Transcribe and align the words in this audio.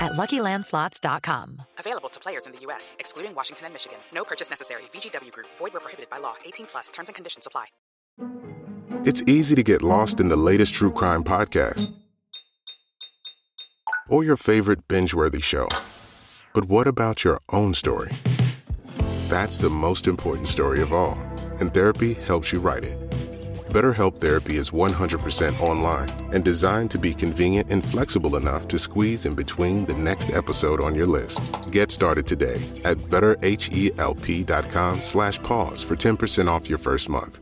at 0.00 0.12
LuckyLandSlots.com. 0.12 1.62
Available 1.78 2.08
to 2.08 2.20
players 2.20 2.46
in 2.46 2.52
the 2.52 2.60
U.S., 2.60 2.96
excluding 3.00 3.34
Washington 3.34 3.66
and 3.66 3.74
Michigan. 3.74 3.98
No 4.12 4.24
purchase 4.24 4.50
necessary. 4.50 4.82
VGW 4.92 5.32
Group. 5.32 5.46
Void 5.58 5.72
where 5.72 5.80
prohibited 5.80 6.10
by 6.10 6.18
law. 6.18 6.34
18 6.44 6.66
plus. 6.66 6.90
Terms 6.90 7.08
and 7.08 7.14
conditions 7.14 7.46
apply. 7.46 7.66
It's 9.04 9.22
easy 9.26 9.54
to 9.54 9.62
get 9.62 9.82
lost 9.82 10.18
in 10.18 10.28
the 10.28 10.36
latest 10.36 10.72
true 10.72 10.92
crime 10.92 11.24
podcast 11.24 11.92
or 14.08 14.24
your 14.24 14.36
favorite 14.36 14.86
binge-worthy 14.88 15.40
show. 15.40 15.68
But 16.54 16.66
what 16.66 16.86
about 16.86 17.24
your 17.24 17.40
own 17.50 17.74
story? 17.74 18.12
That's 19.28 19.58
the 19.58 19.70
most 19.70 20.06
important 20.06 20.48
story 20.48 20.80
of 20.80 20.92
all, 20.92 21.18
and 21.60 21.72
therapy 21.74 22.14
helps 22.14 22.52
you 22.52 22.60
write 22.60 22.84
it. 22.84 23.03
BetterHelp 23.74 24.18
Therapy 24.18 24.56
is 24.56 24.70
100% 24.70 25.58
online 25.58 26.08
and 26.32 26.44
designed 26.44 26.92
to 26.92 26.98
be 26.98 27.12
convenient 27.12 27.72
and 27.72 27.84
flexible 27.84 28.36
enough 28.36 28.68
to 28.68 28.78
squeeze 28.78 29.26
in 29.26 29.34
between 29.34 29.84
the 29.84 29.94
next 29.96 30.30
episode 30.30 30.80
on 30.80 30.94
your 30.94 31.08
list. 31.08 31.40
Get 31.72 31.90
started 31.90 32.24
today 32.24 32.62
at 32.84 32.98
betterhelp.com 33.10 35.00
slash 35.02 35.42
pause 35.42 35.82
for 35.82 35.96
10% 35.96 36.46
off 36.46 36.68
your 36.68 36.78
first 36.78 37.08
month. 37.08 37.40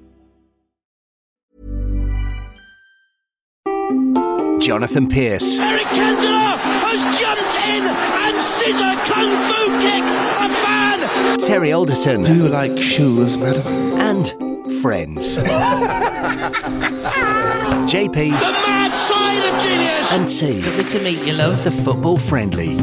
Jonathan 4.63 5.09
Pearce, 5.11 5.59
Eric 5.59 5.83
Cantona 5.83 6.57
has 6.57 7.21
jumped 7.21 7.55
in 7.69 7.85
and 7.85 8.37
scissor 8.57 8.95
kung 9.13 9.33
fu 9.49 9.61
kick 9.85 10.05
a 10.05 10.49
fan. 10.65 11.39
Terry 11.39 11.73
Alderton, 11.73 12.23
Do 12.23 12.35
you 12.35 12.49
like 12.49 12.79
shoes, 12.79 13.37
madam? 13.37 13.67
and 14.01 14.52
friends. 14.83 15.37
JP 17.87 18.15
The 18.15 18.31
mad 18.31 18.93
side 19.09 19.45
of 19.49 19.63
genius. 19.63 20.11
and 20.11 20.29
T, 20.29 20.61
Good 20.77 20.89
to 20.91 21.03
meet 21.05 21.25
you, 21.25 21.33
love. 21.35 21.63
the 21.63 21.71
football 21.71 22.17
friendly. 22.19 22.75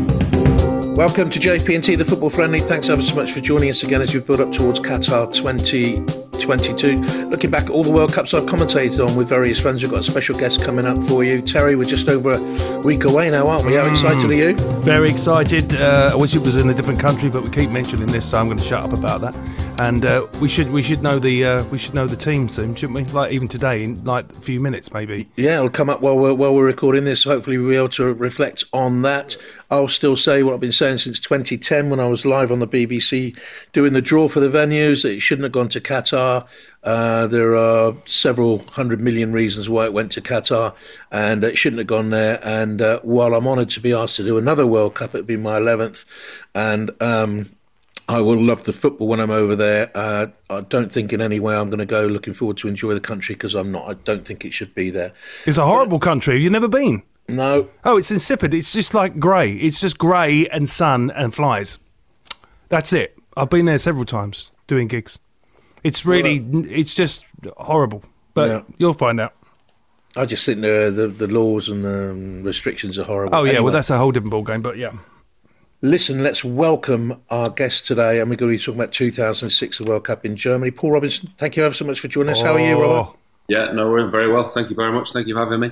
Welcome 0.94 1.30
to 1.30 1.40
JP&T, 1.40 1.96
the 1.96 2.06
football 2.06 2.30
friendly. 2.30 2.60
Thanks 2.62 2.90
ever 2.90 3.02
so 3.02 3.16
much 3.16 3.32
for 3.34 3.40
joining 3.42 3.70
us 3.70 3.84
again 3.84 4.02
as 4.02 4.14
we 4.14 4.20
build 4.22 4.42
up 4.42 4.52
towards 4.52 4.80
Qatar 4.80 5.32
2022. 6.40 7.28
Looking 7.30 7.50
back 7.50 7.64
at 7.66 7.70
all 7.70 7.84
the 7.84 7.92
World 7.92 8.14
Cups 8.14 8.34
I've 8.34 8.46
commentated 8.46 9.06
on 9.06 9.16
with 9.16 9.30
various 9.30 9.60
friends, 9.60 9.82
we've 9.82 9.92
got 9.92 10.00
a 10.00 10.04
special 10.04 10.36
guest 10.36 10.64
coming 10.64 10.86
up 10.86 11.02
for 11.04 11.24
you. 11.24 11.42
Terry, 11.42 11.76
we're 11.76 11.86
just 11.86 12.08
over 12.08 12.32
a 12.32 12.80
week 12.80 13.04
away 13.04 13.30
now, 13.30 13.48
aren't 13.48 13.66
we? 13.66 13.74
How 13.74 13.90
excited 13.90 14.30
are 14.30 14.34
you? 14.34 14.56
Very 14.82 15.10
excited. 15.10 15.76
Uh, 15.76 16.12
I 16.14 16.16
wish 16.16 16.36
it 16.36 16.42
was 16.42 16.56
in 16.56 16.70
a 16.70 16.74
different 16.74 17.00
country, 17.00 17.30
but 17.30 17.44
we 17.44 17.50
keep 17.50 17.70
mentioning 17.70 18.08
this, 18.08 18.30
so 18.30 18.38
I'm 18.38 18.48
going 18.48 18.58
to 18.58 18.64
shut 18.64 18.84
up 18.84 18.94
about 18.94 19.22
that. 19.22 19.38
And 19.80 20.06
uh, 20.06 20.28
we 20.42 20.50
should 20.50 20.72
we 20.72 20.82
should 20.82 21.02
know 21.02 21.20
the 21.20 21.46
uh, 21.46 21.64
we 21.66 21.78
should 21.78 21.94
know 21.94 22.06
the 22.06 22.18
team 22.18 22.50
soon, 22.50 22.76
shouldn't 22.76 22.96
we? 22.96 23.06
Like 23.06 23.32
even 23.32 23.48
today, 23.48 23.84
in 23.84 24.04
like 24.04 24.30
a 24.30 24.42
few 24.42 24.60
minutes, 24.60 24.92
maybe. 24.92 25.30
Yeah, 25.38 25.58
it'll 25.58 25.70
come 25.70 25.90
up 25.90 26.02
while 26.02 26.18
we're, 26.18 26.34
while 26.34 26.54
we're 26.54 26.66
recording 26.66 27.06
this. 27.06 27.24
Hopefully, 27.24 27.58
we'll 27.58 27.70
be 27.70 27.76
able 27.78 27.90
to 27.90 28.14
reflect 28.14 28.66
on 28.74 29.04
that. 29.04 29.38
I'll 29.72 29.88
still 29.88 30.18
say 30.18 30.44
what 30.44 30.54
I've 30.54 30.60
been 30.60 30.72
saying 30.72 30.98
since 30.98 31.20
2010 31.20 31.90
when 31.90 32.00
I 32.00 32.08
was 32.08 32.26
live 32.26 32.52
on 32.52 32.60
the 32.60 32.68
BBC 32.68 33.38
doing 33.72 33.94
the 33.94 34.02
draw 34.02 34.28
for 34.28 34.40
the 34.40 34.50
venues. 34.50 35.06
It 35.06 35.20
shouldn't 35.20 35.44
have 35.44 35.52
gone 35.52 35.70
to 35.70 35.80
Qatar. 35.80 36.29
Uh, 36.84 37.28
there 37.28 37.56
are 37.56 37.94
several 38.06 38.60
hundred 38.70 39.00
million 39.02 39.32
reasons 39.34 39.68
why 39.70 39.86
it 39.86 39.94
went 39.94 40.12
to 40.14 40.22
Qatar, 40.22 40.74
and 41.12 41.44
it 41.44 41.58
shouldn't 41.58 41.80
have 41.80 41.88
gone 41.88 42.10
there. 42.10 42.40
And 42.44 42.82
uh, 42.82 43.00
while 43.04 43.34
I'm 43.36 43.48
honoured 43.48 43.70
to 43.72 43.80
be 43.80 43.94
asked 43.94 44.16
to 44.18 44.24
do 44.24 44.38
another 44.38 44.66
World 44.66 44.96
Cup, 44.96 45.14
it'd 45.14 45.28
be 45.28 45.38
my 45.38 45.60
11th, 45.60 46.06
and 46.56 46.92
um, 47.02 47.50
I 48.08 48.22
will 48.22 48.42
love 48.42 48.64
the 48.64 48.74
football 48.74 49.08
when 49.08 49.20
I'm 49.20 49.30
over 49.30 49.56
there. 49.56 49.92
Uh, 49.94 50.28
I 50.50 50.62
don't 50.62 50.92
think 50.92 51.14
in 51.14 51.22
any 51.22 51.40
way 51.40 51.56
I'm 51.56 51.70
going 51.70 51.80
to 51.80 51.86
go. 51.86 52.06
Looking 52.08 52.34
forward 52.34 52.58
to 52.58 52.68
enjoy 52.68 52.94
the 52.94 53.00
country 53.02 53.36
because 53.36 53.54
I'm 53.56 53.72
not. 53.72 53.88
I 53.88 53.94
don't 53.94 54.26
think 54.26 54.46
it 54.46 54.54
should 54.54 54.74
be 54.74 54.90
there. 54.90 55.12
It's 55.46 55.58
a 55.60 55.66
horrible 55.66 56.00
country. 56.00 56.42
You've 56.42 56.52
never 56.54 56.68
been? 56.68 57.04
No, 57.28 57.70
Oh, 57.86 57.98
it's 57.98 58.10
insipid. 58.10 58.56
It's 58.56 58.74
just 58.74 58.96
like 58.96 59.20
grey. 59.20 59.54
It's 59.54 59.80
just 59.80 60.00
grey 60.00 60.48
and 60.48 60.68
sun 60.68 61.12
and 61.12 61.32
flies. 61.32 61.78
That's 62.70 62.92
it. 62.92 63.16
I've 63.38 63.52
been 63.52 63.66
there 63.68 63.78
several 63.78 64.06
times 64.06 64.50
doing 64.66 64.88
gigs. 64.88 65.20
It's 65.84 66.06
really, 66.06 66.38
it's 66.70 66.94
just 66.94 67.26
horrible. 67.58 68.04
But 68.34 68.50
Yeah. 68.50 68.62
you'll 68.78 68.94
find 68.94 69.20
out. 69.20 69.34
I 70.16 70.26
just 70.26 70.46
think 70.46 70.62
the 70.62 70.92
the, 70.96 71.08
the 71.08 71.28
laws 71.28 71.70
and 71.70 71.84
the 71.86 72.12
um, 72.12 72.44
restrictions 72.44 72.98
are 72.98 73.04
horrible. 73.04 73.36
Oh 73.36 73.44
yeah, 73.44 73.52
Anyway, 73.52 73.66
well 73.66 73.74
that's 73.74 73.90
a 73.90 73.98
whole 73.98 74.12
different 74.12 74.32
ball 74.32 74.44
game. 74.44 74.62
But 74.62 74.78
yeah, 74.78 74.92
listen. 75.82 76.24
Let's 76.24 76.44
welcome 76.44 77.22
our 77.30 77.50
guest 77.50 77.86
today, 77.86 78.20
and 78.20 78.30
we're 78.30 78.36
going 78.36 78.52
to 78.52 78.58
be 78.58 78.64
talking 78.64 78.80
about 78.82 78.92
2006, 78.92 79.78
the 79.78 79.84
World 79.84 80.06
Cup 80.06 80.26
in 80.26 80.36
Germany. 80.36 80.72
Paul 80.72 80.92
Robinson, 80.94 81.30
thank 81.38 81.56
you 81.58 81.64
ever 81.64 81.74
so 81.76 81.86
much 81.86 82.00
for 82.00 82.08
joining 82.08 82.32
us. 82.32 82.42
How 82.42 82.54
are 82.54 82.60
you, 82.60 82.74
Oh, 82.76 82.82
Robert? 82.82 83.18
Yeah, 83.48 83.72
no, 83.72 83.90
we're 83.90 84.08
very 84.10 84.32
well. 84.32 84.50
Thank 84.50 84.70
you 84.70 84.76
very 84.76 84.92
much. 84.92 85.12
Thank 85.14 85.28
you 85.28 85.36
for 85.36 85.40
having 85.42 85.60
me. 85.60 85.72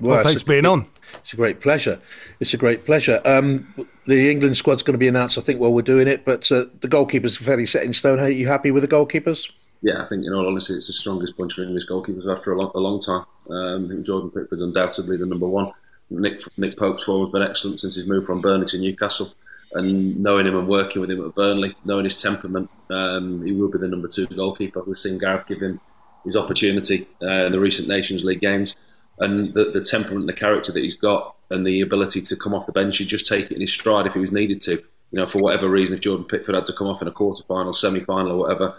Well, 0.00 0.18
it's 0.18 0.26
thanks 0.26 0.42
for 0.42 0.48
being 0.48 0.66
on. 0.66 0.86
It's 1.14 1.32
a 1.32 1.36
great 1.36 1.60
pleasure. 1.60 2.00
It's 2.40 2.52
a 2.52 2.56
great 2.56 2.84
pleasure. 2.84 3.20
Um, 3.24 3.72
the 4.06 4.30
England 4.30 4.56
squad's 4.56 4.82
going 4.82 4.94
to 4.94 4.98
be 4.98 5.08
announced, 5.08 5.38
I 5.38 5.40
think, 5.40 5.60
while 5.60 5.72
we're 5.72 5.82
doing 5.82 6.08
it. 6.08 6.24
But 6.24 6.50
uh, 6.52 6.66
the 6.80 6.88
goalkeepers 6.88 7.40
are 7.40 7.44
fairly 7.44 7.66
set 7.66 7.84
in 7.84 7.92
stone. 7.92 8.20
Are 8.20 8.28
you 8.28 8.46
happy 8.46 8.70
with 8.70 8.82
the 8.82 8.88
goalkeepers? 8.88 9.50
Yeah, 9.82 10.02
I 10.02 10.06
think 10.06 10.24
in 10.24 10.32
all 10.32 10.46
honesty, 10.46 10.74
it's 10.74 10.88
the 10.88 10.92
strongest 10.92 11.36
bunch 11.36 11.58
of 11.58 11.64
English 11.64 11.86
goalkeepers 11.86 12.24
we've 12.24 12.36
had 12.36 12.42
for 12.42 12.52
a 12.52 12.58
long, 12.58 12.72
a 12.74 12.80
long 12.80 13.00
time. 13.00 13.24
Um, 13.50 13.86
I 13.86 13.88
think 13.88 14.06
Jordan 14.06 14.30
Pickford's 14.30 14.62
undoubtedly 14.62 15.16
the 15.16 15.26
number 15.26 15.48
one. 15.48 15.72
Nick 16.10 16.40
Nick 16.56 16.76
Pope's 16.76 17.04
form 17.04 17.24
has 17.24 17.32
been 17.32 17.42
excellent 17.42 17.80
since 17.80 17.96
he's 17.96 18.06
moved 18.06 18.26
from 18.26 18.40
Burnley 18.40 18.66
to 18.66 18.78
Newcastle. 18.78 19.32
And 19.72 20.16
knowing 20.22 20.46
him 20.46 20.56
and 20.56 20.68
working 20.68 21.00
with 21.00 21.10
him 21.10 21.24
at 21.24 21.34
Burnley, 21.34 21.74
knowing 21.84 22.04
his 22.04 22.20
temperament, 22.20 22.70
um, 22.88 23.44
he 23.44 23.52
will 23.52 23.68
be 23.68 23.78
the 23.78 23.88
number 23.88 24.08
two 24.08 24.26
goalkeeper. 24.26 24.82
We've 24.82 24.96
seen 24.96 25.18
Gareth 25.18 25.46
give 25.48 25.60
him 25.60 25.80
his 26.24 26.36
opportunity 26.36 27.08
uh, 27.20 27.46
in 27.46 27.52
the 27.52 27.60
recent 27.60 27.88
Nations 27.88 28.24
League 28.24 28.40
games, 28.40 28.76
and 29.18 29.54
the, 29.54 29.70
the 29.72 29.80
temperament, 29.80 30.22
and 30.22 30.28
the 30.28 30.40
character 30.40 30.72
that 30.72 30.82
he's 30.82 30.96
got, 30.96 31.36
and 31.50 31.66
the 31.66 31.80
ability 31.80 32.20
to 32.22 32.36
come 32.36 32.54
off 32.54 32.66
the 32.66 32.72
bench, 32.72 32.98
he'd 32.98 33.08
just 33.08 33.26
take 33.26 33.50
it 33.50 33.54
in 33.54 33.60
his 33.60 33.72
stride 33.72 34.06
if 34.06 34.14
he 34.14 34.20
was 34.20 34.32
needed 34.32 34.60
to. 34.62 34.72
You 34.72 35.20
know, 35.20 35.26
for 35.26 35.38
whatever 35.38 35.68
reason, 35.68 35.94
if 35.94 36.00
Jordan 36.00 36.26
Pickford 36.26 36.54
had 36.54 36.64
to 36.66 36.72
come 36.72 36.88
off 36.88 37.00
in 37.00 37.08
a 37.08 37.12
quarter 37.12 37.42
final, 37.44 37.72
semi 37.72 38.00
final, 38.00 38.32
or 38.32 38.38
whatever, 38.38 38.74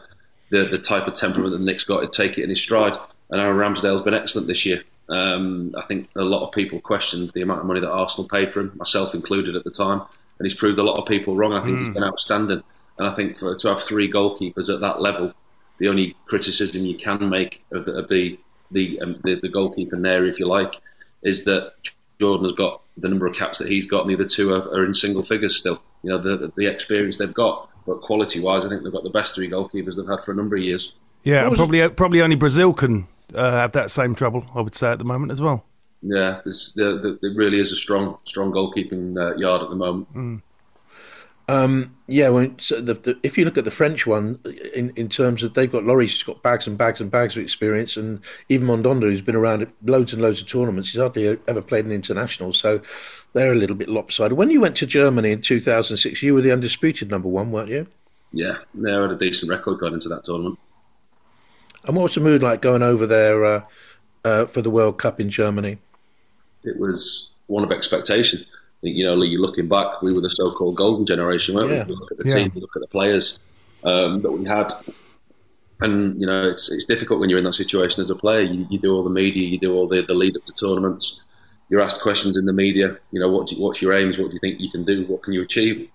the 0.50 0.66
the 0.66 0.78
type 0.78 1.08
of 1.08 1.14
temperament 1.14 1.54
that 1.54 1.62
Nick's 1.62 1.86
got, 1.86 2.02
he'd 2.02 2.12
take 2.12 2.38
it 2.38 2.44
in 2.44 2.50
his 2.50 2.60
stride. 2.60 2.98
And 3.30 3.42
Aaron 3.42 3.58
Ramsdale's 3.58 4.02
been 4.02 4.14
excellent 4.14 4.48
this 4.48 4.66
year. 4.66 4.84
Um, 5.10 5.74
I 5.78 5.86
think 5.86 6.10
a 6.16 6.22
lot 6.22 6.46
of 6.46 6.54
people 6.54 6.80
questioned 6.80 7.32
the 7.34 7.42
amount 7.42 7.62
of 7.62 7.66
money 7.66 7.80
that 7.80 7.90
Arsenal 7.90 8.28
paid 8.28 8.54
for 8.54 8.62
him, 8.62 8.74
myself 8.76 9.14
included 9.14 9.56
at 9.56 9.64
the 9.64 9.72
time, 9.72 10.02
and 10.40 10.46
he's 10.46 10.58
proved 10.58 10.80
a 10.80 10.84
lot 10.84 10.98
of 11.00 11.08
people 11.08 11.36
wrong. 11.36 11.54
I 11.54 11.64
think 11.64 11.80
he's 11.80 11.94
been 11.94 12.04
outstanding, 12.04 12.64
and 12.98 13.08
I 13.08 13.16
think 13.16 13.38
for 13.38 13.56
to 13.56 13.68
have 13.70 13.82
three 13.82 14.12
goalkeepers 14.12 14.74
at 14.74 14.82
that 14.82 15.02
level, 15.02 15.34
the 15.80 15.88
only 15.88 16.16
criticism 16.26 16.86
you 16.86 16.98
can 16.98 17.30
make 17.30 17.64
of 17.72 17.86
the 17.86 17.94
of 17.94 18.10
the 18.10 18.38
the, 18.72 19.00
um, 19.02 19.20
the 19.24 19.36
the 19.36 19.50
goalkeeper 19.50 20.00
there, 20.00 20.26
if 20.26 20.40
you 20.40 20.48
like, 20.48 20.80
is 21.24 21.44
that 21.46 21.74
Jordan 22.20 22.46
has 22.46 22.54
got 22.54 22.82
the 22.98 23.08
number 23.08 23.28
of 23.28 23.36
caps 23.36 23.60
that 23.60 23.70
he's 23.70 23.86
got, 23.86 24.02
and 24.02 24.10
the 24.10 24.16
other 24.16 24.26
two 24.26 24.54
are, 24.54 24.64
are 24.74 24.86
in 24.86 24.94
single 24.94 25.24
figures 25.24 25.56
still. 25.58 25.82
You 26.04 26.12
know 26.12 26.18
the 26.18 26.52
the 26.56 26.68
experience 26.68 27.18
they've 27.18 27.34
got, 27.34 27.70
but 27.86 28.02
quality 28.02 28.40
wise, 28.40 28.66
I 28.66 28.70
think 28.70 28.84
they've 28.84 28.92
got 28.92 29.04
the 29.04 29.10
best 29.10 29.36
three 29.36 29.50
goalkeepers 29.50 29.96
they've 29.96 30.08
had 30.08 30.24
for 30.24 30.32
a 30.32 30.36
number 30.36 30.56
of 30.56 30.64
years. 30.64 30.94
Yeah, 31.24 31.38
What 31.38 31.42
and 31.42 31.50
was 31.52 31.60
probably 31.60 31.90
probably 31.90 32.22
only 32.22 32.36
Brazil 32.36 32.74
can 32.74 33.08
uh, 33.34 33.52
have 33.52 33.72
that 33.74 33.92
same 33.92 34.16
trouble. 34.16 34.46
I 34.56 34.62
would 34.62 34.76
say 34.76 34.92
at 34.92 35.00
the 35.00 35.06
moment 35.06 35.32
as 35.32 35.42
well. 35.42 35.66
Yeah, 36.02 36.42
it's, 36.46 36.74
the, 36.74 37.18
the, 37.22 37.28
it 37.28 37.36
really 37.36 37.60
is 37.60 37.72
a 37.72 37.76
strong, 37.76 38.20
strong 38.24 38.52
goalkeeping 38.52 39.18
uh, 39.18 39.36
yard 39.36 39.64
at 39.64 39.70
the 39.70 39.76
moment. 39.76 40.14
Mm. 40.14 40.42
Um, 41.50 41.96
yeah, 42.08 42.28
well, 42.28 42.50
so 42.58 42.82
the, 42.82 42.94
the, 42.94 43.18
if 43.24 43.38
you 43.38 43.46
look 43.46 43.58
at 43.58 43.64
the 43.64 43.72
French 43.72 44.06
one, 44.06 44.40
in, 44.74 44.92
in 44.98 45.08
terms 45.08 45.44
of 45.44 45.54
they've 45.54 45.72
got 45.72 45.84
Lloris, 45.84 46.12
who's 46.12 46.24
got 46.24 46.44
bags 46.44 46.68
and 46.68 46.78
bags 46.78 47.00
and 47.00 47.10
bags 47.10 47.38
of 47.38 47.44
experience, 47.44 47.96
and 47.96 48.20
even 48.50 48.68
Mandanda, 48.68 49.04
who's 49.04 49.22
been 49.22 49.36
around 49.36 49.62
at 49.62 49.70
loads 49.84 50.12
and 50.12 50.22
loads 50.22 50.42
of 50.42 50.48
tournaments. 50.48 50.92
He's 50.92 51.00
hardly 51.00 51.38
ever 51.48 51.62
played 51.62 51.86
an 51.86 51.92
international, 51.92 52.52
so 52.52 52.82
they're 53.34 53.54
a 53.54 53.56
little 53.56 53.78
bit 53.78 53.88
lopsided. 53.88 54.38
When 54.38 54.50
you 54.50 54.60
went 54.60 54.76
to 54.78 54.86
Germany 54.86 55.32
in 55.32 55.42
2006, 55.42 56.22
you 56.22 56.34
were 56.34 56.42
the 56.42 56.52
undisputed 56.52 57.10
number 57.10 57.30
one, 57.30 57.52
weren't 57.52 57.70
you? 57.70 57.88
Yeah, 58.34 58.58
they 58.74 58.92
had 58.92 59.12
a 59.12 59.18
decent 59.18 59.50
record 59.50 59.80
going 59.80 59.94
into 59.94 60.10
that 60.10 60.26
tournament. 60.26 60.60
And 61.86 61.96
what 61.96 62.04
was 62.04 62.16
the 62.16 62.22
mood 62.22 62.44
like 62.44 62.62
going 62.62 62.84
over 62.84 63.08
there 63.08 63.46
uh, 63.46 63.62
uh, 64.26 64.46
for 64.48 64.62
the 64.62 64.70
World 64.70 64.98
Cup 64.98 65.22
in 65.22 65.30
Germany? 65.30 65.78
It 66.66 66.78
was 66.78 67.30
one 67.48 67.64
of 67.64 67.72
expectation. 67.72 68.46
You 68.96 69.06
know, 69.06 69.24
you're 69.24 69.42
looking 69.42 69.68
back, 69.68 70.02
we 70.02 70.14
were 70.14 70.22
the 70.22 70.30
so-called 70.30 70.76
golden 70.76 71.06
generation, 71.06 71.56
weren't 71.56 71.72
Yeah. 71.72 71.86
we? 71.86 71.94
We 71.94 72.00
look 72.00 72.12
at 72.12 72.18
the 72.18 72.30
Yeah. 72.30 72.36
team, 72.36 72.52
we 72.56 72.62
look 72.62 72.76
at 72.76 72.82
the 72.82 72.88
players 72.88 73.40
um, 73.84 74.22
that 74.22 74.32
we 74.32 74.46
had, 74.46 74.74
and 75.82 76.20
you 76.20 76.26
know, 76.26 76.50
it's 76.50 76.72
it's 76.72 76.86
difficult 76.86 77.20
when 77.20 77.30
you're 77.30 77.38
in 77.40 77.46
that 77.46 77.54
situation 77.54 78.02
as 78.02 78.10
a 78.10 78.16
player. 78.16 78.42
You, 78.42 78.66
you 78.70 78.80
do 78.80 78.94
all 78.94 79.04
the 79.04 79.10
media, 79.10 79.48
you 79.48 79.60
do 79.60 79.74
all 79.74 79.88
the, 79.88 80.02
the 80.02 80.14
lead 80.14 80.36
up 80.36 80.46
to 80.46 80.54
tournaments. 80.54 81.22
You're 81.70 81.82
asked 81.82 82.02
questions 82.02 82.38
in 82.38 82.46
the 82.46 82.54
media. 82.54 82.98
You 83.12 83.20
know, 83.20 83.30
what 83.30 83.48
do 83.48 83.56
you, 83.56 83.62
what's 83.62 83.82
your 83.82 83.94
aims? 83.94 84.18
What 84.18 84.30
do 84.30 84.34
you 84.34 84.40
think 84.40 84.60
you 84.60 84.72
can 84.72 84.84
do? 84.86 85.06
What 85.06 85.22
can 85.24 85.34
you 85.34 85.42
achieve 85.44 85.90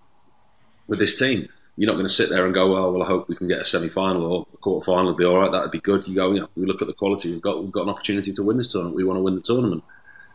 with 0.86 0.98
this 0.98 1.18
team? 1.18 1.48
You're 1.76 1.86
not 1.86 1.94
going 1.94 2.06
to 2.06 2.12
sit 2.12 2.28
there 2.28 2.44
and 2.44 2.52
go, 2.52 2.70
well, 2.70 2.92
well, 2.92 3.02
I 3.02 3.06
hope 3.06 3.30
we 3.30 3.34
can 3.34 3.48
get 3.48 3.60
a 3.60 3.64
semi-final 3.64 4.22
or 4.30 4.46
a 4.52 4.56
quarter-final. 4.58 5.08
It'll 5.08 5.14
be 5.16 5.24
all 5.24 5.38
right. 5.38 5.50
That'd 5.50 5.70
be 5.70 5.80
good. 5.80 6.06
You 6.06 6.14
go, 6.14 6.32
yeah, 6.32 6.44
we 6.54 6.66
look 6.66 6.82
at 6.82 6.88
the 6.88 6.92
quality. 6.94 7.32
We've 7.32 7.40
got 7.40 7.62
we've 7.62 7.72
got 7.72 7.84
an 7.84 7.88
opportunity 7.88 8.32
to 8.34 8.42
win 8.42 8.58
this 8.58 8.70
tournament. 8.70 8.94
We 8.96 9.04
want 9.04 9.16
to 9.16 9.22
win 9.22 9.34
the 9.34 9.40
tournament, 9.40 9.82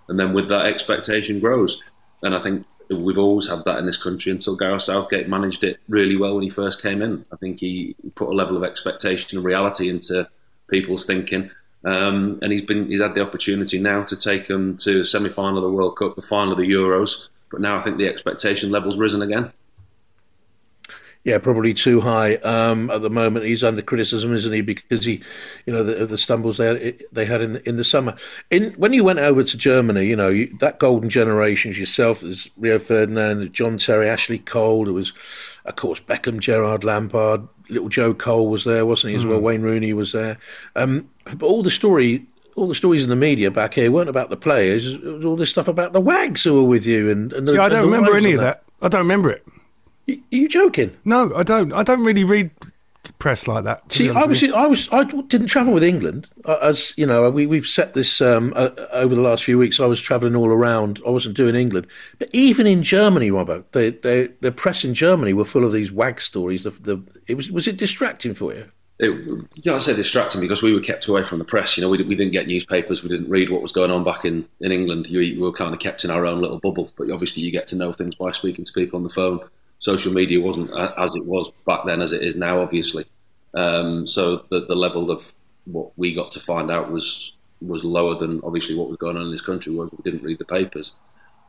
and 0.10 0.20
then 0.20 0.34
with 0.34 0.50
that 0.50 0.66
expectation 0.66 1.40
grows. 1.40 1.82
And 2.24 2.36
I 2.36 2.42
think 2.42 2.66
we've 2.90 3.18
always 3.18 3.48
had 3.48 3.66
that 3.66 3.80
in 3.80 3.86
this 3.86 4.02
country 4.02 4.32
until 4.32 4.56
Gareth 4.56 4.84
Southgate 4.84 5.28
managed 5.28 5.64
it 5.64 5.80
really 5.88 6.18
well 6.18 6.36
when 6.36 6.44
he 6.44 6.50
first 6.50 6.82
came 6.82 7.02
in. 7.02 7.26
I 7.32 7.36
think 7.36 7.60
he, 7.60 7.96
put 8.16 8.30
a 8.30 8.34
level 8.34 8.58
of 8.58 8.64
expectation 8.64 9.38
and 9.38 9.46
reality 9.46 9.90
into 9.90 10.28
people's 10.70 11.06
thinking. 11.06 11.52
Um, 11.84 12.40
and 12.42 12.52
he's 12.52 12.64
been 12.64 12.88
he's 12.88 13.02
had 13.02 13.14
the 13.14 13.22
opportunity 13.22 13.80
now 13.80 14.04
to 14.04 14.16
take 14.16 14.48
them 14.48 14.78
to 14.78 15.00
the 15.00 15.06
semi 15.06 15.30
final 15.30 15.58
of 15.58 15.64
the 15.64 15.70
World 15.70 15.98
Cup, 15.98 16.16
the 16.16 16.22
final 16.22 16.54
of 16.54 16.58
the 16.58 16.70
Euros. 16.70 17.28
But 17.52 17.62
now 17.62 17.78
I 17.78 17.82
think 17.82 17.98
the 17.98 18.08
expectation 18.08 18.72
level's 18.72 18.98
risen 18.98 19.22
again. 19.22 19.52
Yeah, 21.28 21.40
probably 21.40 21.74
too 21.74 22.00
high 22.00 22.36
um, 22.36 22.90
at 22.90 23.02
the 23.02 23.10
moment. 23.10 23.46
He's 23.46 23.62
under 23.62 23.82
criticism, 23.82 24.32
isn't 24.32 24.54
he? 24.54 24.62
Because 24.62 25.04
he, 25.04 25.22
you 25.66 25.74
know, 25.74 25.84
the, 25.84 26.06
the 26.06 26.18
stumbles 26.18 26.56
they 26.56 26.68
had, 26.68 27.04
they 27.12 27.26
had 27.26 27.42
in 27.42 27.52
the, 27.52 27.68
in 27.68 27.76
the 27.76 27.84
summer. 27.84 28.16
In 28.50 28.72
when 28.76 28.94
you 28.94 29.04
went 29.04 29.20
over 29.20 29.44
to 29.44 29.58
Germany, 29.58 30.06
you 30.06 30.16
know, 30.16 30.30
you, 30.30 30.58
that 30.62 30.80
golden 30.80 31.10
generation 31.10 31.74
yourself, 31.74 32.22
there's 32.22 32.50
Rio 32.56 32.80
Ferdinand, 32.80 33.52
John 33.52 33.78
Terry, 33.78 34.08
Ashley 34.08 34.40
Cole. 34.40 34.86
There 34.86 34.94
was, 34.94 35.12
of 35.66 35.76
course, 35.76 36.00
Beckham, 36.00 36.40
Gerrard 36.40 36.86
Lampard, 36.86 37.46
little 37.68 37.90
Joe 37.90 38.14
Cole 38.14 38.48
was 38.48 38.64
there, 38.64 38.86
wasn't 38.86 39.12
he? 39.12 39.18
As 39.18 39.26
well, 39.26 39.40
Mm. 39.40 39.44
Wayne 39.44 39.62
Rooney 39.64 39.92
was 39.92 40.14
there. 40.14 40.38
Um, 40.78 41.10
but 41.26 41.44
all 41.44 41.62
the 41.62 41.70
story. 41.70 42.26
All 42.56 42.70
the 42.70 42.74
stories 42.74 43.04
in 43.04 43.10
the 43.10 43.16
media 43.18 43.52
back 43.52 43.74
here 43.76 43.92
weren't 43.92 44.10
about 44.10 44.30
the 44.32 44.38
players. 44.38 44.94
It 44.94 45.04
was 45.04 45.26
all 45.26 45.36
this 45.36 45.50
stuff 45.52 45.68
about 45.68 45.94
the 45.94 46.02
wags 46.02 46.44
who 46.44 46.56
were 46.56 46.64
with 46.64 46.88
you, 46.88 47.12
and, 47.12 47.32
and 47.34 47.48
the, 47.48 47.54
yeah, 47.54 47.66
I 47.66 47.70
don't 47.70 47.86
remember 47.86 48.16
any 48.16 48.32
of 48.32 48.40
that. 48.40 48.64
I 48.82 48.88
don't 48.88 49.02
remember 49.02 49.30
it. 49.30 49.46
Are 50.10 50.16
you 50.30 50.48
joking? 50.48 50.96
No, 51.06 51.34
I 51.36 51.44
don't. 51.44 51.74
I 51.74 51.84
don't 51.84 52.04
really 52.04 52.24
read 52.24 52.52
press 53.20 53.48
like 53.48 53.64
that. 53.64 53.92
See, 53.92 54.10
I 54.10 54.26
was. 54.26 54.44
I 54.44 54.66
was, 54.66 54.88
I 54.92 55.04
didn't 55.04 55.48
travel 55.48 55.74
with 55.74 55.84
England. 55.84 56.30
Uh, 56.46 56.58
As 56.62 56.94
you 56.98 57.06
know, 57.06 57.30
we 57.30 57.46
we've 57.46 57.66
set 57.66 57.94
this 57.94 58.22
um, 58.22 58.54
uh, 58.56 58.70
over 58.92 59.16
the 59.16 59.22
last 59.22 59.44
few 59.44 59.58
weeks. 59.58 59.80
I 59.80 59.86
was 59.86 60.00
travelling 60.00 60.36
all 60.36 60.50
around. 60.50 61.02
I 61.06 61.10
wasn't 61.10 61.36
doing 61.36 61.56
England, 61.56 61.88
but 62.20 62.30
even 62.32 62.68
in 62.68 62.84
Germany, 62.84 63.32
Robbo, 63.32 63.64
they, 63.72 63.92
they, 63.92 64.28
the 64.42 64.52
press 64.52 64.84
in 64.84 64.94
Germany 64.94 65.34
were 65.34 65.46
full 65.46 65.66
of 65.66 65.72
these 65.72 65.92
wag 65.92 66.22
stories. 66.22 66.64
The, 66.64 66.72
the, 66.72 67.04
it 67.28 67.36
was, 67.36 67.52
was 67.52 67.68
it 67.68 67.78
distracting 67.78 68.34
for 68.34 68.54
you? 68.54 68.66
It, 69.00 69.46
yeah, 69.56 69.76
I 69.76 69.80
say 69.80 69.96
distracting 69.96 70.42
because 70.42 70.64
we 70.64 70.74
were 70.74 70.80
kept 70.80 71.08
away 71.08 71.24
from 71.24 71.40
the 71.40 71.46
press. 71.46 71.78
You 71.78 71.84
know, 71.84 71.90
we, 71.90 72.02
we 72.02 72.16
didn't 72.16 72.34
get 72.34 72.48
newspapers, 72.48 73.04
we 73.04 73.10
didn't 73.10 73.30
read 73.30 73.50
what 73.50 73.62
was 73.62 73.72
going 73.72 73.92
on 73.92 74.04
back 74.04 74.26
in, 74.26 74.48
in 74.62 74.72
England. 74.72 75.08
You, 75.08 75.20
we 75.20 75.38
were 75.38 75.52
kind 75.52 75.74
of 75.74 75.80
kept 75.80 76.04
in 76.04 76.10
our 76.10 76.26
own 76.26 76.42
little 76.42 76.60
bubble. 76.60 76.92
But 76.98 77.12
obviously, 77.12 77.44
you 77.44 77.52
get 77.52 77.68
to 77.68 77.76
know 77.76 77.94
things 77.94 78.16
by 78.16 78.32
speaking 78.32 78.66
to 78.66 78.74
people 78.74 78.98
on 78.98 79.04
the 79.04 79.10
phone. 79.10 79.40
Social 79.80 80.12
media 80.12 80.42
wasn't 80.42 80.72
as 80.98 81.16
it 81.16 81.26
was 81.26 81.52
back 81.66 81.82
then 81.86 82.02
as 82.02 82.12
it 82.12 82.24
is 82.24 82.36
now, 82.36 82.62
obviously. 82.62 83.06
Um, 83.54 84.08
so 84.08 84.46
the, 84.50 84.66
the 84.66 84.76
level 84.76 85.12
of 85.12 85.32
what 85.66 85.92
we 85.98 86.14
got 86.14 86.32
to 86.32 86.40
find 86.40 86.72
out 86.72 86.92
was 86.92 87.34
was 87.62 87.84
lower 87.84 88.16
than 88.16 88.40
obviously 88.44 88.76
what 88.76 88.88
was 88.88 88.98
going 88.98 89.18
on 89.18 89.24
in 89.24 89.32
this 89.32 89.42
country 89.42 89.74
was. 89.74 89.92
We 89.92 90.04
didn't 90.04 90.24
read 90.24 90.40
the 90.40 90.46
papers. 90.46 90.94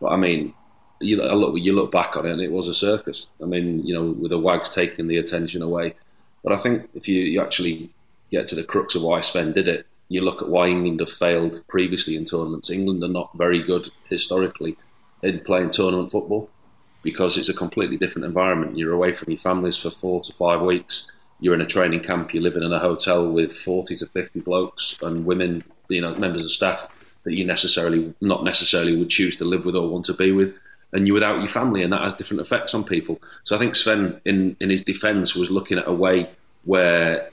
But 0.01 0.09
I 0.09 0.17
mean, 0.17 0.55
you 1.01 1.17
look 1.17 1.59
you 1.59 1.73
look 1.73 1.91
back 1.91 2.17
on 2.17 2.27
it, 2.27 2.33
and 2.33 2.43
it 2.43 2.53
was 2.53 2.69
a 2.69 2.75
circus. 2.75 3.29
I 3.43 3.47
mean, 3.47 3.85
you 3.85 3.95
know, 3.95 4.11
with 4.11 4.31
the 4.31 4.39
wags 4.39 4.71
taking 4.71 5.07
the 5.07 5.19
attention 5.19 5.63
away. 5.63 5.95
But 6.43 6.53
I 6.53 6.63
think 6.63 6.89
if 6.95 7.09
you, 7.09 7.21
you 7.23 7.43
actually 7.43 7.91
get 8.31 8.49
to 8.49 8.55
the 8.55 8.65
crux 8.65 8.95
of 8.95 9.03
why 9.03 9.21
Sven 9.23 9.53
did 9.53 9.69
it, 9.69 9.87
you 10.09 10.21
look 10.21 10.41
at 10.43 10.49
why 10.49 10.69
England 10.69 11.01
have 11.01 11.11
failed 11.11 11.63
previously 11.67 12.15
in 12.17 12.25
tournaments. 12.25 12.71
England 12.71 13.03
are 13.03 13.09
not 13.09 13.37
very 13.37 13.63
good 13.63 13.91
historically 14.09 14.77
in 15.23 15.41
playing 15.41 15.71
tournament 15.71 16.13
football 16.13 16.49
because 17.11 17.39
it's 17.39 17.49
a 17.49 17.55
completely 17.55 17.97
different 17.97 18.27
environment. 18.27 18.77
You're 18.77 18.93
away 18.93 19.15
from 19.15 19.31
your 19.31 19.41
families 19.41 19.79
for 19.79 19.91
four 19.91 20.21
to 20.21 20.33
five 20.35 20.61
weeks. 20.61 21.11
You're 21.41 21.55
in 21.55 21.63
a 21.63 21.67
training 21.67 22.03
camp. 22.03 22.35
You're 22.35 22.43
living 22.43 22.63
in 22.63 22.73
a 22.73 22.79
hotel 22.79 23.31
with 23.31 23.57
40 23.57 23.97
to 23.97 24.07
50 24.07 24.41
blokes 24.41 24.97
and 25.01 25.25
women, 25.25 25.65
you 25.89 26.03
know, 26.03 26.15
members 26.17 26.45
of 26.45 26.51
staff 26.51 26.87
that 27.25 27.33
you 27.33 27.47
necessarily, 27.47 28.15
not 28.21 28.45
necessarily 28.45 28.95
would 28.95 29.09
choose 29.09 29.37
to 29.37 29.47
live 29.47 29.65
with 29.65 29.75
or 29.75 29.89
want 29.89 30.05
to 30.07 30.15
be 30.15 30.33
with. 30.33 30.55
And 30.93 31.07
you're 31.07 31.15
without 31.15 31.39
your 31.39 31.49
family, 31.49 31.83
and 31.83 31.93
that 31.93 32.03
has 32.03 32.15
different 32.15 32.41
effects 32.41 32.75
on 32.75 32.85
people. 32.85 33.21
So 33.45 33.57
I 33.57 33.59
think 33.59 33.75
Sven, 33.75 34.21
in, 34.25 34.57
in 34.61 34.71
his 34.71 34.83
defence, 34.83 35.35
was 35.35 35.51
looking 35.51 35.79
at 35.79 35.89
a 35.89 35.93
way 35.93 36.31
where 36.65 37.31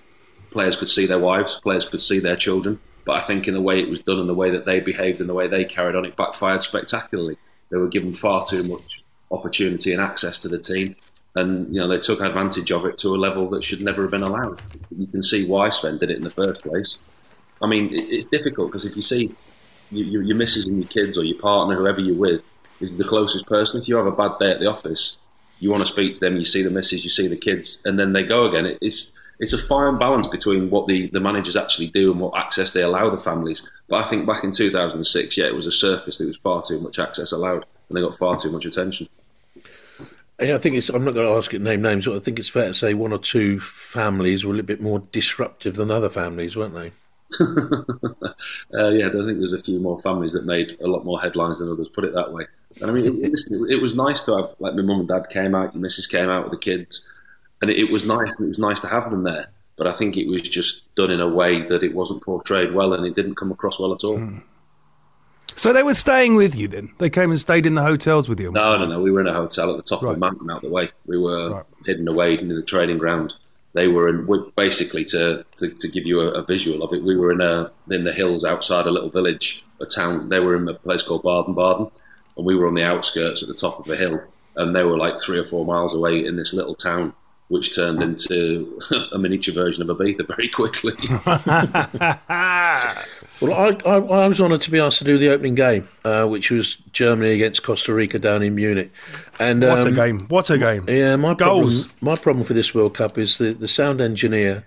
players 0.51 0.77
could 0.77 0.89
see 0.89 1.05
their 1.05 1.19
wives, 1.19 1.59
players 1.61 1.87
could 1.87 2.01
see 2.01 2.19
their 2.19 2.35
children. 2.35 2.79
But 3.05 3.23
I 3.23 3.27
think 3.27 3.47
in 3.47 3.53
the 3.53 3.61
way 3.61 3.79
it 3.79 3.89
was 3.89 3.99
done 3.99 4.19
and 4.19 4.27
the 4.27 4.33
way 4.33 4.51
that 4.51 4.65
they 4.65 4.79
behaved 4.79 5.19
and 5.19 5.29
the 5.29 5.33
way 5.33 5.47
they 5.47 5.63
carried 5.63 5.95
on, 5.95 6.05
it 6.05 6.17
backfired 6.17 6.63
spectacularly. 6.63 7.37
They 7.71 7.77
were 7.77 7.87
given 7.87 8.13
far 8.13 8.45
too 8.45 8.63
much 8.63 9.04
opportunity 9.37 9.93
and 9.93 10.01
access 10.01 10.37
to 10.39 10.49
the 10.49 10.59
team, 10.59 10.95
and 11.35 11.73
you 11.73 11.79
know 11.79 11.87
they 11.87 11.99
took 11.99 12.21
advantage 12.21 12.71
of 12.71 12.85
it 12.85 12.97
to 12.99 13.09
a 13.09 13.17
level 13.17 13.49
that 13.49 13.63
should 13.63 13.81
never 13.81 14.03
have 14.03 14.11
been 14.11 14.23
allowed. 14.23 14.61
You 14.97 15.07
can 15.07 15.21
see 15.21 15.47
why 15.47 15.69
Sven 15.69 15.97
did 15.97 16.11
it 16.11 16.17
in 16.17 16.23
the 16.23 16.29
first 16.29 16.61
place. 16.61 16.97
I 17.61 17.67
mean, 17.67 17.89
it's 17.91 18.27
difficult 18.27 18.71
because 18.71 18.85
if 18.85 18.95
you 18.95 19.01
see 19.01 19.35
you, 19.91 20.03
you, 20.03 20.21
your 20.21 20.35
missus 20.35 20.67
and 20.67 20.77
your 20.79 20.89
kids 20.89 21.17
or 21.17 21.23
your 21.23 21.39
partner, 21.39 21.75
whoever 21.75 21.99
you're 21.99 22.15
with, 22.15 22.41
is 22.79 22.97
the 22.97 23.03
closest 23.03 23.45
person. 23.45 23.81
If 23.81 23.87
you 23.87 23.95
have 23.95 24.07
a 24.07 24.11
bad 24.11 24.37
day 24.39 24.51
at 24.51 24.59
the 24.59 24.69
office, 24.69 25.17
you 25.59 25.69
want 25.71 25.85
to 25.85 25.91
speak 25.91 26.15
to 26.15 26.19
them. 26.19 26.37
You 26.37 26.45
see 26.45 26.63
the 26.63 26.69
missus, 26.69 27.03
you 27.03 27.09
see 27.09 27.27
the 27.27 27.37
kids, 27.37 27.81
and 27.85 27.97
then 27.97 28.13
they 28.13 28.23
go 28.23 28.45
again. 28.45 28.77
It's 28.81 29.13
it's 29.39 29.53
a 29.53 29.57
fine 29.57 29.97
balance 29.97 30.27
between 30.27 30.69
what 30.69 30.87
the, 30.87 31.09
the 31.09 31.19
managers 31.19 31.57
actually 31.57 31.89
do 31.89 32.11
and 32.11 32.21
what 32.21 32.37
access 32.37 32.71
they 32.71 32.81
allow 32.81 33.09
the 33.09 33.21
families. 33.21 33.67
But 33.89 34.05
I 34.05 34.09
think 34.09 34.25
back 34.25 34.45
in 34.45 34.51
2006, 34.51 35.37
yeah, 35.37 35.45
it 35.45 35.55
was 35.55 35.67
a 35.67 35.71
circus. 35.71 36.17
There 36.17 36.27
was 36.27 36.37
far 36.37 36.61
too 36.61 36.79
much 36.79 36.99
access 36.99 37.33
allowed, 37.33 37.65
and 37.89 37.97
they 37.97 38.01
got 38.01 38.17
far 38.17 38.37
too 38.37 38.51
much 38.51 38.65
attention. 38.65 39.09
Yeah, 40.39 40.55
I 40.55 40.57
think 40.57 40.75
it's. 40.75 40.89
I'm 40.89 41.05
not 41.05 41.13
going 41.13 41.27
to 41.27 41.33
ask 41.33 41.53
it 41.53 41.61
name 41.61 41.81
names, 41.81 42.05
but 42.05 42.15
I 42.15 42.19
think 42.19 42.39
it's 42.39 42.49
fair 42.49 42.67
to 42.67 42.73
say 42.73 42.93
one 42.93 43.13
or 43.13 43.19
two 43.19 43.59
families 43.59 44.43
were 44.43 44.51
a 44.51 44.55
little 44.55 44.67
bit 44.67 44.81
more 44.81 44.99
disruptive 44.99 45.75
than 45.75 45.89
other 45.89 46.09
families, 46.09 46.57
weren't 46.57 46.73
they? 46.73 46.91
uh, 47.39 48.89
yeah, 48.89 49.07
I 49.07 49.11
think 49.11 49.39
there's 49.39 49.53
a 49.53 49.63
few 49.63 49.79
more 49.79 49.99
families 50.01 50.33
that 50.33 50.45
made 50.45 50.77
a 50.81 50.87
lot 50.87 51.05
more 51.05 51.21
headlines 51.21 51.59
than 51.59 51.71
others. 51.71 51.87
Put 51.87 52.03
it 52.03 52.13
that 52.13 52.33
way. 52.33 52.45
And 52.81 52.91
I 52.91 52.93
mean, 52.93 53.05
it, 53.05 53.31
listen, 53.31 53.65
it, 53.65 53.75
it 53.75 53.81
was 53.81 53.95
nice 53.95 54.21
to 54.23 54.35
have 54.35 54.53
like 54.59 54.75
my 54.75 54.81
mum 54.81 54.99
and 54.99 55.07
dad 55.07 55.29
came 55.29 55.55
out, 55.55 55.73
your 55.73 55.81
missus 55.81 56.07
came 56.07 56.29
out 56.29 56.43
with 56.43 56.51
the 56.51 56.57
kids, 56.57 57.07
and 57.61 57.71
it, 57.71 57.77
it 57.77 57.89
was 57.89 58.05
nice. 58.05 58.37
And 58.37 58.47
it 58.47 58.49
was 58.49 58.59
nice 58.59 58.81
to 58.81 58.87
have 58.87 59.09
them 59.09 59.23
there. 59.23 59.47
But 59.77 59.87
I 59.87 59.93
think 59.93 60.17
it 60.17 60.27
was 60.27 60.41
just 60.41 60.83
done 60.95 61.11
in 61.11 61.21
a 61.21 61.27
way 61.27 61.61
that 61.67 61.83
it 61.83 61.93
wasn't 61.93 62.23
portrayed 62.23 62.73
well, 62.73 62.93
and 62.93 63.05
it 63.05 63.15
didn't 63.15 63.35
come 63.35 63.51
across 63.51 63.79
well 63.79 63.93
at 63.93 64.03
all. 64.03 64.17
So 65.55 65.71
they 65.71 65.83
were 65.83 65.93
staying 65.93 66.35
with 66.35 66.55
you 66.55 66.67
then? 66.67 66.91
They 66.97 67.09
came 67.09 67.31
and 67.31 67.39
stayed 67.39 67.65
in 67.65 67.75
the 67.75 67.81
hotels 67.81 68.27
with 68.27 68.39
you? 68.39 68.51
No, 68.51 68.77
no, 68.77 68.85
no. 68.85 69.01
We 69.01 69.11
were 69.11 69.21
in 69.21 69.27
a 69.27 69.33
hotel 69.33 69.71
at 69.71 69.77
the 69.77 69.83
top 69.83 70.03
of 70.03 70.11
the 70.11 70.17
mountain 70.17 70.51
out 70.51 70.61
the 70.61 70.69
way. 70.69 70.91
We 71.05 71.17
were 71.17 71.65
hidden 71.85 72.07
away 72.07 72.37
in 72.37 72.49
the 72.49 72.61
training 72.61 72.97
ground. 72.97 73.33
They 73.73 73.87
were 73.87 74.07
in, 74.07 74.51
basically 74.55 75.03
to, 75.05 75.45
to, 75.57 75.69
to 75.69 75.87
give 75.89 76.05
you 76.05 76.21
a, 76.21 76.27
a 76.31 76.43
visual 76.45 76.83
of 76.83 76.93
it. 76.93 77.03
We 77.03 77.17
were 77.17 77.31
in 77.31 77.41
a 77.41 77.71
in 77.89 78.05
the 78.05 78.13
hills 78.13 78.45
outside 78.45 78.85
a 78.85 78.91
little 78.91 79.09
village, 79.09 79.65
a 79.81 79.85
town. 79.85 80.29
They 80.29 80.39
were 80.39 80.55
in 80.55 80.67
a 80.67 80.73
place 80.73 81.03
called 81.03 81.23
Baden 81.23 81.55
Baden, 81.55 81.91
and 82.37 82.45
we 82.45 82.55
were 82.55 82.67
on 82.67 82.75
the 82.75 82.83
outskirts 82.83 83.41
at 83.41 83.49
the 83.49 83.53
top 83.53 83.79
of 83.79 83.89
a 83.89 83.95
hill. 83.97 84.21
And 84.55 84.73
they 84.73 84.83
were 84.83 84.97
like 84.97 85.19
three 85.19 85.39
or 85.39 85.45
four 85.45 85.65
miles 85.65 85.93
away 85.93 86.25
in 86.25 86.37
this 86.37 86.53
little 86.53 86.75
town, 86.75 87.13
which 87.47 87.75
turned 87.75 88.01
into 88.01 88.79
a 89.11 89.17
miniature 89.17 89.53
version 89.53 89.87
of 89.87 89.97
Ibiza 89.97 90.27
very 90.27 90.49
quickly. 90.49 90.93
Well, 93.41 93.51
I, 93.51 93.77
I, 93.85 93.97
I 93.97 94.27
was 94.29 94.39
honoured 94.39 94.61
to 94.61 94.71
be 94.71 94.79
asked 94.79 94.99
to 94.99 95.03
do 95.03 95.17
the 95.17 95.27
opening 95.27 95.55
game, 95.55 95.89
uh, 96.05 96.25
which 96.25 96.51
was 96.51 96.77
Germany 96.93 97.31
against 97.31 97.63
Costa 97.63 97.93
Rica 97.93 98.17
down 98.17 98.41
in 98.41 98.55
Munich. 98.55 98.93
And 99.39 99.61
What 99.61 99.85
a 99.85 99.89
um, 99.89 99.93
game. 99.93 100.19
What 100.29 100.49
a 100.49 100.57
game. 100.57 100.85
Yeah, 100.87 101.17
my 101.17 101.33
Goals. 101.33 101.87
problem, 101.87 101.97
my 102.01 102.15
problem 102.15 102.45
for 102.45 102.53
this 102.53 102.73
World 102.73 102.95
Cup 102.95 103.17
is 103.17 103.37
the, 103.37 103.51
the 103.51 103.67
sound 103.67 103.99
engineer 103.99 104.65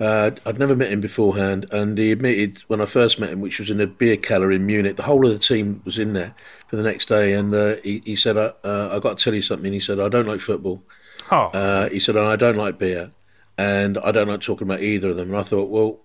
Uh, 0.00 0.30
I'd 0.46 0.58
never 0.58 0.76
met 0.76 0.92
him 0.92 1.00
beforehand, 1.00 1.66
and 1.72 1.98
he 1.98 2.12
admitted 2.12 2.58
when 2.68 2.80
I 2.80 2.86
first 2.86 3.18
met 3.18 3.30
him, 3.30 3.40
which 3.40 3.58
was 3.58 3.68
in 3.68 3.80
a 3.80 3.86
beer 3.86 4.16
cellar 4.22 4.52
in 4.52 4.64
Munich, 4.64 4.96
the 4.96 5.02
whole 5.02 5.26
of 5.26 5.32
the 5.32 5.40
team 5.40 5.82
was 5.84 5.98
in 5.98 6.12
there 6.12 6.34
for 6.68 6.76
the 6.76 6.84
next 6.84 7.06
day, 7.06 7.32
and 7.32 7.52
uh, 7.52 7.76
he, 7.82 8.00
he 8.04 8.14
said, 8.14 8.36
uh, 8.36 8.52
"I 8.64 9.00
got 9.00 9.18
to 9.18 9.24
tell 9.24 9.34
you 9.34 9.42
something." 9.42 9.72
He 9.72 9.80
said, 9.80 9.98
"I 9.98 10.08
don't 10.08 10.28
like 10.28 10.40
football." 10.40 10.82
Oh. 11.30 11.46
Uh, 11.46 11.88
he 11.88 12.00
said, 12.00 12.16
"I 12.16 12.36
don't 12.36 12.56
like 12.56 12.78
beer, 12.78 13.10
and 13.56 13.98
I 13.98 14.12
don't 14.12 14.28
like 14.28 14.40
talking 14.40 14.66
about 14.66 14.80
either 14.80 15.10
of 15.10 15.16
them." 15.16 15.28
And 15.30 15.38
I 15.38 15.42
thought, 15.42 15.68
well, 15.68 16.00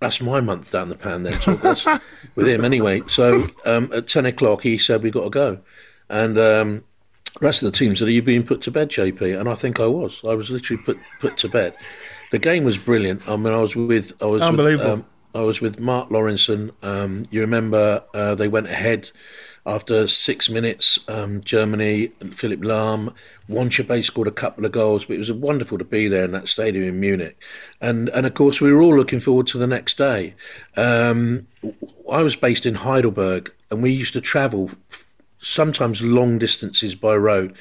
that's 0.00 0.20
my 0.20 0.40
month 0.40 0.72
down 0.72 0.88
the 0.88 0.96
pan 0.96 1.24
then, 1.24 2.00
with 2.34 2.48
him 2.48 2.64
anyway. 2.64 3.02
So 3.06 3.46
um, 3.64 3.90
at 3.92 4.08
ten 4.08 4.26
o'clock, 4.26 4.62
he 4.62 4.78
said, 4.78 5.02
we've 5.02 5.12
got 5.12 5.24
to 5.24 5.30
go," 5.30 5.60
and. 6.08 6.38
Um, 6.38 6.84
the 7.38 7.46
rest 7.46 7.62
of 7.62 7.70
the 7.70 7.78
team 7.78 7.94
said, 7.94 8.08
"Are 8.08 8.10
you 8.10 8.22
being 8.22 8.42
put 8.42 8.60
to 8.62 8.72
bed, 8.72 8.88
JP?" 8.88 9.38
And 9.38 9.48
I 9.48 9.54
think 9.54 9.78
I 9.78 9.86
was. 9.86 10.20
I 10.24 10.34
was 10.34 10.50
literally 10.50 10.82
put 10.82 10.98
put 11.20 11.38
to 11.38 11.48
bed. 11.48 11.74
The 12.32 12.40
game 12.40 12.64
was 12.64 12.76
brilliant. 12.76 13.28
I 13.28 13.36
mean, 13.36 13.54
I 13.54 13.60
was 13.60 13.76
with 13.76 14.20
I 14.20 14.26
was 14.26 14.42
Unbelievable. 14.42 14.90
With, 14.90 15.00
um, 15.00 15.06
I 15.34 15.42
was 15.42 15.60
with 15.60 15.78
Mark 15.78 16.08
Lawrenson. 16.08 16.72
Um, 16.82 17.26
you 17.30 17.40
remember 17.40 18.02
uh, 18.14 18.34
they 18.34 18.48
went 18.48 18.66
ahead 18.66 19.10
after 19.66 20.06
six 20.06 20.48
minutes. 20.48 20.98
Um, 21.08 21.40
Germany, 21.42 22.10
and 22.20 22.36
Philipp 22.36 22.60
Lahm, 22.60 23.14
Wanchope 23.48 24.04
scored 24.04 24.28
a 24.28 24.32
couple 24.32 24.64
of 24.64 24.72
goals, 24.72 25.04
but 25.04 25.14
it 25.14 25.18
was 25.18 25.32
wonderful 25.32 25.78
to 25.78 25.84
be 25.84 26.08
there 26.08 26.24
in 26.24 26.32
that 26.32 26.48
stadium 26.48 26.84
in 26.84 27.00
Munich. 27.00 27.36
And 27.80 28.08
and 28.10 28.26
of 28.26 28.34
course, 28.34 28.60
we 28.60 28.72
were 28.72 28.82
all 28.82 28.94
looking 28.94 29.20
forward 29.20 29.46
to 29.48 29.58
the 29.58 29.66
next 29.66 29.98
day. 29.98 30.34
Um, 30.76 31.46
I 32.10 32.22
was 32.22 32.36
based 32.36 32.66
in 32.66 32.74
Heidelberg, 32.74 33.52
and 33.70 33.82
we 33.82 33.90
used 33.90 34.14
to 34.14 34.20
travel 34.20 34.70
sometimes 35.38 36.02
long 36.02 36.38
distances 36.38 36.94
by 36.94 37.16
road. 37.16 37.54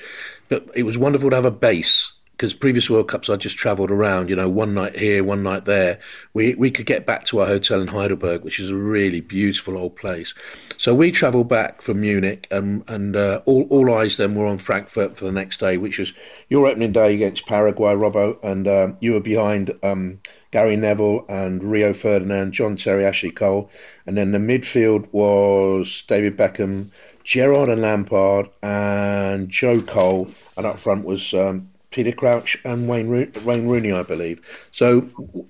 But 0.47 0.69
it 0.75 0.83
was 0.83 0.97
wonderful 0.97 1.29
to 1.29 1.35
have 1.35 1.45
a 1.45 1.51
base 1.51 2.11
because 2.39 2.53
previous 2.53 2.89
World 2.89 3.09
Cups 3.09 3.29
I 3.29 3.35
just 3.35 3.57
travelled 3.57 3.91
around, 3.91 4.29
you 4.29 4.35
know, 4.37 4.47
one 4.47 4.73
night 4.73 4.97
here, 4.97 5.25
one 5.25 5.43
night 5.43 5.65
there. 5.65 5.99
We 6.33 6.55
we 6.55 6.71
could 6.71 6.85
get 6.85 7.05
back 7.05 7.25
to 7.25 7.39
our 7.39 7.47
hotel 7.47 7.81
in 7.81 7.89
Heidelberg, 7.89 8.45
which 8.45 8.61
is 8.61 8.69
a 8.69 8.77
really 8.77 9.19
beautiful 9.19 9.77
old 9.77 9.97
place. 9.97 10.33
So 10.77 10.95
we 10.95 11.11
travelled 11.11 11.49
back 11.49 11.81
from 11.81 11.99
Munich, 11.99 12.47
and 12.49 12.85
and 12.87 13.17
uh, 13.17 13.41
all 13.45 13.63
all 13.69 13.93
eyes 13.93 14.15
then 14.15 14.35
were 14.35 14.45
on 14.45 14.57
Frankfurt 14.57 15.17
for 15.17 15.25
the 15.25 15.33
next 15.33 15.59
day, 15.59 15.75
which 15.75 15.99
was 15.99 16.13
your 16.47 16.65
opening 16.65 16.93
day 16.93 17.13
against 17.13 17.45
Paraguay, 17.45 17.93
Robbo, 17.93 18.41
and 18.41 18.69
um, 18.69 18.97
you 19.01 19.11
were 19.11 19.19
behind 19.19 19.77
um, 19.83 20.21
Gary 20.51 20.77
Neville 20.77 21.25
and 21.27 21.61
Rio 21.61 21.91
Ferdinand, 21.91 22.53
John 22.53 22.77
Terry, 22.77 23.05
Ashley 23.05 23.31
Cole, 23.31 23.69
and 24.05 24.15
then 24.15 24.31
the 24.31 24.39
midfield 24.39 25.09
was 25.11 26.03
David 26.07 26.37
Beckham. 26.37 26.91
Gerrard 27.21 27.69
and 27.69 27.81
Lampard 27.81 28.49
and 28.63 29.49
Joe 29.49 29.81
Cole, 29.81 30.31
and 30.57 30.65
up 30.65 30.79
front 30.79 31.05
was 31.05 31.31
um, 31.35 31.69
Peter 31.91 32.11
Crouch 32.11 32.57
and 32.63 32.87
Wayne 32.87 33.09
Ro- 33.09 33.27
Wayne 33.43 33.67
Rooney, 33.67 33.91
I 33.91 34.03
believe. 34.03 34.39
So, 34.71 35.01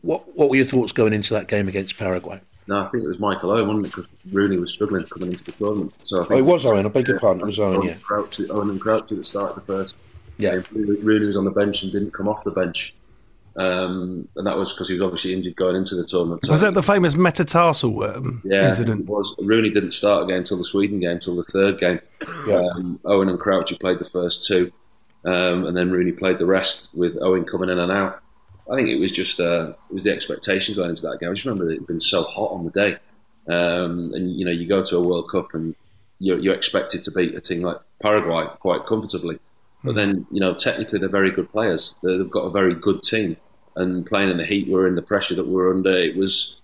what 0.02 0.36
what 0.38 0.50
were 0.50 0.56
your 0.56 0.66
thoughts 0.66 0.92
going 0.92 1.14
into 1.14 1.34
that 1.34 1.48
game 1.48 1.68
against 1.68 1.98
Paraguay? 1.98 2.40
No, 2.68 2.82
I 2.82 2.88
think 2.90 3.04
it 3.04 3.08
was 3.08 3.20
Michael 3.20 3.50
Owen, 3.52 3.68
wasn't 3.68 3.86
it? 3.88 3.90
Because 3.96 4.08
Rooney 4.32 4.58
was 4.58 4.72
struggling 4.72 5.04
coming 5.06 5.32
into 5.32 5.44
the 5.44 5.52
tournament. 5.54 5.92
So 6.04 6.18
I 6.18 6.22
think 6.24 6.32
Oh, 6.34 6.38
it 6.38 6.46
was 6.46 6.66
Owen. 6.66 6.86
I 6.86 6.90
beg 6.90 7.08
your 7.08 7.20
pardon. 7.20 7.42
It 7.42 7.46
was 7.48 7.60
Owen. 7.60 7.78
Owen, 7.78 7.88
Yeah. 7.88 7.96
Crouch, 8.04 8.40
Owen 8.52 8.70
and 8.70 8.80
Crouch 8.80 9.12
at 9.12 9.18
the 9.18 9.24
start 9.24 9.58
of 9.58 9.66
the 9.66 9.74
first. 9.74 9.96
Yeah. 10.38 10.58
game. 10.58 10.66
Rooney 11.02 11.26
was 11.26 11.36
on 11.36 11.46
the 11.46 11.52
bench 11.52 11.82
and 11.82 11.92
didn't 11.92 12.12
come 12.14 12.28
off 12.28 12.44
the 12.44 12.52
bench. 12.52 12.94
Um, 13.56 14.28
and 14.36 14.46
that 14.48 14.56
was 14.56 14.72
because 14.72 14.88
he 14.88 14.94
was 14.94 15.02
obviously 15.02 15.34
injured 15.34 15.56
going 15.56 15.76
into 15.76 15.96
the 15.96 16.06
tournament. 16.06 16.46
So 16.46 16.52
Was 16.52 16.62
that 16.62 16.76
the 16.76 16.84
famous 16.84 17.16
metatarsal 17.16 18.04
um, 18.04 18.42
yeah, 18.46 18.68
incident? 18.68 19.02
It 19.02 19.08
was 19.08 19.36
Rooney 19.40 19.72
didn't 19.72 19.94
start 19.94 20.24
again 20.26 20.38
until 20.38 20.58
the 20.58 20.64
Sweden 20.64 21.00
game, 21.00 21.10
until 21.18 21.36
the 21.36 21.44
third 21.46 21.80
game. 21.80 22.00
Um, 22.54 23.00
Owen 23.04 23.28
and 23.30 23.40
Crouch 23.40 23.78
played 23.80 23.98
the 24.00 24.06
first 24.06 24.46
two, 24.48 24.72
um, 25.26 25.66
and 25.66 25.76
then 25.76 25.92
Rooney 25.92 26.12
played 26.12 26.40
the 26.40 26.46
rest 26.46 26.90
with 26.94 27.18
Owen 27.22 27.46
coming 27.46 27.70
in 27.70 27.80
and 27.80 27.92
out. 27.92 28.22
I 28.72 28.76
think 28.76 28.90
it 28.90 29.00
was 29.00 29.12
just 29.12 29.40
uh, 29.40 29.74
it 29.90 29.94
was 29.94 30.04
the 30.04 30.12
expectation 30.12 30.76
going 30.76 30.90
into 30.92 31.02
that 31.04 31.20
game. 31.20 31.30
I 31.30 31.34
just 31.34 31.46
remember 31.46 31.70
it 31.72 31.80
had 31.80 31.88
been 31.88 32.00
so 32.00 32.24
hot 32.24 32.52
on 32.52 32.66
the 32.66 32.72
day, 32.72 32.98
um, 33.48 34.12
and 34.14 34.32
you 34.40 34.46
know 34.46 34.52
you 34.52 34.68
go 34.68 34.84
to 34.84 34.98
a 34.98 35.02
World 35.02 35.30
Cup 35.32 35.54
and 35.54 35.76
you're, 36.20 36.38
you're 36.38 36.56
expected 36.56 37.02
to 37.04 37.12
beat 37.12 37.34
a 37.36 37.42
team 37.42 37.62
like 37.64 37.78
Paraguay 38.02 38.46
quite 38.60 38.86
comfortably, 38.86 39.40
but 39.84 39.96
then 39.96 40.28
you 40.32 40.40
know 40.40 40.54
technically 40.54 41.00
they're 41.00 41.10
very 41.10 41.32
good 41.32 41.50
players. 41.50 41.96
They- 42.04 42.18
They've 42.18 42.30
got 42.30 42.42
a 42.46 42.52
very 42.52 42.76
good 42.76 43.02
team, 43.04 43.38
and 43.76 44.06
playing 44.06 44.30
in 44.30 44.38
the 44.38 44.46
heat, 44.46 44.68
we're 44.70 44.88
in 44.88 44.96
the 44.96 45.02
pressure 45.02 45.36
that 45.36 45.48
we're 45.48 45.74
under. 45.74 45.92
It 45.96 46.16
was 46.16 46.56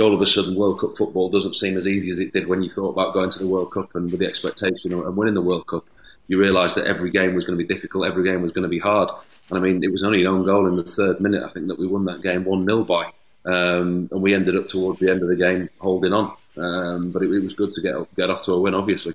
all 0.00 0.12
of 0.12 0.20
a 0.20 0.26
sudden 0.26 0.56
World 0.56 0.80
Cup 0.80 0.96
football 0.96 1.28
doesn't 1.28 1.54
seem 1.54 1.76
as 1.76 1.86
easy 1.86 2.10
as 2.10 2.18
it 2.18 2.32
did 2.32 2.48
when 2.48 2.64
you 2.64 2.70
thought 2.70 2.88
about 2.90 3.14
going 3.14 3.30
to 3.30 3.38
the 3.38 3.46
World 3.46 3.70
Cup 3.72 3.94
and 3.94 4.10
with 4.10 4.18
the 4.18 4.26
expectation 4.26 4.92
of 4.92 5.16
winning 5.16 5.34
the 5.34 5.42
World 5.42 5.68
Cup. 5.68 5.84
You 6.28 6.38
realise 6.38 6.74
that 6.74 6.86
every 6.86 7.10
game 7.10 7.34
was 7.34 7.44
going 7.44 7.58
to 7.58 7.64
be 7.64 7.72
difficult, 7.72 8.06
every 8.06 8.24
game 8.24 8.42
was 8.42 8.52
going 8.52 8.64
to 8.64 8.68
be 8.68 8.78
hard. 8.78 9.10
And 9.48 9.58
I 9.58 9.62
mean, 9.62 9.82
it 9.84 9.92
was 9.92 10.02
only 10.02 10.20
an 10.20 10.26
own 10.26 10.44
goal 10.44 10.66
in 10.66 10.76
the 10.76 10.84
third 10.84 11.20
minute, 11.20 11.42
I 11.42 11.48
think, 11.48 11.68
that 11.68 11.78
we 11.78 11.86
won 11.86 12.04
that 12.06 12.22
game 12.22 12.44
1 12.44 12.66
0 12.66 12.84
by. 12.84 13.12
Um, 13.44 14.08
and 14.10 14.20
we 14.20 14.34
ended 14.34 14.56
up 14.56 14.68
towards 14.68 14.98
the 14.98 15.10
end 15.10 15.22
of 15.22 15.28
the 15.28 15.36
game 15.36 15.68
holding 15.78 16.12
on. 16.12 16.36
Um, 16.56 17.10
but 17.12 17.22
it, 17.22 17.30
it 17.30 17.44
was 17.44 17.54
good 17.54 17.72
to 17.74 17.80
get 17.80 18.16
get 18.16 18.30
off 18.30 18.42
to 18.42 18.52
a 18.52 18.60
win, 18.60 18.74
obviously. 18.74 19.14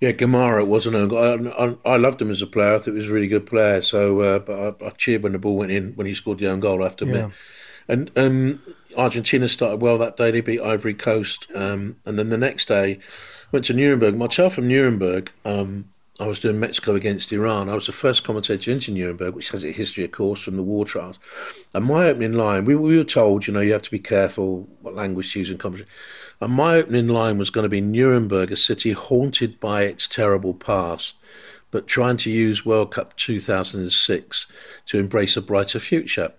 Yeah, 0.00 0.12
Gamarra 0.12 0.66
wasn't 0.66 0.96
a. 0.96 1.16
I, 1.16 1.66
I, 1.66 1.94
I 1.94 1.96
loved 1.96 2.22
him 2.22 2.30
as 2.30 2.40
a 2.40 2.46
player. 2.46 2.74
I 2.74 2.78
thought 2.78 2.86
he 2.86 2.90
was 2.92 3.08
a 3.08 3.12
really 3.12 3.28
good 3.28 3.46
player. 3.46 3.82
So, 3.82 4.20
uh, 4.20 4.38
but 4.38 4.82
I, 4.82 4.86
I 4.86 4.90
cheered 4.90 5.22
when 5.22 5.32
the 5.32 5.38
ball 5.38 5.56
went 5.56 5.72
in 5.72 5.92
when 5.92 6.06
he 6.06 6.14
scored 6.14 6.38
the 6.38 6.50
own 6.50 6.60
goal. 6.60 6.80
I 6.80 6.84
have 6.84 6.96
to 6.96 7.04
admit. 7.04 7.20
Yeah. 7.20 7.30
And 7.86 8.10
um, 8.16 8.62
Argentina 8.96 9.48
started 9.48 9.82
well 9.82 9.98
that 9.98 10.16
day. 10.16 10.30
They 10.30 10.40
beat 10.40 10.60
Ivory 10.60 10.94
Coast, 10.94 11.46
um, 11.54 11.96
and 12.06 12.18
then 12.18 12.30
the 12.30 12.38
next 12.38 12.66
day 12.68 12.98
went 13.54 13.64
to 13.66 13.72
Nuremberg. 13.72 14.16
Myself 14.16 14.54
from 14.54 14.66
Nuremberg. 14.66 15.30
Um, 15.44 15.90
I 16.18 16.26
was 16.26 16.40
doing 16.40 16.58
Mexico 16.58 16.96
against 16.96 17.32
Iran. 17.32 17.68
I 17.68 17.76
was 17.76 17.86
the 17.86 17.92
first 17.92 18.24
commentator 18.24 18.72
into 18.72 18.90
Nuremberg, 18.90 19.36
which 19.36 19.50
has 19.50 19.64
a 19.64 19.70
history, 19.70 20.02
of 20.02 20.10
course, 20.10 20.42
from 20.42 20.56
the 20.56 20.62
war 20.62 20.84
trials. 20.84 21.20
And 21.72 21.84
my 21.84 22.08
opening 22.08 22.32
line, 22.32 22.64
we, 22.64 22.74
we 22.74 22.96
were 22.96 23.04
told, 23.04 23.46
you 23.46 23.54
know, 23.54 23.60
you 23.60 23.72
have 23.72 23.82
to 23.82 23.92
be 23.92 24.00
careful 24.00 24.68
what 24.82 24.94
language 24.94 25.32
to 25.32 25.38
use 25.38 25.50
in 25.50 25.58
commentary. 25.58 25.88
And 26.40 26.52
my 26.52 26.78
opening 26.78 27.06
line 27.06 27.38
was 27.38 27.50
going 27.50 27.62
to 27.62 27.68
be 27.68 27.80
Nuremberg, 27.80 28.50
a 28.50 28.56
city 28.56 28.90
haunted 28.90 29.60
by 29.60 29.84
its 29.84 30.08
terrible 30.08 30.54
past, 30.54 31.14
but 31.74 31.88
trying 31.88 32.16
to 32.16 32.30
use 32.30 32.64
World 32.64 32.92
Cup 32.92 33.16
2006 33.16 34.46
to 34.86 34.96
embrace 34.96 35.36
a 35.36 35.42
brighter 35.42 35.80
future. 35.80 36.32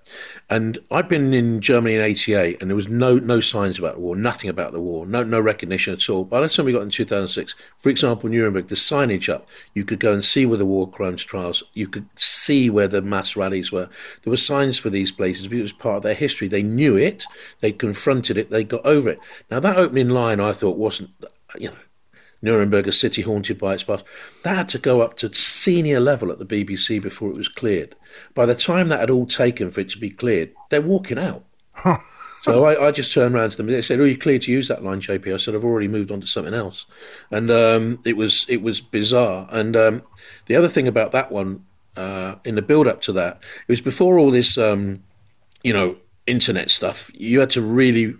And 0.50 0.78
I'd 0.90 1.10
been 1.10 1.34
in 1.34 1.60
Germany 1.60 1.96
in 1.96 2.02
'88, 2.02 2.62
and 2.62 2.72
there 2.72 2.76
was 2.76 2.88
no 2.88 3.18
no 3.18 3.42
signs 3.42 3.78
about 3.78 3.96
the 3.96 4.00
war, 4.00 4.16
nothing 4.16 4.50
about 4.50 4.72
the 4.72 4.80
war, 4.80 5.06
no 5.06 5.24
no 5.24 5.42
recognition 5.42 5.94
at 5.94 6.10
all. 6.10 6.24
By 6.24 6.40
the 6.40 6.48
time 6.48 6.66
we 6.66 6.72
got 6.72 6.84
in 6.84 6.90
2006, 6.90 7.54
for 7.78 7.90
example, 7.90 8.30
Nuremberg, 8.30 8.68
the 8.68 8.76
signage 8.76 9.28
up, 9.28 9.46
you 9.74 9.84
could 9.84 10.00
go 10.00 10.14
and 10.14 10.24
see 10.24 10.46
where 10.46 10.58
the 10.58 10.66
war 10.66 10.90
crimes 10.90 11.26
trials, 11.26 11.64
you 11.74 11.90
could 11.90 12.08
see 12.16 12.70
where 12.70 12.88
the 12.88 13.02
mass 13.02 13.36
rallies 13.36 13.74
were. 13.74 13.90
There 14.24 14.32
were 14.32 14.38
signs 14.38 14.80
for 14.80 14.90
these 14.90 15.12
places, 15.12 15.50
but 15.50 15.58
it 15.58 15.62
was 15.62 15.74
part 15.74 15.98
of 15.98 16.04
their 16.04 16.14
history. 16.14 16.48
They 16.48 16.64
knew 16.64 16.96
it, 16.96 17.26
they 17.60 17.74
confronted 17.74 18.38
it, 18.38 18.52
they 18.52 18.64
got 18.64 18.86
over 18.86 19.10
it. 19.10 19.20
Now 19.52 19.60
that 19.60 19.76
opening 19.76 20.12
line, 20.12 20.40
I 20.40 20.54
thought 20.54 20.78
wasn't, 20.78 21.10
you 21.58 21.72
know. 21.72 21.76
Nuremberg, 22.46 22.88
a 22.88 22.92
city 22.94 23.24
haunted 23.24 23.58
by 23.58 23.74
its 23.74 23.84
past. 23.84 24.06
That 24.44 24.56
had 24.56 24.70
to 24.70 24.78
go 24.78 25.02
up 25.02 25.18
to 25.18 25.34
senior 25.34 26.00
level 26.00 26.32
at 26.32 26.40
the 26.40 26.46
BBC 26.46 27.02
before 27.02 27.30
it 27.30 27.36
was 27.36 27.50
cleared. 27.50 27.96
By 28.34 28.46
the 28.46 28.56
time 28.56 28.88
that 28.90 29.02
had 29.02 29.10
all 29.10 29.26
taken 29.26 29.72
for 29.72 29.82
it 29.82 29.90
to 29.90 29.98
be 29.98 30.12
cleared, 30.12 30.52
they're 30.70 30.82
walking 30.82 31.20
out. 31.20 31.44
so 32.44 32.64
I, 32.64 32.88
I 32.88 32.92
just 32.92 33.12
turned 33.12 33.36
around 33.36 33.50
to 33.52 33.58
them. 33.58 33.68
They 33.68 33.82
said, 33.82 34.00
"Are 34.00 34.08
you 34.08 34.18
clear 34.18 34.40
to 34.40 34.52
use 34.52 34.68
that 34.70 34.84
line, 34.84 35.02
JP?" 35.02 35.34
I 35.34 35.38
said, 35.38 35.56
"I've 35.56 35.66
already 35.66 35.88
moved 35.88 36.12
on 36.12 36.22
to 36.22 36.28
something 36.28 36.54
else," 36.54 36.86
and 37.32 37.52
um, 37.52 38.00
it 38.06 38.16
was 38.16 38.46
it 38.48 38.62
was 38.62 38.80
bizarre. 38.80 39.50
And 39.52 39.76
um, 39.76 40.04
the 40.46 40.56
other 40.56 40.70
thing 40.70 40.88
about 40.88 41.12
that 41.12 41.32
one, 41.32 41.66
uh, 41.98 42.36
in 42.46 42.56
the 42.56 42.62
build 42.62 42.88
up 42.88 43.02
to 43.02 43.12
that, 43.14 43.42
it 43.68 43.72
was 43.72 43.82
before 43.82 44.20
all 44.20 44.32
this, 44.32 44.58
um, 44.58 45.04
you 45.64 45.74
know, 45.74 45.98
internet 46.28 46.70
stuff. 46.70 47.12
You 47.14 47.40
had 47.40 47.50
to 47.52 47.62
really 47.62 48.16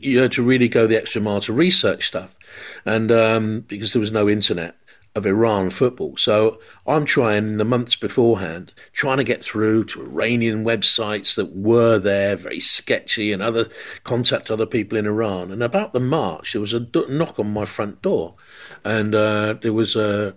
you 0.00 0.20
had 0.20 0.32
to 0.32 0.42
really 0.42 0.68
go 0.68 0.86
the 0.86 0.96
extra 0.96 1.20
mile 1.20 1.40
to 1.42 1.52
research 1.52 2.06
stuff, 2.06 2.38
and 2.84 3.10
um, 3.12 3.60
because 3.60 3.92
there 3.92 4.00
was 4.00 4.12
no 4.12 4.28
internet 4.28 4.76
of 5.14 5.26
Iran 5.26 5.70
football, 5.70 6.16
so 6.16 6.60
I'm 6.86 7.04
trying 7.04 7.56
the 7.56 7.64
months 7.64 7.96
beforehand, 7.96 8.72
trying 8.92 9.16
to 9.16 9.24
get 9.24 9.42
through 9.42 9.84
to 9.84 10.02
Iranian 10.02 10.64
websites 10.64 11.34
that 11.34 11.56
were 11.56 11.98
there, 11.98 12.36
very 12.36 12.60
sketchy, 12.60 13.32
and 13.32 13.42
other 13.42 13.68
contact 14.04 14.50
other 14.50 14.66
people 14.66 14.96
in 14.96 15.06
Iran. 15.06 15.50
And 15.50 15.62
about 15.62 15.92
the 15.92 16.00
march, 16.00 16.52
there 16.52 16.60
was 16.60 16.74
a 16.74 16.86
knock 17.08 17.38
on 17.38 17.52
my 17.52 17.64
front 17.64 18.00
door, 18.02 18.36
and 18.84 19.14
uh, 19.14 19.54
there 19.60 19.72
was 19.72 19.96
a 19.96 20.36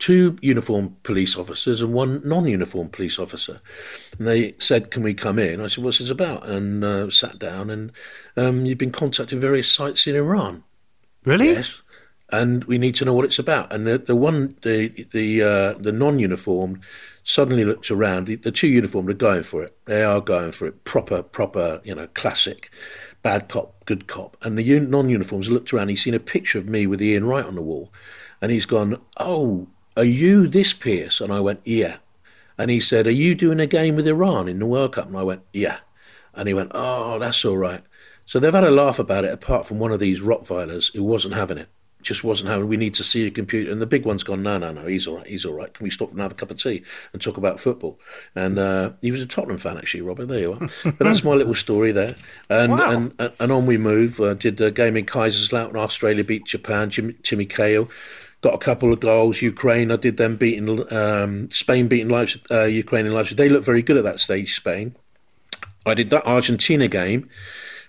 two 0.00 0.36
uniformed 0.40 1.00
police 1.04 1.36
officers 1.36 1.80
and 1.80 1.92
one 1.92 2.20
non-uniformed 2.24 2.92
police 2.92 3.18
officer. 3.18 3.60
And 4.18 4.26
they 4.26 4.54
said, 4.58 4.90
"Can 4.90 5.04
we 5.04 5.14
come 5.14 5.38
in?" 5.38 5.60
I 5.60 5.68
said, 5.68 5.84
"What's 5.84 5.98
this 5.98 6.10
about?" 6.10 6.48
And 6.48 6.82
uh, 6.82 7.10
sat 7.10 7.38
down. 7.38 7.70
And 7.70 7.92
um, 8.36 8.66
you've 8.66 8.78
been 8.78 8.90
contacting 8.90 9.40
various 9.40 9.70
sites 9.70 10.06
in 10.08 10.16
Iran. 10.16 10.64
Really? 11.24 11.50
Yes. 11.50 11.82
And 12.32 12.64
we 12.64 12.78
need 12.78 12.94
to 12.96 13.04
know 13.04 13.12
what 13.12 13.24
it's 13.24 13.38
about. 13.38 13.72
And 13.72 13.86
the 13.86 13.98
the 13.98 14.16
one 14.16 14.56
the 14.62 15.06
the 15.12 15.42
uh, 15.42 15.72
the 15.74 15.92
non-uniformed 15.92 16.80
suddenly 17.22 17.64
looked 17.64 17.90
around. 17.90 18.26
The, 18.26 18.36
the 18.36 18.52
two 18.52 18.68
uniformed 18.68 19.10
are 19.10 19.14
going 19.14 19.42
for 19.42 19.62
it. 19.62 19.76
They 19.84 20.02
are 20.02 20.20
going 20.20 20.52
for 20.52 20.66
it. 20.66 20.84
Proper 20.84 21.22
proper 21.22 21.80
you 21.84 21.94
know 21.94 22.08
classic. 22.14 22.70
Bad 23.22 23.50
cop, 23.50 23.84
good 23.84 24.06
cop. 24.06 24.38
And 24.40 24.56
the 24.56 24.64
un- 24.74 24.88
non-uniforms 24.88 25.50
looked 25.50 25.74
around. 25.74 25.88
He's 25.88 26.02
seen 26.02 26.14
a 26.14 26.20
picture 26.20 26.56
of 26.56 26.66
me 26.66 26.86
with 26.86 27.02
Ian 27.02 27.26
Wright 27.26 27.44
on 27.44 27.54
the 27.54 27.60
wall, 27.60 27.92
and 28.40 28.50
he's 28.50 28.64
gone, 28.64 28.98
"Oh, 29.18 29.68
are 29.96 30.04
you 30.04 30.46
this 30.46 30.72
Pearce?" 30.72 31.20
And 31.20 31.32
I 31.32 31.40
went, 31.40 31.60
"Yeah." 31.64 31.96
And 32.58 32.70
he 32.70 32.78
said, 32.78 33.06
Are 33.06 33.10
you 33.10 33.34
doing 33.34 33.58
a 33.58 33.66
game 33.66 33.96
with 33.96 34.06
Iran 34.06 34.46
in 34.46 34.58
the 34.58 34.66
World 34.66 34.92
Cup? 34.92 35.06
And 35.06 35.16
I 35.16 35.22
went, 35.22 35.40
Yeah. 35.50 35.78
And 36.34 36.46
he 36.46 36.52
went, 36.52 36.72
Oh, 36.74 37.18
that's 37.18 37.42
all 37.42 37.56
right. 37.56 37.82
So 38.26 38.38
they've 38.38 38.52
had 38.52 38.64
a 38.64 38.70
laugh 38.70 38.98
about 38.98 39.24
it, 39.24 39.32
apart 39.32 39.64
from 39.66 39.78
one 39.78 39.92
of 39.92 39.98
these 39.98 40.20
Rottweilers 40.20 40.92
who 40.94 41.02
wasn't 41.02 41.32
having 41.32 41.56
it. 41.56 41.68
Just 42.02 42.22
wasn't 42.22 42.50
having. 42.50 42.66
it. 42.66 42.68
We 42.68 42.76
need 42.76 42.92
to 42.96 43.04
see 43.04 43.26
a 43.26 43.30
computer, 43.30 43.70
and 43.72 43.80
the 43.80 43.86
big 43.86 44.04
one's 44.04 44.22
gone. 44.24 44.42
No, 44.42 44.58
no, 44.58 44.72
no. 44.72 44.84
He's 44.86 45.06
all 45.06 45.16
right. 45.16 45.26
He's 45.26 45.46
all 45.46 45.54
right. 45.54 45.72
Can 45.72 45.84
we 45.84 45.90
stop 45.90 46.10
and 46.10 46.20
have 46.20 46.32
a 46.32 46.34
cup 46.34 46.50
of 46.50 46.58
tea 46.58 46.82
and 47.14 47.22
talk 47.22 47.38
about 47.38 47.58
football? 47.60 47.98
And 48.34 48.58
uh, 48.58 48.92
he 49.00 49.10
was 49.10 49.22
a 49.22 49.26
Tottenham 49.26 49.56
fan, 49.56 49.78
actually, 49.78 50.02
Robert. 50.02 50.26
There 50.26 50.40
you 50.40 50.52
are. 50.52 50.58
but 50.84 50.98
that's 50.98 51.24
my 51.24 51.32
little 51.32 51.54
story 51.54 51.92
there. 51.92 52.14
And 52.50 52.72
Wow. 52.72 52.90
and, 52.90 53.14
and 53.18 53.32
and 53.40 53.52
on 53.52 53.64
we 53.64 53.78
move. 53.78 54.20
Uh, 54.20 54.34
did 54.34 54.60
a 54.60 54.70
game 54.70 54.98
in 54.98 55.06
Kaiserslautern. 55.06 55.76
Australia 55.76 56.24
beat 56.24 56.44
Japan. 56.44 56.90
Jim, 56.90 57.16
Timmy 57.22 57.46
Cahill 57.46 57.88
got 58.40 58.54
a 58.54 58.58
couple 58.58 58.92
of 58.92 59.00
goals. 59.00 59.42
Ukraine, 59.42 59.90
I 59.90 59.96
did 59.96 60.16
them 60.16 60.36
beating 60.36 60.90
um, 60.92 61.48
Spain 61.50 61.88
beating 61.88 62.08
Leipzig, 62.08 62.42
uh, 62.50 62.64
Ukraine 62.64 63.06
in 63.06 63.14
Leipzig. 63.14 63.36
They 63.36 63.48
looked 63.48 63.66
very 63.66 63.82
good 63.82 63.96
at 63.96 64.04
that 64.04 64.20
stage. 64.20 64.54
Spain. 64.54 64.94
I 65.86 65.94
did 65.94 66.10
that 66.10 66.26
Argentina 66.26 66.88
game. 66.88 67.28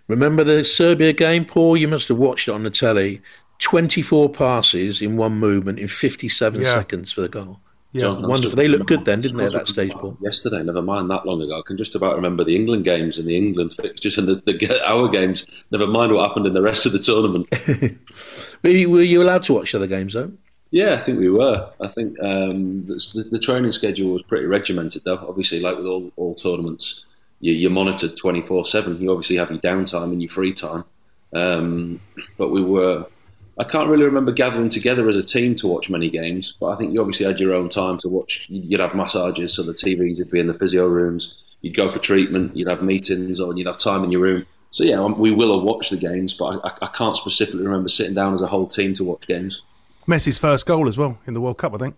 Remember 0.07 0.43
the 0.43 0.63
Serbia 0.63 1.13
game, 1.13 1.45
Paul? 1.45 1.77
You 1.77 1.87
must 1.87 2.07
have 2.09 2.17
watched 2.17 2.47
it 2.47 2.51
on 2.51 2.63
the 2.63 2.69
telly. 2.69 3.21
24 3.59 4.29
passes 4.29 5.01
in 5.01 5.17
one 5.17 5.33
movement 5.37 5.79
in 5.79 5.87
57 5.87 6.61
Yeah. 6.61 6.73
seconds 6.73 7.11
for 7.11 7.21
the 7.21 7.29
goal. 7.29 7.59
John, 7.93 8.25
wonderful. 8.25 8.55
They 8.55 8.69
looked 8.69 8.85
good 8.85 9.03
then, 9.03 9.19
didn't 9.19 9.37
they, 9.37 9.45
at 9.45 9.51
that 9.51 9.67
stage, 9.67 9.91
Paul? 9.91 10.17
Yesterday, 10.21 10.63
never 10.63 10.81
mind 10.81 11.09
that 11.09 11.25
long 11.25 11.41
ago. 11.41 11.59
I 11.59 11.61
can 11.65 11.75
just 11.75 11.93
about 11.93 12.15
remember 12.15 12.43
the 12.45 12.55
England 12.55 12.85
games 12.85 13.17
and 13.17 13.27
the 13.27 13.35
England 13.35 13.73
fixtures 13.73 14.17
and 14.17 14.27
the, 14.29 14.35
the 14.35 14.81
our 14.87 15.09
games. 15.09 15.45
Never 15.71 15.87
mind 15.87 16.13
what 16.13 16.25
happened 16.25 16.47
in 16.47 16.53
the 16.53 16.61
rest 16.61 16.85
of 16.85 16.93
the 16.93 16.99
tournament. 16.99 17.47
Were 18.63 18.69
you, 18.69 18.89
were 18.91 19.01
you 19.01 19.23
allowed 19.23 19.41
to 19.43 19.53
watch 19.53 19.73
other 19.73 19.87
games, 19.87 20.13
though? 20.13 20.31
Yeah, 20.69 20.93
I 20.93 20.99
think 20.99 21.19
we 21.19 21.29
were. 21.31 21.69
I 21.81 21.87
think 21.87 22.15
um, 22.21 22.85
the, 22.85 23.27
the 23.31 23.39
training 23.39 23.71
schedule 23.71 24.13
was 24.13 24.21
pretty 24.21 24.45
regimented, 24.45 25.03
though. 25.03 25.17
Obviously, 25.27 25.59
like 25.59 25.77
with 25.77 25.87
all, 25.87 26.11
all 26.15 26.35
tournaments, 26.35 27.05
you, 27.39 27.53
you're 27.53 27.71
monitored 27.71 28.15
24 28.15 28.67
7. 28.67 29.01
You 29.01 29.11
obviously 29.11 29.35
have 29.37 29.49
your 29.49 29.59
downtime 29.59 30.11
and 30.11 30.21
your 30.21 30.31
free 30.31 30.53
time. 30.53 30.85
Um, 31.33 31.99
but 32.37 32.49
we 32.49 32.61
were. 32.61 33.05
I 33.61 33.63
can't 33.63 33.89
really 33.89 34.05
remember 34.05 34.31
gathering 34.31 34.69
together 34.69 35.07
as 35.07 35.15
a 35.15 35.21
team 35.21 35.53
to 35.57 35.67
watch 35.67 35.87
many 35.87 36.09
games, 36.09 36.55
but 36.59 36.69
I 36.69 36.77
think 36.77 36.93
you 36.93 36.99
obviously 36.99 37.27
had 37.27 37.39
your 37.39 37.53
own 37.53 37.69
time 37.69 37.99
to 37.99 38.09
watch. 38.09 38.47
You'd 38.49 38.79
have 38.79 38.95
massages, 38.95 39.53
so 39.53 39.61
the 39.61 39.71
TVs 39.71 40.17
would 40.17 40.31
be 40.31 40.39
in 40.39 40.47
the 40.47 40.55
physio 40.55 40.87
rooms. 40.87 41.39
You'd 41.61 41.75
go 41.75 41.87
for 41.87 41.99
treatment. 41.99 42.57
You'd 42.57 42.69
have 42.69 42.81
meetings, 42.81 43.39
or 43.39 43.55
you'd 43.55 43.67
have 43.67 43.77
time 43.77 44.03
in 44.03 44.11
your 44.11 44.21
room. 44.21 44.47
So 44.71 44.83
yeah, 44.83 44.99
um, 44.99 45.19
we 45.19 45.29
will 45.29 45.55
have 45.55 45.63
watched 45.63 45.91
the 45.91 45.97
games, 45.97 46.33
but 46.33 46.59
I, 46.65 46.71
I 46.81 46.87
can't 46.87 47.15
specifically 47.15 47.63
remember 47.63 47.87
sitting 47.87 48.15
down 48.15 48.33
as 48.33 48.41
a 48.41 48.47
whole 48.47 48.65
team 48.65 48.95
to 48.95 49.03
watch 49.03 49.27
games. 49.27 49.61
Messi's 50.07 50.39
first 50.39 50.65
goal 50.65 50.87
as 50.87 50.97
well 50.97 51.19
in 51.27 51.35
the 51.35 51.41
World 51.41 51.59
Cup, 51.59 51.75
I 51.75 51.77
think. 51.77 51.95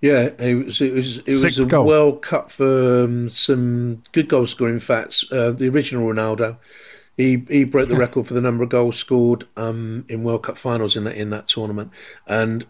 Yeah, 0.00 0.30
it 0.38 0.66
was 0.66 0.80
it 0.80 0.92
was 0.92 1.18
it 1.18 1.26
was 1.26 1.58
a 1.58 1.64
goal. 1.64 1.86
World 1.86 2.22
Cup 2.22 2.52
for 2.52 3.02
um, 3.02 3.28
some 3.30 4.00
good 4.12 4.28
goal 4.28 4.46
scoring 4.46 4.78
facts. 4.78 5.24
Uh, 5.32 5.50
the 5.50 5.68
original 5.68 6.06
Ronaldo, 6.06 6.58
he 7.16 7.44
he 7.48 7.64
broke 7.64 7.88
the 7.88 7.96
record 7.96 8.26
for 8.26 8.34
the 8.34 8.40
number 8.40 8.62
of 8.62 8.68
goals 8.68 8.96
scored 8.96 9.46
um, 9.56 10.04
in 10.08 10.22
World 10.22 10.42
Cup 10.42 10.58
finals 10.58 10.96
in 10.96 11.04
that 11.04 11.16
in 11.16 11.30
that 11.30 11.48
tournament, 11.48 11.90
and 12.26 12.66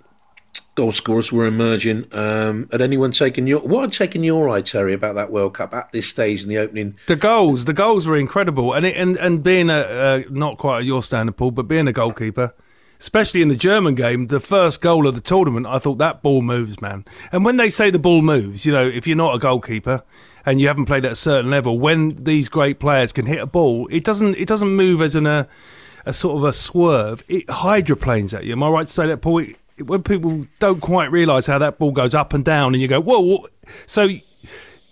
goal 0.76 0.92
scorers 0.92 1.32
were 1.32 1.46
emerging. 1.46 2.06
Um, 2.12 2.68
had 2.70 2.80
anyone 2.80 3.10
taken 3.10 3.46
your 3.46 3.60
what 3.60 3.80
had 3.82 3.92
taken 3.92 4.22
your 4.22 4.48
eye, 4.48 4.60
Terry, 4.60 4.92
about 4.92 5.16
that 5.16 5.32
World 5.32 5.54
Cup 5.54 5.74
at 5.74 5.90
this 5.90 6.08
stage 6.08 6.42
in 6.42 6.48
the 6.48 6.58
opening? 6.58 6.96
The 7.08 7.16
goals, 7.16 7.64
the 7.64 7.72
goals 7.72 8.06
were 8.06 8.16
incredible, 8.16 8.72
and 8.72 8.86
it, 8.86 8.96
and 8.96 9.16
and 9.18 9.42
being 9.42 9.68
a 9.68 9.78
uh, 9.78 10.22
not 10.30 10.58
quite 10.58 10.78
at 10.78 10.84
your 10.84 11.02
standard, 11.02 11.36
Paul, 11.36 11.50
but 11.50 11.66
being 11.66 11.88
a 11.88 11.92
goalkeeper, 11.92 12.54
especially 13.00 13.42
in 13.42 13.48
the 13.48 13.56
German 13.56 13.94
game, 13.94 14.28
the 14.28 14.40
first 14.40 14.80
goal 14.80 15.06
of 15.06 15.14
the 15.14 15.20
tournament, 15.20 15.66
I 15.66 15.78
thought 15.78 15.98
that 15.98 16.22
ball 16.22 16.42
moves, 16.42 16.80
man. 16.80 17.04
And 17.32 17.44
when 17.44 17.56
they 17.56 17.70
say 17.70 17.90
the 17.90 17.98
ball 17.98 18.22
moves, 18.22 18.66
you 18.66 18.72
know, 18.72 18.86
if 18.86 19.06
you're 19.06 19.16
not 19.16 19.34
a 19.34 19.38
goalkeeper 19.38 20.02
and 20.44 20.60
you 20.60 20.68
haven't 20.68 20.86
played 20.86 21.04
at 21.04 21.12
a 21.12 21.16
certain 21.16 21.50
level, 21.50 21.78
when 21.78 22.16
these 22.16 22.48
great 22.48 22.78
players 22.78 23.12
can 23.12 23.26
hit 23.26 23.40
a 23.40 23.46
ball, 23.46 23.88
it 23.90 24.04
doesn't 24.04 24.36
it 24.36 24.48
doesn't 24.48 24.74
move 24.74 25.02
as 25.02 25.14
in 25.14 25.26
a 25.26 25.48
a 26.06 26.12
sort 26.12 26.36
of 26.36 26.44
a 26.44 26.52
swerve. 26.52 27.22
It 27.28 27.50
hydroplanes 27.50 28.32
at 28.32 28.44
you. 28.44 28.52
Am 28.52 28.62
I 28.62 28.68
right 28.68 28.86
to 28.86 28.92
say 28.92 29.06
that, 29.08 29.18
Paul? 29.18 29.44
When 29.84 30.02
people 30.02 30.46
don't 30.58 30.80
quite 30.80 31.10
realise 31.10 31.46
how 31.46 31.58
that 31.58 31.78
ball 31.78 31.90
goes 31.90 32.14
up 32.14 32.32
and 32.32 32.42
down, 32.42 32.72
and 32.72 32.80
you 32.80 32.88
go, 32.88 33.00
whoa, 33.00 33.20
whoa. 33.20 33.46
so 33.86 34.08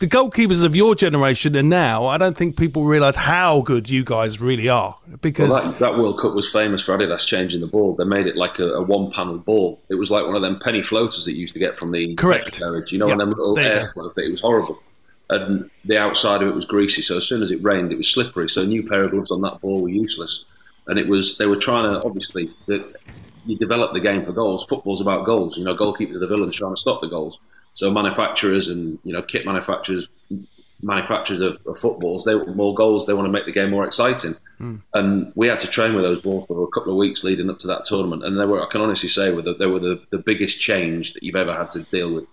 the 0.05 0.11
goalkeepers 0.11 0.63
of 0.63 0.77
your 0.77 0.95
generation 0.95 1.57
and 1.57 1.71
now, 1.71 2.07
I 2.07 2.19
don't 2.19 2.37
think 2.37 2.59
people 2.59 2.85
realise 2.85 3.17
how 3.17 3.63
good 3.63 3.89
you 3.89 4.05
guys 4.05 4.39
really 4.39 4.69
are. 4.69 4.99
Because 5.23 5.49
Well, 5.49 5.63
that, 5.63 5.79
that 5.79 5.99
World 5.99 6.21
Cup 6.21 6.35
was 6.35 6.51
famous 6.51 6.83
for 6.83 6.97
Adidas 6.99 7.27
changing 7.27 7.63
the 7.63 7.67
ball. 7.67 7.95
They 7.95 8.05
made 8.05 8.27
it 8.27 8.37
like 8.37 8.59
a, 8.59 8.67
a 8.67 8.83
one-panel 8.83 9.39
ball. 9.39 9.81
It 9.89 9.95
was 9.95 10.11
like 10.11 10.27
one 10.27 10.37
of 10.37 10.43
them 10.43 10.59
penny 10.59 10.83
floaters 10.83 11.25
that 11.25 11.33
you 11.33 11.39
used 11.39 11.55
to 11.55 11.59
get 11.59 11.79
from 11.79 11.91
the 11.91 12.15
Correct. 12.17 12.61
garage. 12.61 12.93
You 12.93 12.99
know, 12.99 13.07
one 13.07 13.15
of 13.15 13.19
them 13.21 13.31
little 13.31 13.59
air 13.59 13.93
float. 13.95 14.13
It 14.19 14.31
was 14.31 14.43
horrible, 14.43 14.79
and 15.31 15.71
the 15.87 15.99
outside 15.99 16.43
of 16.43 16.49
it 16.49 16.55
was 16.55 16.67
greasy. 16.67 17.01
So 17.01 17.17
as 17.17 17.27
soon 17.27 17.43
as 17.43 17.51
it 17.51 17.63
rained, 17.63 17.91
it 17.91 17.97
was 17.97 18.09
slippery. 18.13 18.51
So 18.51 18.61
a 18.61 18.67
new 18.67 18.87
pair 18.87 19.05
of 19.05 19.13
gloves 19.13 19.31
on 19.31 19.41
that 19.41 19.63
ball 19.63 19.81
were 19.81 19.89
useless. 19.89 20.45
And 20.87 20.99
it 20.99 21.09
was 21.09 21.39
they 21.39 21.47
were 21.47 21.57
trying 21.57 21.85
to 21.85 22.03
obviously 22.05 22.51
the, 22.67 22.95
you 23.47 23.57
develop 23.57 23.95
the 23.95 24.01
game 24.01 24.23
for 24.23 24.33
goals. 24.33 24.67
Football's 24.69 25.01
about 25.01 25.25
goals. 25.25 25.57
You 25.57 25.65
know, 25.65 25.75
goalkeepers 25.75 26.17
are 26.17 26.19
the 26.19 26.27
villains 26.27 26.57
trying 26.57 26.75
to 26.75 26.81
stop 26.81 27.01
the 27.01 27.09
goals. 27.09 27.39
So 27.75 27.91
manufacturers 27.91 28.69
and 28.69 28.99
you 29.05 29.13
know 29.13 29.23
kit 29.23 29.45
manufacturers, 29.45 30.09
manufacturers 30.83 31.41
of, 31.41 31.59
of 31.67 31.79
footballs, 31.79 32.25
they 32.25 32.35
want 32.35 32.57
more 32.57 32.75
goals. 32.75 33.07
They 33.07 33.15
want 33.15 33.27
to 33.27 33.33
make 33.33 33.47
the 33.47 33.53
game 33.53 33.71
more 33.71 33.85
exciting. 33.85 34.37
And 34.95 35.33
we 35.35 35.49
had 35.49 35.59
to 35.61 35.67
train 35.67 35.95
with 35.95 36.05
those 36.05 36.23
balls 36.23 36.47
for 36.47 36.63
a 36.63 36.69
couple 36.69 36.93
of 36.93 36.97
weeks 36.99 37.25
leading 37.25 37.51
up 37.51 37.59
to 37.61 37.67
that 37.67 37.85
tournament. 37.85 38.25
And 38.25 38.39
they 38.39 38.47
were, 38.47 38.63
I 38.63 38.71
can 38.71 38.81
honestly 38.81 39.09
say, 39.09 39.31
were 39.33 39.43
the, 39.43 39.55
they 39.55 39.67
were 39.67 39.81
the, 39.81 40.01
the 40.11 40.19
biggest 40.19 40.61
change 40.61 41.13
that 41.15 41.23
you've 41.23 41.37
ever 41.37 41.53
had 41.53 41.71
to 41.73 41.83
deal 41.85 42.15
with. 42.15 42.25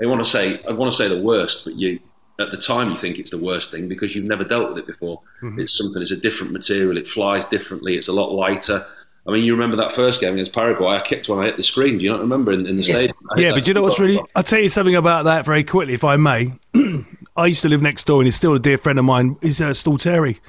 I 0.00 0.06
want 0.06 0.22
to 0.22 0.28
say, 0.28 0.60
I 0.68 0.72
want 0.72 0.92
to 0.92 0.96
say 0.96 1.08
the 1.08 1.22
worst, 1.22 1.64
but 1.64 1.74
you 1.74 1.98
at 2.38 2.50
the 2.50 2.56
time 2.56 2.90
you 2.90 2.96
think 2.96 3.18
it's 3.18 3.30
the 3.30 3.38
worst 3.38 3.70
thing 3.70 3.88
because 3.88 4.14
you've 4.14 4.24
never 4.24 4.42
dealt 4.44 4.68
with 4.70 4.78
it 4.78 4.86
before. 4.86 5.20
Mhm. 5.42 5.60
It's 5.60 5.76
something. 5.76 6.00
It's 6.02 6.10
a 6.10 6.16
different 6.16 6.52
material. 6.52 6.96
It 6.96 7.06
flies 7.06 7.44
differently. 7.46 7.96
It's 7.96 8.08
a 8.08 8.12
lot 8.12 8.32
lighter. 8.32 8.86
I 9.26 9.30
mean, 9.30 9.44
you 9.44 9.54
remember 9.54 9.76
that 9.76 9.92
first 9.92 10.20
game 10.20 10.32
against 10.32 10.52
Paraguay? 10.52 10.96
I 10.96 11.00
kicked 11.00 11.28
when 11.28 11.38
I 11.38 11.44
hit 11.44 11.56
the 11.56 11.62
screen. 11.62 11.98
Do 11.98 12.04
you 12.04 12.10
not 12.10 12.20
remember 12.20 12.52
in, 12.52 12.66
in 12.66 12.76
the 12.76 12.82
stadium? 12.82 13.16
Yeah, 13.36 13.52
but 13.52 13.68
you 13.68 13.74
know 13.74 13.82
what's 13.82 14.00
really? 14.00 14.20
I'll 14.34 14.42
tell 14.42 14.60
you 14.60 14.68
something 14.68 14.96
about 14.96 15.26
that 15.26 15.44
very 15.44 15.62
quickly, 15.62 15.94
if 15.94 16.02
I 16.02 16.16
may. 16.16 16.54
I 17.36 17.46
used 17.46 17.62
to 17.62 17.68
live 17.68 17.82
next 17.82 18.06
door, 18.06 18.20
and 18.20 18.26
he's 18.26 18.34
still 18.34 18.54
a 18.54 18.58
dear 18.58 18.76
friend 18.78 18.98
of 18.98 19.04
mine. 19.04 19.36
He's 19.40 19.60
uh, 19.60 19.72
Terry, 19.98 20.40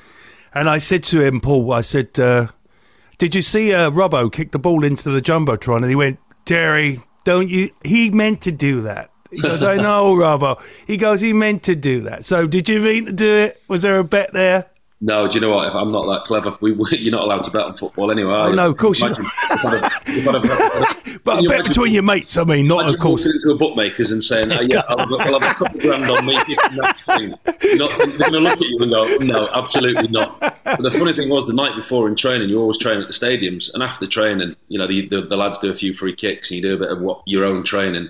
and 0.54 0.70
I 0.70 0.80
said 0.80 1.04
to 1.06 1.22
him, 1.22 1.40
Paul, 1.40 1.72
I 1.72 1.82
said, 1.82 2.20
uh, 2.20 2.48
"Did 3.20 3.36
you 3.36 3.44
see 3.44 3.74
uh, 3.74 3.92
Robbo 3.92 4.32
kick 4.32 4.52
the 4.52 4.60
ball 4.60 4.84
into 4.84 5.12
the 5.12 5.22
jumbotron?" 5.22 5.78
And 5.78 5.90
he 5.90 5.96
went, 5.96 6.20
"Terry, 6.46 7.00
don't 7.26 7.50
you? 7.50 7.70
He 7.86 8.10
meant 8.10 8.42
to 8.42 8.52
do 8.52 8.82
that." 8.82 9.12
He 9.32 9.40
goes, 9.40 9.64
"I 9.64 9.76
know, 9.76 10.16
Robbo." 10.16 10.62
He 10.88 10.98
goes, 10.98 11.22
"He 11.22 11.32
meant 11.32 11.64
to 11.64 11.76
do 11.76 12.02
that." 12.02 12.26
So, 12.26 12.48
did 12.48 12.68
you 12.68 12.80
mean 12.80 13.06
to 13.06 13.12
do 13.12 13.32
it? 13.32 13.62
Was 13.68 13.84
there 13.84 14.00
a 14.00 14.04
bet 14.04 14.34
there? 14.34 14.66
No, 15.06 15.28
do 15.28 15.36
you 15.36 15.42
know 15.42 15.50
what? 15.54 15.68
If 15.68 15.76
I'm 15.76 15.92
not 15.92 16.06
that 16.14 16.24
clever, 16.24 16.58
we, 16.62 16.72
we, 16.72 16.86
you're 16.98 17.12
not 17.12 17.24
allowed 17.26 17.44
to 17.44 17.52
bet 17.52 17.64
on 17.64 17.78
football 17.78 18.10
anyway. 18.10 18.32
Oh, 18.34 18.52
no, 18.54 18.70
of 18.70 18.78
course 18.78 19.02
you're 19.02 19.10
Imagine 19.10 19.26
if 19.52 19.66
I'd 19.66 19.84
have- 19.84 20.04
if 20.08 20.28
I'd 20.30 21.14
have- 21.16 21.24
But 21.26 21.44
a 21.44 21.48
bet 21.50 21.66
between 21.66 21.92
your 21.92 22.04
mates. 22.04 22.38
I 22.38 22.46
mean, 22.46 22.68
not 22.68 22.88
of 22.90 22.98
course. 23.00 23.26
into 23.26 23.48
the 23.50 23.56
bookmakers 23.56 24.12
and 24.14 24.24
saying, 24.24 24.50
oh, 24.54 24.62
"Yeah, 24.62 24.82
I'll 24.88 25.00
have, 25.00 25.12
I'll 25.12 25.40
have 25.42 25.52
a 25.52 25.56
couple 25.56 25.76
of 25.76 25.82
grand 25.82 26.10
on 26.10 26.26
me." 26.26 26.36
kicking 26.46 26.78
that 26.78 26.98
screen. 27.00 27.36
You're 27.64 27.78
not- 27.80 27.98
They're 27.98 28.18
going 28.30 28.34
to 28.34 28.40
look 28.40 28.54
at 28.62 28.62
you 28.62 28.78
and 28.80 28.92
go, 28.92 29.18
"No, 29.26 29.50
absolutely 29.54 30.08
not." 30.08 30.40
But 30.64 30.82
the 30.82 30.92
funny 30.92 31.12
thing 31.12 31.28
was, 31.30 31.48
the 31.48 31.54
night 31.54 31.76
before 31.76 32.08
in 32.08 32.16
training, 32.16 32.48
you 32.48 32.60
always 32.62 32.78
train 32.78 33.02
at 33.02 33.08
the 33.08 33.14
stadiums, 33.14 33.74
and 33.74 33.84
after 33.84 34.08
training, 34.08 34.56
you 34.70 34.80
know, 34.80 34.88
the, 34.88 35.08
the, 35.10 35.22
the 35.24 35.36
lads 35.36 35.60
do 35.60 35.70
a 35.70 35.74
few 35.76 35.94
free 35.94 36.16
kicks, 36.16 36.50
and 36.50 36.58
you 36.58 36.62
do 36.62 36.76
a 36.76 36.78
bit 36.80 36.92
of 36.92 37.02
what 37.02 37.22
your 37.26 37.44
own 37.44 37.64
training. 37.66 38.08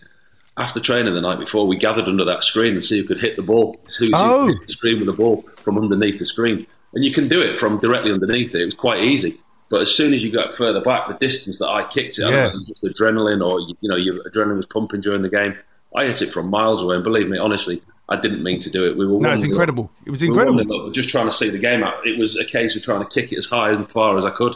After 0.57 0.79
training 0.79 1.15
the 1.15 1.21
night 1.21 1.39
before, 1.39 1.65
we 1.65 1.75
gathered 1.75 2.05
under 2.07 2.23
that 2.25 2.43
screen 2.43 2.73
and 2.73 2.83
see 2.83 3.01
who 3.01 3.07
could 3.07 3.19
hit 3.19 3.35
the 3.35 3.41
ball, 3.41 3.75
oh. 3.79 3.89
who 3.97 4.05
who 4.05 4.11
Oh. 4.13 4.53
the 4.53 4.71
screen 4.71 4.97
with 4.97 5.07
the 5.07 5.13
ball 5.13 5.43
from 5.63 5.79
underneath 5.79 6.19
the 6.19 6.25
screen, 6.25 6.67
and 6.93 7.03
you 7.05 7.11
can 7.11 7.27
do 7.27 7.41
it 7.41 7.57
from 7.57 7.79
directly 7.79 8.11
underneath 8.11 8.53
it. 8.55 8.61
It 8.61 8.65
was 8.65 8.73
quite 8.73 9.03
easy. 9.03 9.39
But 9.69 9.81
as 9.81 9.91
soon 9.95 10.13
as 10.13 10.23
you 10.23 10.31
got 10.31 10.53
further 10.53 10.81
back, 10.81 11.07
the 11.07 11.15
distance 11.25 11.57
that 11.59 11.69
I 11.69 11.87
kicked 11.87 12.19
it, 12.19 12.25
I 12.25 12.29
Yeah. 12.29 12.43
don't 12.49 12.57
know, 12.59 12.63
just 12.67 12.83
adrenaline 12.83 13.43
or 13.43 13.59
you 13.59 13.89
know 13.89 13.95
your 13.95 14.23
adrenaline 14.29 14.57
was 14.57 14.65
pumping 14.67 15.01
during 15.01 15.21
the 15.23 15.29
game. 15.29 15.55
I 15.95 16.05
hit 16.05 16.21
it 16.21 16.31
from 16.31 16.49
miles 16.49 16.81
away, 16.81 16.95
and 16.95 17.03
believe 17.03 17.27
me, 17.27 17.37
honestly, 17.37 17.81
I 18.09 18.17
didn't 18.19 18.43
mean 18.43 18.59
to 18.61 18.69
do 18.69 18.85
it. 18.85 18.97
We 18.97 19.05
were 19.07 19.19
No, 19.19 19.31
it's 19.33 19.43
1-0 19.43 19.49
incredible. 19.49 19.91
It 20.05 20.11
was 20.11 20.21
we 20.21 20.29
were 20.29 20.41
incredible. 20.45 20.89
1-0 20.89 20.93
just 20.93 21.09
trying 21.09 21.25
to 21.27 21.31
see 21.31 21.49
the 21.49 21.57
game 21.59 21.83
out. 21.83 22.05
It 22.05 22.17
was 22.19 22.35
a 22.37 22.45
case 22.45 22.75
of 22.75 22.81
trying 22.81 22.99
to 22.99 23.09
kick 23.09 23.31
it 23.31 23.37
as 23.37 23.45
high 23.45 23.71
and 23.71 23.89
far 23.89 24.17
as 24.17 24.25
I 24.25 24.29
could. 24.31 24.55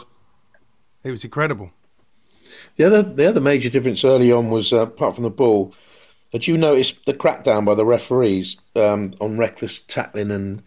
It 1.04 1.10
was 1.10 1.24
incredible. 1.24 1.70
The 2.76 2.84
other 2.84 3.02
the 3.02 3.26
other 3.26 3.40
major 3.40 3.68
difference 3.68 4.04
early 4.04 4.30
on 4.30 4.50
was 4.50 4.72
uh, 4.72 4.82
apart 4.82 5.14
from 5.14 5.24
the 5.24 5.30
ball, 5.30 5.74
had 6.32 6.46
you 6.46 6.56
noticed 6.56 7.04
the 7.06 7.14
crackdown 7.14 7.64
by 7.64 7.74
the 7.74 7.84
referees 7.86 8.58
um, 8.76 9.14
on 9.20 9.38
reckless 9.38 9.80
tackling 9.80 10.30
and 10.30 10.62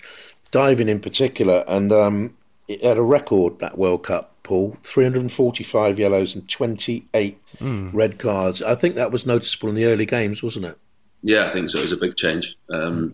diving 0.52 0.90
in 0.90 1.00
particular? 1.00 1.64
And 1.68 1.92
um, 1.92 2.38
it 2.68 2.84
had 2.84 2.98
a 2.98 3.02
record 3.02 3.60
that 3.60 3.78
World 3.78 4.04
Cup, 4.04 4.36
Paul, 4.44 4.78
345 4.82 5.98
yellows 6.00 6.36
and 6.36 6.48
28 6.50 7.38
Mm. 7.60 7.92
red 7.94 8.18
cards. 8.18 8.62
I 8.64 8.74
think 8.76 8.96
that 8.96 9.12
was 9.12 9.26
noticeable 9.26 9.70
in 9.70 9.76
the 9.76 9.86
early 9.86 10.06
games, 10.06 10.42
wasn't 10.42 10.66
it? 10.66 10.78
Yeah, 11.22 11.48
I 11.48 11.54
think 11.54 11.70
so. 11.70 11.78
It 11.80 11.84
was 11.84 11.92
a 11.92 11.98
big 11.98 12.16
change. 12.16 12.56
Um, 12.72 13.14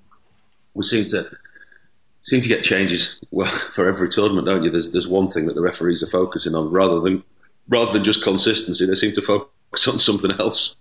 we 0.74 0.84
seem 0.84 1.06
to 1.08 1.26
seem 2.22 2.40
to 2.40 2.48
get 2.48 2.64
changes 2.64 3.18
well 3.32 3.52
for 3.74 3.88
every 3.90 4.08
tournament, 4.10 4.48
don't 4.48 4.64
you? 4.64 4.70
There's 4.70 4.92
there's 4.94 5.08
one 5.08 5.28
thing 5.28 5.48
that 5.48 5.56
the 5.56 5.62
referees 5.62 6.02
are 6.04 6.08
focusing 6.10 6.56
on 6.56 6.70
rather 6.72 7.00
than 7.02 7.24
rather 7.68 7.92
than 7.92 8.04
just 8.04 8.24
consistency. 8.24 8.86
They 8.86 8.96
seem 8.96 9.12
to 9.14 9.22
focus 9.22 9.88
on 9.88 10.00
something 10.00 10.32
else. 10.40 10.78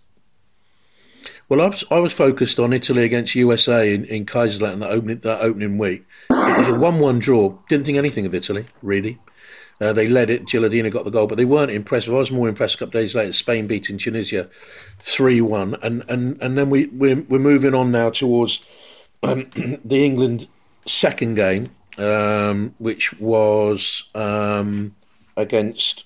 Well, 1.48 1.60
I 1.60 1.66
was, 1.68 1.84
I 1.90 2.00
was 2.00 2.12
focused 2.12 2.58
on 2.58 2.72
Italy 2.72 3.04
against 3.04 3.36
USA 3.36 3.94
in, 3.94 4.04
in 4.06 4.26
Kaiserslautern 4.26 4.80
that 4.80 4.90
opening 4.90 5.18
that 5.20 5.40
opening 5.40 5.78
week. 5.78 6.04
It 6.30 6.58
was 6.58 6.68
a 6.68 6.78
one-one 6.78 7.20
draw. 7.20 7.56
Didn't 7.68 7.86
think 7.86 7.98
anything 7.98 8.26
of 8.26 8.34
Italy 8.34 8.66
really. 8.82 9.18
Uh, 9.80 9.92
they 9.92 10.08
led 10.08 10.30
it. 10.30 10.46
Gilardino 10.46 10.90
got 10.90 11.04
the 11.04 11.10
goal, 11.10 11.26
but 11.26 11.36
they 11.36 11.44
weren't 11.44 11.70
impressive. 11.70 12.14
I 12.14 12.18
was 12.18 12.30
more 12.30 12.48
impressed 12.48 12.76
a 12.76 12.78
couple 12.78 12.98
of 12.98 13.04
days 13.04 13.14
later. 13.14 13.32
Spain 13.32 13.66
beating 13.66 13.98
Tunisia 13.98 14.48
three-one, 14.98 15.76
and 15.82 16.02
and 16.08 16.40
and 16.40 16.56
then 16.56 16.70
we 16.70 16.86
we're, 16.86 17.22
we're 17.22 17.38
moving 17.38 17.74
on 17.74 17.92
now 17.92 18.10
towards 18.10 18.64
um, 19.22 19.50
the 19.84 20.04
England 20.04 20.48
second 20.86 21.34
game, 21.34 21.68
um, 21.98 22.74
which 22.78 23.18
was 23.20 24.04
um, 24.14 24.96
against 25.36 26.04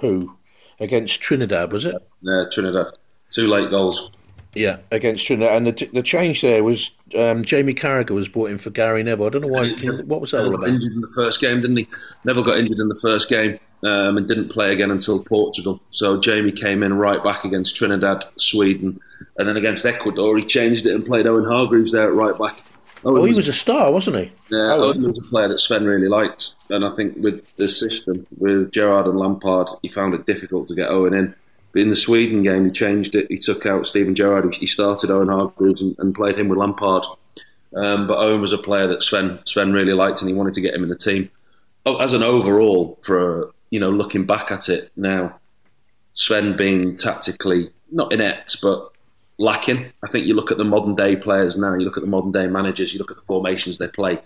who? 0.00 0.36
Against 0.80 1.20
Trinidad, 1.20 1.72
was 1.72 1.84
it? 1.84 1.94
Yeah, 2.22 2.44
Trinidad. 2.50 2.86
Two 3.30 3.48
late 3.48 3.70
goals. 3.70 4.10
Yeah, 4.54 4.78
against 4.90 5.26
Trinidad, 5.26 5.56
and 5.56 5.66
the, 5.66 5.88
the 5.94 6.02
change 6.02 6.42
there 6.42 6.62
was 6.62 6.90
um, 7.16 7.42
Jamie 7.42 7.72
Carragher 7.72 8.10
was 8.10 8.28
brought 8.28 8.50
in 8.50 8.58
for 8.58 8.68
Gary 8.70 9.02
Neville. 9.02 9.26
I 9.26 9.28
don't 9.30 9.42
know 9.42 9.48
why. 9.48 9.72
Can, 9.72 10.06
what 10.06 10.20
was 10.20 10.32
that 10.32 10.42
all 10.42 10.48
about? 10.48 10.60
got 10.60 10.68
injured 10.68 10.92
in 10.92 11.00
the 11.00 11.12
first 11.14 11.40
game, 11.40 11.60
didn't 11.62 11.76
he? 11.78 11.88
Neville 12.24 12.42
got 12.42 12.58
injured 12.58 12.78
in 12.78 12.88
the 12.88 12.98
first 13.00 13.30
game 13.30 13.58
um, 13.82 14.18
and 14.18 14.28
didn't 14.28 14.50
play 14.50 14.72
again 14.72 14.90
until 14.90 15.24
Portugal. 15.24 15.80
So 15.90 16.20
Jamie 16.20 16.52
came 16.52 16.82
in 16.82 16.92
right 16.94 17.22
back 17.24 17.44
against 17.44 17.76
Trinidad, 17.76 18.26
Sweden, 18.36 19.00
and 19.38 19.48
then 19.48 19.56
against 19.56 19.86
Ecuador 19.86 20.36
he 20.36 20.42
changed 20.42 20.84
it 20.86 20.94
and 20.94 21.06
played 21.06 21.26
Owen 21.26 21.44
Hargreaves 21.44 21.92
there 21.92 22.08
at 22.08 22.14
right 22.14 22.38
back. 22.38 22.60
Oh, 23.04 23.24
he 23.24 23.32
was 23.32 23.48
a 23.48 23.52
star, 23.52 23.90
wasn't 23.90 24.16
he? 24.16 24.32
Yeah, 24.50 24.74
Oh, 24.74 24.84
Owen 24.84 25.02
was 25.02 25.18
a 25.18 25.22
player 25.28 25.48
that 25.48 25.58
Sven 25.58 25.84
really 25.84 26.08
liked, 26.08 26.50
and 26.70 26.84
I 26.84 26.94
think 26.94 27.16
with 27.16 27.44
the 27.56 27.68
system 27.70 28.26
with 28.38 28.70
Gerrard 28.70 29.06
and 29.06 29.18
Lampard, 29.18 29.68
he 29.82 29.88
found 29.88 30.14
it 30.14 30.24
difficult 30.24 30.68
to 30.68 30.74
get 30.74 30.88
Owen 30.88 31.14
in. 31.14 31.34
But 31.72 31.82
in 31.82 31.88
the 31.88 31.96
Sweden 31.96 32.42
game, 32.42 32.64
he 32.64 32.70
changed 32.70 33.14
it. 33.14 33.26
He 33.30 33.38
took 33.38 33.64
out 33.66 33.86
Steven 33.86 34.14
Gerrard. 34.14 34.54
He 34.54 34.66
started 34.66 35.10
Owen 35.10 35.28
Hargreaves 35.28 35.80
and, 35.80 35.96
and 35.98 36.14
played 36.14 36.38
him 36.38 36.48
with 36.48 36.58
Lampard. 36.58 37.04
Um, 37.74 38.06
but 38.06 38.18
Owen 38.18 38.40
was 38.40 38.52
a 38.52 38.58
player 38.58 38.86
that 38.88 39.02
Sven 39.02 39.40
Sven 39.46 39.72
really 39.72 39.94
liked, 39.94 40.20
and 40.20 40.28
he 40.28 40.36
wanted 40.36 40.54
to 40.54 40.60
get 40.60 40.74
him 40.74 40.82
in 40.82 40.90
the 40.90 40.96
team. 40.96 41.30
Oh, 41.86 41.96
As 41.96 42.12
an 42.12 42.22
overall, 42.22 42.98
for 43.02 43.52
you 43.70 43.80
know, 43.80 43.90
looking 43.90 44.26
back 44.26 44.50
at 44.50 44.68
it 44.68 44.92
now, 44.96 45.38
Sven 46.14 46.56
being 46.56 46.96
tactically 46.96 47.70
not 47.90 48.12
inept, 48.12 48.60
but 48.60 48.92
lacking. 49.38 49.90
I 50.02 50.08
think 50.08 50.26
you 50.26 50.34
look 50.34 50.52
at 50.52 50.58
the 50.58 50.64
modern 50.64 50.94
day 50.94 51.16
players 51.16 51.56
now, 51.56 51.74
you 51.74 51.84
look 51.84 51.96
at 51.96 52.02
the 52.02 52.08
modern 52.08 52.32
day 52.32 52.46
managers, 52.46 52.92
you 52.92 52.98
look 52.98 53.10
at 53.10 53.16
the 53.16 53.26
formations 53.26 53.78
they 53.78 53.88
play. 53.88 54.20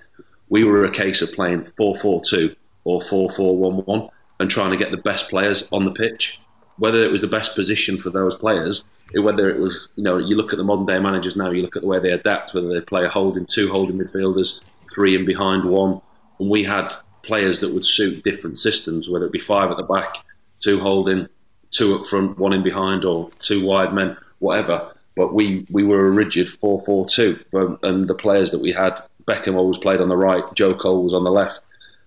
We 0.49 0.65
were 0.65 0.85
a 0.85 0.91
case 0.91 1.23
of 1.23 1.33
playing 1.33 1.67
4 1.77 1.97
4 1.97 2.21
2 2.25 2.55
or 2.85 3.01
4 3.03 3.31
4 3.31 3.57
1 3.57 3.77
1 3.85 4.09
and 4.41 4.51
trying 4.51 4.71
to 4.73 4.77
get 4.77 4.91
the 4.91 4.97
best 4.97 5.29
players 5.29 5.69
on 5.73 5.85
the 5.85 5.93
pitch. 5.93 6.41
Whether 6.79 7.03
it 7.03 7.11
was 7.11 7.21
the 7.21 7.27
best 7.27 7.55
position 7.55 7.99
for 7.99 8.11
those 8.11 8.35
players, 8.35 8.85
whether 9.15 9.49
it 9.49 9.59
was, 9.59 9.89
you 9.97 10.03
know, 10.03 10.19
you 10.19 10.37
look 10.37 10.53
at 10.53 10.59
the 10.59 10.65
modern 10.65 10.87
day 10.87 10.99
managers 10.99 11.37
now, 11.37 11.51
you 11.51 11.63
look 11.63 11.77
at 11.77 11.83
the 11.83 11.89
way 11.89 11.99
they 11.99 12.11
adapt, 12.11 12.55
whether 12.55 12.69
they 12.69 12.81
play 12.81 13.05
a 13.05 13.09
holding, 13.09 13.47
two 13.47 13.71
holding 13.71 13.99
midfielders, 13.99 14.61
three 14.93 15.15
in 15.15 15.25
behind 15.25 15.65
one. 15.65 16.01
And 16.39 16.51
we 16.51 16.65
had 16.65 16.93
players 17.23 17.61
that 17.61 17.73
would 17.73 17.85
suit 17.85 18.25
different 18.25 18.59
systems, 18.59 19.09
whether 19.09 19.27
it 19.27 19.33
be 19.33 19.41
five 19.41 19.71
at 19.71 19.77
the 19.77 19.83
back, 19.85 20.17
two 20.61 20.81
holding, 20.81 21.29
two 21.71 21.95
up 21.95 22.07
front, 22.07 22.39
one 22.39 22.53
in 22.53 22.63
behind, 22.63 23.05
or 23.05 23.31
two 23.41 23.65
wide 23.65 23.95
men, 23.95 24.17
whatever. 24.39 24.93
But 25.15 25.35
we, 25.35 25.67
we 25.71 25.83
were 25.83 26.07
a 26.07 26.11
rigid 26.11 26.49
4 26.49 26.83
4 26.85 27.07
2. 27.09 27.45
And 27.83 28.09
the 28.09 28.15
players 28.15 28.51
that 28.51 28.61
we 28.61 28.73
had, 28.73 29.03
Beckham 29.27 29.57
always 29.57 29.79
played 29.79 30.01
on 30.01 30.09
the 30.09 30.17
right, 30.17 30.45
Joe 30.55 30.75
Cole 30.75 31.05
was 31.05 31.15
on 31.15 31.25
the 31.25 31.31
left. 31.31 31.61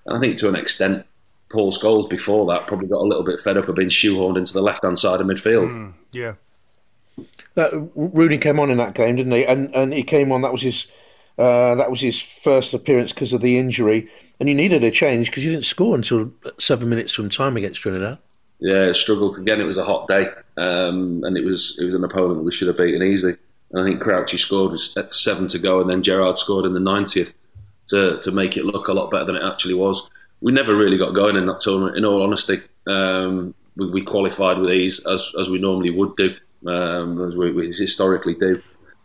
And 0.05 0.17
I 0.17 0.19
think 0.19 0.37
to 0.37 0.49
an 0.49 0.55
extent, 0.55 1.05
Paul 1.49 1.71
Scholes 1.71 2.09
before 2.09 2.45
that 2.47 2.67
probably 2.67 2.87
got 2.87 3.01
a 3.01 3.07
little 3.07 3.23
bit 3.23 3.39
fed 3.39 3.57
up 3.57 3.67
of 3.67 3.75
being 3.75 3.89
shoehorned 3.89 4.37
into 4.37 4.53
the 4.53 4.61
left 4.61 4.83
hand 4.83 4.99
side 4.99 5.19
of 5.19 5.27
midfield. 5.27 5.93
Yeah. 6.11 6.33
That 7.55 7.71
Rooney 7.95 8.37
came 8.37 8.59
on 8.59 8.69
in 8.69 8.77
that 8.77 8.93
game, 8.93 9.15
didn't 9.15 9.33
he? 9.33 9.45
And 9.45 9.75
and 9.75 9.93
he 9.93 10.03
came 10.03 10.31
on. 10.31 10.41
That 10.41 10.51
was 10.51 10.61
his 10.61 10.87
uh, 11.37 11.75
that 11.75 11.89
was 11.89 12.01
his 12.01 12.21
first 12.21 12.73
appearance 12.73 13.11
because 13.11 13.33
of 13.33 13.41
the 13.41 13.57
injury, 13.57 14.09
and 14.39 14.47
he 14.47 14.55
needed 14.55 14.83
a 14.83 14.91
change 14.91 15.29
because 15.29 15.43
he 15.43 15.49
didn't 15.49 15.65
score 15.65 15.95
until 15.95 16.31
seven 16.59 16.89
minutes 16.89 17.13
from 17.13 17.29
time 17.29 17.57
against 17.57 17.81
Trinidad. 17.81 18.19
Yeah, 18.59 18.91
struggled 18.93 19.37
again. 19.37 19.61
It 19.61 19.65
was 19.65 19.77
a 19.77 19.85
hot 19.85 20.07
day, 20.07 20.27
um, 20.57 21.23
and 21.23 21.37
it 21.37 21.45
was 21.45 21.77
it 21.81 21.85
was 21.85 21.93
an 21.93 22.03
opponent 22.03 22.37
that 22.37 22.43
we 22.43 22.51
should 22.51 22.67
have 22.67 22.77
beaten 22.77 23.01
easily. 23.01 23.35
And 23.71 23.81
I 23.81 23.85
think 23.85 24.01
Crouchy 24.01 24.37
scored 24.37 24.71
was 24.71 24.95
at 24.97 25.13
seven 25.13 25.47
to 25.47 25.59
go, 25.59 25.81
and 25.81 25.89
then 25.89 26.03
Gerrard 26.03 26.37
scored 26.37 26.65
in 26.65 26.73
the 26.73 26.79
ninetieth 26.79 27.35
to 27.87 28.19
to 28.19 28.31
make 28.31 28.57
it 28.57 28.65
look 28.65 28.87
a 28.87 28.93
lot 28.93 29.11
better 29.11 29.25
than 29.25 29.35
it 29.35 29.43
actually 29.43 29.75
was. 29.75 30.09
We 30.41 30.51
never 30.51 30.75
really 30.75 30.97
got 30.97 31.13
going 31.13 31.35
in 31.35 31.45
that 31.45 31.59
tournament. 31.59 31.97
In 31.97 32.05
all 32.05 32.23
honesty, 32.23 32.61
um, 32.87 33.53
we, 33.75 33.89
we 33.89 34.01
qualified 34.01 34.57
with 34.57 34.71
ease 34.71 35.05
as 35.05 35.31
as 35.39 35.49
we 35.49 35.59
normally 35.59 35.89
would 35.89 36.15
do, 36.15 36.35
um, 36.67 37.23
as 37.25 37.35
we, 37.35 37.51
we 37.51 37.73
historically 37.73 38.35
do. 38.35 38.61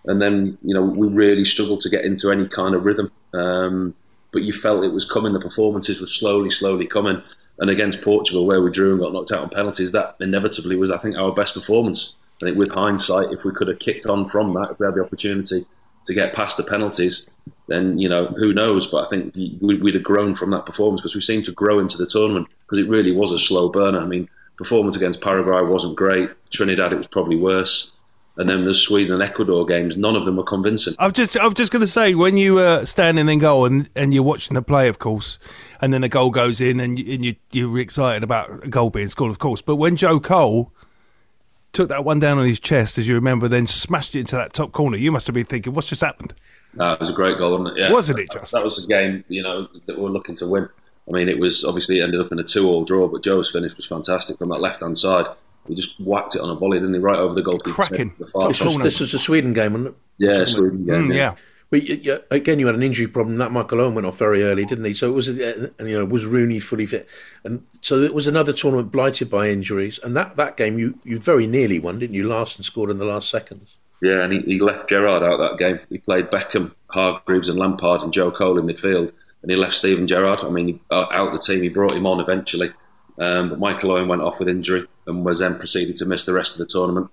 And 0.06 0.20
then 0.20 0.58
you 0.62 0.74
know 0.74 0.82
we 0.82 1.08
really 1.08 1.44
struggled 1.44 1.80
to 1.80 1.90
get 1.90 2.04
into 2.04 2.30
any 2.30 2.48
kind 2.48 2.74
of 2.74 2.84
rhythm. 2.84 3.10
Um, 3.32 3.94
but 4.34 4.42
you 4.42 4.52
felt 4.52 4.84
it 4.84 4.88
was 4.88 5.08
coming. 5.08 5.32
The 5.32 5.40
performances 5.40 6.00
were 6.00 6.08
slowly, 6.08 6.50
slowly 6.50 6.86
coming. 6.86 7.22
And 7.60 7.70
against 7.70 8.02
Portugal, 8.02 8.46
where 8.46 8.60
we 8.60 8.70
drew 8.70 8.90
and 8.90 9.00
got 9.00 9.12
knocked 9.12 9.30
out 9.30 9.38
on 9.38 9.48
penalties, 9.48 9.92
that 9.92 10.16
inevitably 10.20 10.74
was, 10.74 10.90
I 10.90 10.98
think, 10.98 11.16
our 11.16 11.32
best 11.32 11.54
performance. 11.54 12.16
I 12.42 12.46
think 12.46 12.58
with 12.58 12.70
hindsight, 12.70 13.30
if 13.30 13.44
we 13.44 13.52
could 13.52 13.68
have 13.68 13.78
kicked 13.78 14.06
on 14.06 14.28
from 14.28 14.52
that, 14.54 14.72
if 14.72 14.80
we 14.80 14.86
had 14.86 14.96
the 14.96 15.04
opportunity 15.04 15.64
to 16.06 16.14
get 16.14 16.34
past 16.34 16.56
the 16.56 16.64
penalties, 16.64 17.28
then 17.66 17.98
you 17.98 18.08
know 18.08 18.26
who 18.26 18.52
knows. 18.52 18.86
But 18.86 19.06
I 19.06 19.08
think 19.08 19.34
we, 19.34 19.78
we'd 19.80 19.94
have 19.94 20.04
grown 20.04 20.34
from 20.34 20.50
that 20.50 20.66
performance 20.66 21.00
because 21.00 21.14
we 21.14 21.20
seemed 21.20 21.44
to 21.46 21.52
grow 21.52 21.78
into 21.78 21.96
the 21.96 22.06
tournament 22.06 22.48
because 22.66 22.78
it 22.78 22.88
really 22.88 23.12
was 23.12 23.32
a 23.32 23.38
slow 23.38 23.68
burner. 23.68 24.00
I 24.00 24.06
mean, 24.06 24.28
performance 24.56 24.96
against 24.96 25.20
Paraguay 25.20 25.62
wasn't 25.62 25.96
great. 25.96 26.30
Trinidad, 26.50 26.92
it 26.92 26.96
was 26.96 27.06
probably 27.06 27.36
worse. 27.36 27.92
And 28.36 28.48
then 28.48 28.64
the 28.64 28.74
Sweden 28.74 29.14
and 29.14 29.22
Ecuador 29.22 29.64
games, 29.64 29.96
none 29.96 30.16
of 30.16 30.24
them 30.24 30.36
were 30.36 30.44
convincing. 30.44 30.96
I'm 30.98 31.12
just, 31.12 31.38
I'm 31.38 31.54
just 31.54 31.70
going 31.70 31.82
to 31.82 31.86
say, 31.86 32.16
when 32.16 32.36
you 32.36 32.58
uh, 32.58 32.78
were 32.78 32.84
standing 32.84 33.28
in 33.28 33.38
goal 33.38 33.64
and, 33.64 33.88
and 33.94 34.12
you're 34.12 34.24
watching 34.24 34.54
the 34.54 34.62
play, 34.62 34.88
of 34.88 34.98
course, 34.98 35.38
and 35.80 35.92
then 35.92 36.02
a 36.02 36.08
goal 36.08 36.30
goes 36.30 36.60
in 36.60 36.80
and, 36.80 36.98
you, 36.98 37.14
and 37.14 37.24
you, 37.24 37.36
you're 37.52 37.78
excited 37.78 38.24
about 38.24 38.64
a 38.64 38.68
goal 38.68 38.90
being 38.90 39.06
scored, 39.06 39.30
of 39.30 39.38
course. 39.38 39.60
But 39.60 39.76
when 39.76 39.94
Joe 39.94 40.18
Cole 40.18 40.72
took 41.72 41.88
that 41.90 42.04
one 42.04 42.18
down 42.18 42.38
on 42.38 42.46
his 42.46 42.58
chest, 42.58 42.98
as 42.98 43.06
you 43.06 43.14
remember, 43.14 43.46
then 43.46 43.68
smashed 43.68 44.16
it 44.16 44.20
into 44.20 44.34
that 44.34 44.52
top 44.52 44.72
corner, 44.72 44.96
you 44.96 45.12
must 45.12 45.28
have 45.28 45.34
been 45.34 45.44
thinking, 45.44 45.72
what's 45.72 45.88
just 45.88 46.02
happened? 46.02 46.34
No, 46.76 46.92
it 46.92 47.00
was 47.00 47.10
a 47.10 47.14
great 47.14 47.38
goal, 47.38 47.58
wasn't 47.58 47.78
it? 47.78 47.80
Yeah. 47.82 47.92
Wasn't 47.92 48.18
it 48.18 48.30
just? 48.32 48.52
That 48.52 48.64
was 48.64 48.74
the 48.76 48.86
game, 48.86 49.24
you 49.28 49.42
know, 49.42 49.68
that 49.86 49.96
we 49.96 50.02
were 50.02 50.10
looking 50.10 50.34
to 50.36 50.46
win. 50.48 50.68
I 51.08 51.12
mean, 51.12 51.28
it 51.28 51.38
was 51.38 51.64
obviously 51.64 52.00
ended 52.00 52.20
up 52.20 52.32
in 52.32 52.38
a 52.38 52.44
two-all 52.44 52.84
draw, 52.84 53.08
but 53.08 53.22
Joe's 53.22 53.50
finish 53.50 53.76
was 53.76 53.86
fantastic 53.86 54.38
from 54.38 54.48
that 54.48 54.60
left-hand 54.60 54.98
side. 54.98 55.26
He 55.68 55.74
just 55.74 55.98
whacked 56.00 56.34
it 56.34 56.40
on 56.40 56.50
a 56.50 56.54
volley, 56.54 56.78
didn't 56.78 56.94
he? 56.94 57.00
Right 57.00 57.18
over 57.18 57.34
the 57.34 57.42
goalkeeper. 57.42 57.70
Cracking. 57.70 58.12
the 58.18 58.26
far 58.26 58.48
This 58.48 58.60
was, 58.60 58.76
this 58.78 59.00
was 59.00 59.14
a 59.14 59.18
Sweden 59.18 59.52
game, 59.52 59.72
wasn't 59.72 59.88
it? 59.90 59.94
Yeah, 60.18 60.44
Sweden 60.44 60.84
game. 60.84 61.08
Mm, 61.08 61.14
yeah. 61.14 61.34
But 61.70 61.82
y- 61.88 62.00
y- 62.04 62.20
again, 62.30 62.58
you 62.58 62.66
had 62.66 62.74
an 62.74 62.82
injury 62.82 63.06
problem. 63.08 63.38
That 63.38 63.50
Michael 63.50 63.80
Owen 63.80 63.94
went 63.94 64.06
off 64.06 64.18
very 64.18 64.42
early, 64.42 64.64
didn't 64.64 64.84
he? 64.84 64.94
So 64.94 65.08
it 65.08 65.12
was, 65.12 65.28
uh, 65.28 65.70
and 65.78 65.88
you 65.88 65.98
know, 65.98 66.04
was 66.04 66.24
Rooney 66.24 66.60
fully 66.60 66.86
fit, 66.86 67.08
and 67.42 67.64
so 67.80 68.00
it 68.02 68.14
was 68.14 68.26
another 68.26 68.52
tournament 68.52 68.92
blighted 68.92 69.30
by 69.30 69.48
injuries. 69.48 69.98
And 70.02 70.14
that, 70.16 70.36
that 70.36 70.56
game, 70.56 70.78
you 70.78 70.98
you 71.04 71.18
very 71.18 71.46
nearly 71.46 71.80
won, 71.80 71.98
didn't 71.98 72.14
you? 72.14 72.28
Last 72.28 72.56
and 72.56 72.64
scored 72.64 72.90
in 72.90 72.98
the 72.98 73.04
last 73.06 73.30
seconds. 73.30 73.76
Yeah, 74.02 74.22
and 74.22 74.32
he, 74.32 74.40
he 74.40 74.60
left 74.60 74.88
Gerrard 74.88 75.22
out 75.22 75.38
that 75.38 75.58
game. 75.58 75.80
He 75.88 75.98
played 75.98 76.30
Beckham, 76.30 76.74
Hargreaves, 76.88 77.48
and 77.48 77.58
Lampard, 77.58 78.02
and 78.02 78.12
Joe 78.12 78.30
Cole 78.30 78.58
in 78.58 78.66
midfield, 78.66 79.12
and 79.42 79.50
he 79.50 79.56
left 79.56 79.74
Steven 79.74 80.06
Gerrard. 80.06 80.40
I 80.40 80.50
mean, 80.50 80.80
out 80.90 81.32
the 81.32 81.38
team. 81.38 81.62
He 81.62 81.68
brought 81.68 81.92
him 81.92 82.06
on 82.06 82.20
eventually, 82.20 82.70
um, 83.18 83.50
but 83.50 83.58
Michael 83.58 83.92
Owen 83.92 84.08
went 84.08 84.22
off 84.22 84.38
with 84.38 84.48
injury 84.48 84.86
and 85.06 85.24
was 85.24 85.38
then 85.38 85.58
proceeded 85.58 85.96
to 85.96 86.06
miss 86.06 86.24
the 86.24 86.34
rest 86.34 86.52
of 86.52 86.58
the 86.58 86.66
tournament. 86.66 87.10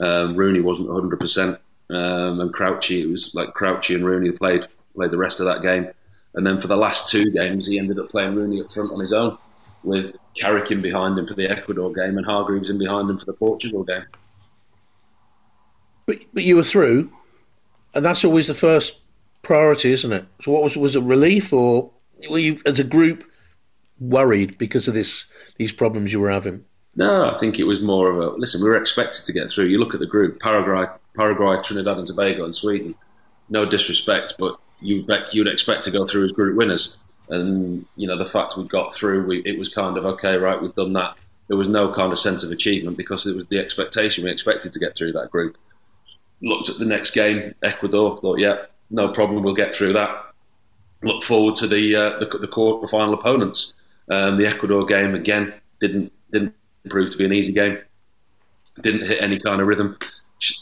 Um, 0.00 0.36
Rooney 0.36 0.60
wasn't 0.60 0.88
100, 0.88 1.20
percent 1.20 1.58
um, 1.90 2.40
and 2.40 2.52
Crouchy. 2.52 3.02
It 3.02 3.10
was 3.10 3.30
like 3.34 3.54
Crouchy 3.54 3.94
and 3.94 4.04
Rooney 4.04 4.32
played 4.32 4.66
played 4.94 5.10
the 5.10 5.16
rest 5.18 5.40
of 5.40 5.46
that 5.46 5.62
game, 5.62 5.88
and 6.34 6.46
then 6.46 6.60
for 6.60 6.68
the 6.68 6.76
last 6.76 7.10
two 7.10 7.30
games, 7.30 7.66
he 7.66 7.78
ended 7.78 7.98
up 7.98 8.10
playing 8.10 8.34
Rooney 8.34 8.60
up 8.60 8.72
front 8.72 8.92
on 8.92 9.00
his 9.00 9.12
own, 9.12 9.38
with 9.82 10.14
Carrick 10.34 10.70
in 10.70 10.82
behind 10.82 11.18
him 11.18 11.26
for 11.26 11.34
the 11.34 11.48
Ecuador 11.48 11.92
game 11.92 12.16
and 12.16 12.26
Hargreaves 12.26 12.70
in 12.70 12.78
behind 12.78 13.08
him 13.08 13.18
for 13.18 13.26
the 13.26 13.32
Portugal 13.32 13.84
game. 13.84 14.04
But 16.06 16.18
but 16.32 16.42
you 16.44 16.56
were 16.56 16.64
through, 16.64 17.10
and 17.94 18.04
that's 18.04 18.24
always 18.24 18.46
the 18.46 18.54
first 18.54 18.98
priority, 19.42 19.92
isn't 19.92 20.12
it? 20.12 20.26
So 20.42 20.52
what 20.52 20.62
was 20.62 20.76
was 20.76 20.96
it 20.96 21.02
relief, 21.02 21.52
or 21.52 21.90
were 22.28 22.38
you 22.38 22.60
as 22.66 22.78
a 22.78 22.84
group 22.84 23.24
worried 24.00 24.58
because 24.58 24.88
of 24.88 24.94
this 24.94 25.26
these 25.56 25.72
problems 25.72 26.12
you 26.12 26.20
were 26.20 26.30
having? 26.30 26.64
No, 26.96 27.28
I 27.28 27.38
think 27.38 27.58
it 27.58 27.64
was 27.64 27.80
more 27.80 28.10
of 28.10 28.18
a 28.18 28.36
listen. 28.36 28.62
We 28.62 28.68
were 28.68 28.76
expected 28.76 29.24
to 29.24 29.32
get 29.32 29.50
through. 29.50 29.66
You 29.66 29.78
look 29.78 29.94
at 29.94 30.00
the 30.00 30.06
group: 30.06 30.40
Paraguay, 30.40 30.86
Paraguay, 31.14 31.60
Trinidad 31.62 31.98
and 31.98 32.06
Tobago, 32.06 32.44
and 32.44 32.54
Sweden. 32.54 32.94
No 33.48 33.64
disrespect, 33.64 34.34
but 34.38 34.58
you 34.80 35.04
you'd 35.32 35.48
expect 35.48 35.84
to 35.84 35.90
go 35.90 36.04
through 36.04 36.24
as 36.24 36.32
group 36.32 36.56
winners. 36.56 36.98
And 37.28 37.86
you 37.96 38.06
know 38.06 38.18
the 38.18 38.26
fact 38.26 38.56
we 38.56 38.64
got 38.64 38.94
through, 38.94 39.26
we, 39.26 39.38
it 39.44 39.58
was 39.58 39.68
kind 39.70 39.96
of 39.96 40.04
okay, 40.04 40.36
right? 40.36 40.60
We've 40.60 40.74
done 40.74 40.92
that. 40.92 41.16
There 41.48 41.56
was 41.56 41.68
no 41.68 41.92
kind 41.92 42.12
of 42.12 42.18
sense 42.18 42.42
of 42.42 42.50
achievement 42.50 42.96
because 42.96 43.26
it 43.26 43.34
was 43.34 43.46
the 43.46 43.58
expectation. 43.58 44.24
We 44.24 44.30
expected 44.30 44.72
to 44.72 44.78
get 44.78 44.96
through 44.96 45.12
that 45.12 45.30
group. 45.30 45.56
Looked 46.42 46.68
at 46.68 46.78
the 46.78 46.84
next 46.84 47.12
game, 47.12 47.54
Ecuador. 47.62 48.18
Thought, 48.18 48.38
yeah, 48.38 48.66
no 48.90 49.08
problem. 49.08 49.42
We'll 49.42 49.54
get 49.54 49.74
through 49.74 49.94
that. 49.94 50.24
Look 51.02 51.22
forward 51.24 51.54
to 51.56 51.66
the 51.66 51.94
uh, 51.94 52.18
the, 52.18 52.26
the 52.38 52.48
quarter 52.48 52.88
final 52.88 53.14
opponents. 53.14 53.80
Um, 54.10 54.36
the 54.36 54.46
Ecuador 54.46 54.84
game 54.84 55.14
again 55.14 55.54
didn't 55.80 56.12
didn't 56.30 56.54
prove 56.88 57.10
to 57.10 57.16
be 57.16 57.24
an 57.24 57.32
easy 57.32 57.52
game. 57.52 57.78
Didn't 58.80 59.06
hit 59.06 59.22
any 59.22 59.38
kind 59.38 59.60
of 59.60 59.66
rhythm. 59.66 59.98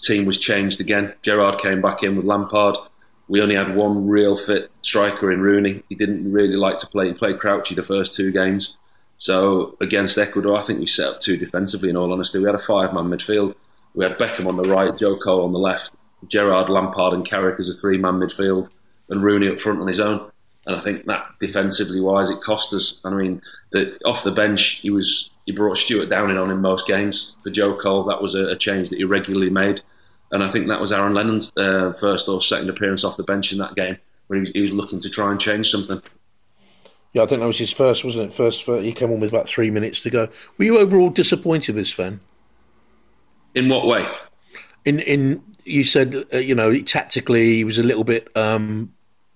team 0.03 0.25
was 0.25 0.39
changed 0.39 0.81
again. 0.81 1.15
Gerrard 1.23 1.61
came 1.61 1.81
back 1.81 2.03
in 2.03 2.17
with 2.17 2.27
Lampard. 2.27 2.77
We 3.29 3.41
only 3.41 3.55
had 3.55 3.75
one 3.75 4.07
real 4.07 4.37
fit 4.37 4.71
striker 4.83 5.33
in 5.33 5.41
Rooney. 5.41 5.83
He 5.89 5.95
didn't 5.95 6.31
really 6.31 6.57
like 6.57 6.79
to 6.79 6.87
play. 6.87 7.09
He 7.09 7.15
played 7.15 7.39
crouchy 7.39 7.75
the 7.75 7.83
first 7.83 8.13
two 8.13 8.31
games. 8.31 8.77
So 9.19 9.77
against 9.81 10.19
Ecuador, 10.19 10.59
I 10.59 10.63
think 10.63 10.81
we 10.81 10.87
set 10.87 11.07
up 11.07 11.21
too 11.21 11.37
defensively. 11.37 11.91
In 11.91 11.97
all 11.97 12.13
honesty, 12.13 12.41
we 12.41 12.45
had 12.45 12.57
a 12.57 12.59
five-man 12.59 13.05
midfield. 13.05 13.55
We 13.95 14.05
had 14.05 14.19
Beckham 14.19 14.47
on 14.47 14.57
the 14.57 14.65
right, 14.65 14.97
Joe 14.99 15.19
Cole 15.19 15.45
on 15.45 15.53
the 15.53 15.59
left, 15.59 15.95
Gerrard, 16.27 16.71
Lampard, 16.71 17.13
and 17.13 17.25
Carrick 17.25 17.61
as 17.61 17.69
a 17.69 17.75
three-man 17.75 18.15
midfield, 18.15 18.69
and 19.09 19.23
Rooney 19.23 19.49
up 19.49 19.61
front 19.61 19.81
on 19.81 19.89
his 19.89 20.01
own. 20.01 20.31
And 20.67 20.77
I 20.77 20.81
think 20.81 21.07
that 21.07 21.27
defensively 21.41 22.01
wise, 22.01 22.31
it 22.31 22.41
cost 22.41 22.73
us. 22.73 23.01
I 23.05 23.11
mean, 23.11 23.43
the, 23.73 23.99
off 24.05 24.23
the 24.23 24.31
bench, 24.31 24.81
he 24.81 24.91
was 24.91 25.31
he 25.45 25.53
brought 25.53 25.77
Stewart 25.77 26.09
Downing 26.09 26.39
on 26.39 26.51
in 26.51 26.61
most 26.61 26.87
games 26.87 27.35
for 27.43 27.51
Joe 27.51 27.77
Cole. 27.77 28.05
That 28.05 28.23
was 28.23 28.37
a, 28.37 28.47
a 28.47 28.57
change 28.57 28.91
that 28.91 28.99
he 28.99 29.05
regularly 29.05 29.51
made, 29.51 29.81
and 30.31 30.43
I 30.43 30.51
think 30.51 30.69
that 30.69 30.81
was 30.81 30.93
Aaron 30.93 31.15
Lennon's 31.15 31.53
uh, 31.57 31.93
first 31.99 32.29
or 32.29 32.41
second 32.41 32.71
appearance 32.71 33.03
off 33.03 33.17
the 33.17 33.25
bench 33.25 33.53
in 33.53 33.59
that 33.59 33.75
game, 33.75 33.99
where 34.29 34.37
he 34.37 34.41
was, 34.41 34.51
he 34.51 34.63
was 34.63 34.73
looking 34.73 35.01
to 35.01 35.11
try 35.11 35.33
and 35.33 35.41
change 35.41 35.69
something. 35.69 36.01
Yeah, 37.13 37.25
I 37.25 37.27
think 37.27 37.41
that 37.41 37.47
was 37.47 37.59
his 37.59 37.73
first, 37.73 38.05
wasn't 38.05 38.31
it? 38.31 38.33
First, 38.33 38.63
first 38.63 38.85
he 38.85 38.93
came 38.93 39.11
on 39.11 39.21
with 39.21 39.31
about 39.31 39.49
three 39.49 39.71
minutes 39.71 40.01
to 40.03 40.11
go. 40.11 40.29
Were 40.57 40.65
you 40.65 40.79
overall 40.79 41.11
disappointed 41.11 41.75
with 41.75 41.89
Sven? 41.89 42.21
In 43.55 43.69
what 43.69 43.87
way? 43.87 44.07
In 44.85 44.99
in 45.01 45.43
you 45.65 45.85
said 45.85 46.27
uh, 46.33 46.39
you 46.39 46.55
know 46.55 46.77
tactically 46.81 47.55
he 47.55 47.65
was 47.65 47.79
a 47.79 47.83
little 47.83 48.05
bit 48.05 48.35
um, 48.37 48.93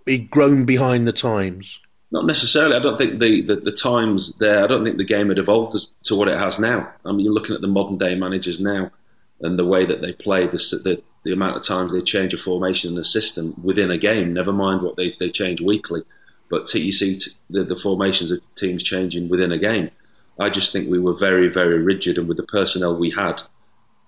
he'd 0.07 0.31
grown 0.31 0.64
behind 0.64 1.07
the 1.07 1.12
times. 1.12 1.81
Not 2.12 2.24
necessarily. 2.24 2.76
I 2.76 2.79
don't 2.79 2.96
think 2.96 3.18
the, 3.18 3.42
the, 3.42 3.57
the, 3.57 3.72
times 3.72 4.37
there. 4.38 4.62
I 4.62 4.68
don't 4.68 4.85
think 4.85 4.96
the 4.96 5.05
game 5.05 5.29
had 5.29 5.38
evolved 5.38 5.76
to 6.05 6.14
what 6.14 6.29
it 6.29 6.38
has 6.38 6.59
now. 6.59 6.88
I 7.05 7.11
mean, 7.11 7.20
you're 7.20 7.35
looking 7.35 7.57
at 7.57 7.61
the 7.61 7.66
modern 7.66 7.98
day 7.98 8.14
managers 8.14 8.61
now, 8.61 8.92
and 9.40 9.59
the 9.59 9.64
way 9.64 9.85
that 9.85 10.00
they 10.00 10.12
play, 10.12 10.46
the, 10.46 10.59
the, 10.85 11.02
the 11.24 11.33
amount 11.33 11.57
of 11.57 11.64
times 11.64 11.92
they 11.92 12.00
change 12.00 12.33
a 12.33 12.38
formation 12.38 12.90
and 12.90 12.98
a 12.98 13.05
system 13.05 13.55
within 13.62 13.90
a 13.90 13.98
game. 13.98 14.33
Never 14.33 14.52
mind 14.52 14.83
what 14.83 14.96
they, 14.96 15.16
they 15.18 15.31
change 15.31 15.61
weekly, 15.61 16.02
but 16.48 16.72
you 16.72 16.92
see 16.92 17.18
the, 17.50 17.64
the 17.64 17.76
formations 17.76 18.31
of 18.31 18.40
teams 18.55 18.85
changing 18.85 19.29
within 19.29 19.50
a 19.50 19.59
game. 19.59 19.90
I 20.38 20.48
just 20.48 20.72
think 20.72 20.88
we 20.88 21.00
were 21.00 21.16
very 21.16 21.48
very 21.48 21.83
rigid, 21.83 22.18
and 22.18 22.29
with 22.29 22.37
the 22.37 22.44
personnel 22.44 22.96
we 22.96 23.11
had, 23.11 23.42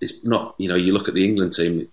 it's 0.00 0.24
not. 0.24 0.54
You 0.58 0.68
know, 0.68 0.76
you 0.76 0.92
look 0.92 1.08
at 1.08 1.14
the 1.14 1.24
England 1.24 1.54
team. 1.54 1.88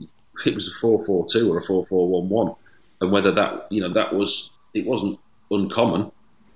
It 0.45 0.55
was 0.55 0.67
a 0.67 0.73
four-four-two 0.81 1.51
or 1.51 1.57
a 1.57 1.61
four-four-one-one, 1.61 2.55
and 3.01 3.11
whether 3.11 3.31
that 3.31 3.67
you 3.69 3.81
know 3.81 3.93
that 3.93 4.13
was 4.13 4.51
it 4.73 4.85
wasn't 4.85 5.19
uncommon. 5.51 6.11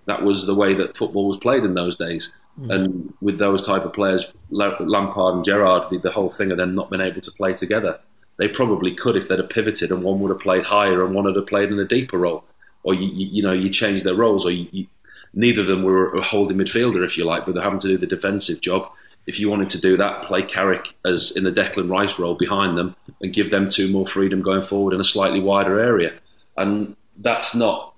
That 0.05 0.23
was 0.23 0.45
the 0.45 0.55
way 0.55 0.73
that 0.73 0.97
football 0.97 1.27
was 1.27 1.37
played 1.37 1.63
in 1.63 1.75
those 1.75 1.95
days. 1.95 2.35
Mm. 2.59 2.73
And 2.73 3.13
with 3.21 3.37
those 3.37 3.65
type 3.65 3.85
of 3.85 3.93
players, 3.93 4.27
Lampard 4.49 5.35
and 5.35 5.45
Gerrard, 5.45 5.89
did 5.89 6.01
the 6.01 6.11
whole 6.11 6.31
thing 6.31 6.51
of 6.51 6.57
them 6.57 6.75
not 6.75 6.89
being 6.89 7.01
able 7.01 7.21
to 7.21 7.31
play 7.31 7.53
together, 7.53 7.99
they 8.37 8.47
probably 8.47 8.95
could 8.95 9.15
if 9.15 9.27
they'd 9.27 9.39
have 9.39 9.49
pivoted 9.49 9.91
and 9.91 10.03
one 10.03 10.19
would 10.19 10.29
have 10.29 10.39
played 10.39 10.63
higher 10.63 11.05
and 11.05 11.13
one 11.13 11.25
would 11.25 11.35
have 11.35 11.45
played 11.45 11.71
in 11.71 11.79
a 11.79 11.85
deeper 11.85 12.17
role, 12.17 12.43
or 12.83 12.93
you, 12.93 13.07
you, 13.07 13.27
you 13.27 13.43
know 13.43 13.53
you 13.53 13.69
change 13.69 14.03
their 14.03 14.15
roles, 14.15 14.45
or 14.45 14.51
you, 14.51 14.67
you, 14.71 14.87
neither 15.33 15.61
of 15.61 15.67
them 15.67 15.83
were 15.83 16.13
a 16.15 16.21
holding 16.21 16.57
midfielder 16.57 17.05
if 17.05 17.17
you 17.17 17.23
like, 17.23 17.45
but 17.45 17.53
they're 17.53 17.63
having 17.63 17.79
to 17.79 17.87
do 17.87 17.97
the 17.97 18.07
defensive 18.07 18.61
job. 18.61 18.91
If 19.27 19.39
you 19.39 19.49
wanted 19.49 19.69
to 19.69 19.81
do 19.81 19.95
that, 19.97 20.23
play 20.23 20.41
Carrick 20.41 20.95
as 21.05 21.31
in 21.35 21.43
the 21.43 21.51
Declan 21.51 21.89
Rice 21.89 22.17
role 22.17 22.35
behind 22.35 22.77
them 22.77 22.95
and 23.21 23.33
give 23.33 23.51
them 23.51 23.69
two 23.69 23.87
more 23.91 24.07
freedom 24.07 24.41
going 24.41 24.63
forward 24.63 24.93
in 24.93 24.99
a 24.99 25.03
slightly 25.03 25.39
wider 25.39 25.79
area, 25.79 26.13
and 26.57 26.95
that's 27.17 27.53
not 27.53 27.93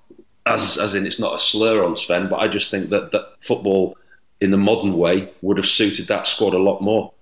as 0.45 0.77
as 0.77 0.95
in 0.95 1.05
it's 1.05 1.19
not 1.19 1.36
a 1.36 1.39
slur 1.39 1.84
on 1.84 1.95
Sven, 1.95 2.27
but 2.27 2.38
I 2.38 2.47
just 2.47 2.71
think 2.71 2.89
that 2.89 3.12
that 3.12 3.36
football 3.41 3.97
in 4.41 4.51
the 4.51 4.57
modern 4.57 4.97
way 4.97 5.31
would 5.41 5.57
have 5.57 5.67
suited 5.67 6.07
that 6.07 6.27
squad 6.27 6.53
a 6.53 6.60
lot 6.60 6.81
more. 6.81 7.13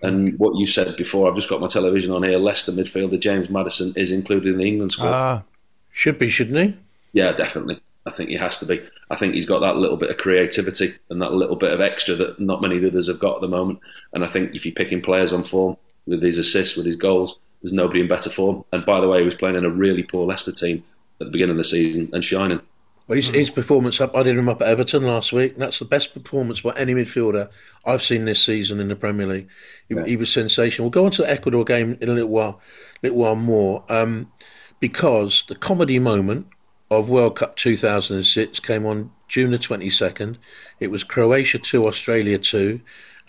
And 0.00 0.38
what 0.38 0.56
you 0.56 0.66
said 0.66 0.96
before, 0.96 1.28
I've 1.28 1.34
just 1.34 1.48
got 1.48 1.60
my 1.60 1.66
television 1.66 2.12
on 2.12 2.22
here. 2.22 2.38
Leicester 2.38 2.70
midfielder 2.70 3.18
James 3.18 3.50
Maddison 3.50 3.92
is 3.96 4.12
included 4.12 4.52
in 4.52 4.58
the 4.58 4.68
England 4.68 4.92
squad. 4.92 5.12
Ah, 5.12 5.42
should 5.90 6.18
be, 6.18 6.30
shouldn't 6.30 6.56
he? 6.56 6.78
Yeah, 7.12 7.32
definitely. 7.32 7.80
I 8.08 8.10
think 8.10 8.30
he 8.30 8.36
has 8.36 8.58
to 8.58 8.66
be. 8.66 8.82
I 9.10 9.16
think 9.16 9.34
he's 9.34 9.46
got 9.46 9.60
that 9.60 9.76
little 9.76 9.98
bit 9.98 10.10
of 10.10 10.16
creativity 10.16 10.94
and 11.10 11.20
that 11.20 11.32
little 11.32 11.56
bit 11.56 11.72
of 11.72 11.80
extra 11.80 12.16
that 12.16 12.40
not 12.40 12.62
many 12.62 12.84
others 12.84 13.06
have 13.06 13.20
got 13.20 13.36
at 13.36 13.40
the 13.42 13.48
moment. 13.48 13.80
And 14.14 14.24
I 14.24 14.28
think 14.28 14.54
if 14.54 14.64
you're 14.64 14.74
picking 14.74 15.02
players 15.02 15.32
on 15.32 15.44
form 15.44 15.76
with 16.06 16.22
his 16.22 16.38
assists, 16.38 16.76
with 16.76 16.86
his 16.86 16.96
goals, 16.96 17.38
there's 17.62 17.72
nobody 17.72 18.00
in 18.00 18.08
better 18.08 18.30
form. 18.30 18.64
And 18.72 18.86
by 18.86 19.00
the 19.00 19.08
way, 19.08 19.18
he 19.18 19.24
was 19.24 19.34
playing 19.34 19.56
in 19.56 19.66
a 19.66 19.70
really 19.70 20.02
poor 20.02 20.26
Leicester 20.26 20.52
team 20.52 20.82
at 21.20 21.26
the 21.26 21.30
beginning 21.30 21.52
of 21.52 21.58
the 21.58 21.64
season 21.64 22.08
and 22.12 22.24
shining. 22.24 22.60
Well, 23.06 23.16
his, 23.16 23.28
his, 23.28 23.50
performance 23.50 24.00
up, 24.02 24.14
I 24.14 24.22
did 24.22 24.36
him 24.36 24.50
up 24.50 24.60
at 24.60 24.68
Everton 24.68 25.02
last 25.02 25.32
week. 25.32 25.56
That's 25.56 25.78
the 25.78 25.86
best 25.86 26.12
performance 26.12 26.60
by 26.60 26.72
any 26.76 26.94
midfielder 26.94 27.48
I've 27.84 28.02
seen 28.02 28.26
this 28.26 28.44
season 28.44 28.80
in 28.80 28.88
the 28.88 28.96
Premier 28.96 29.26
League. 29.26 29.48
He, 29.88 29.94
yeah. 29.94 30.04
he 30.04 30.16
was 30.16 30.30
sensational. 30.30 30.86
We'll 30.86 30.90
go 30.90 31.06
on 31.06 31.12
to 31.12 31.22
the 31.22 31.30
Ecuador 31.30 31.64
game 31.64 31.96
in 32.02 32.10
a 32.10 32.12
little 32.12 32.28
while, 32.28 32.60
little 33.02 33.18
while 33.18 33.34
more, 33.34 33.82
um, 33.88 34.30
because 34.78 35.44
the 35.48 35.54
comedy 35.54 35.98
moment 35.98 36.48
of 36.90 37.08
World 37.08 37.36
Cup 37.36 37.56
2006 37.56 38.60
came 38.60 38.86
on 38.86 39.10
June 39.28 39.50
the 39.50 39.58
22nd. 39.58 40.36
It 40.80 40.90
was 40.90 41.04
Croatia 41.04 41.58
2, 41.58 41.86
Australia 41.86 42.38
2. 42.38 42.80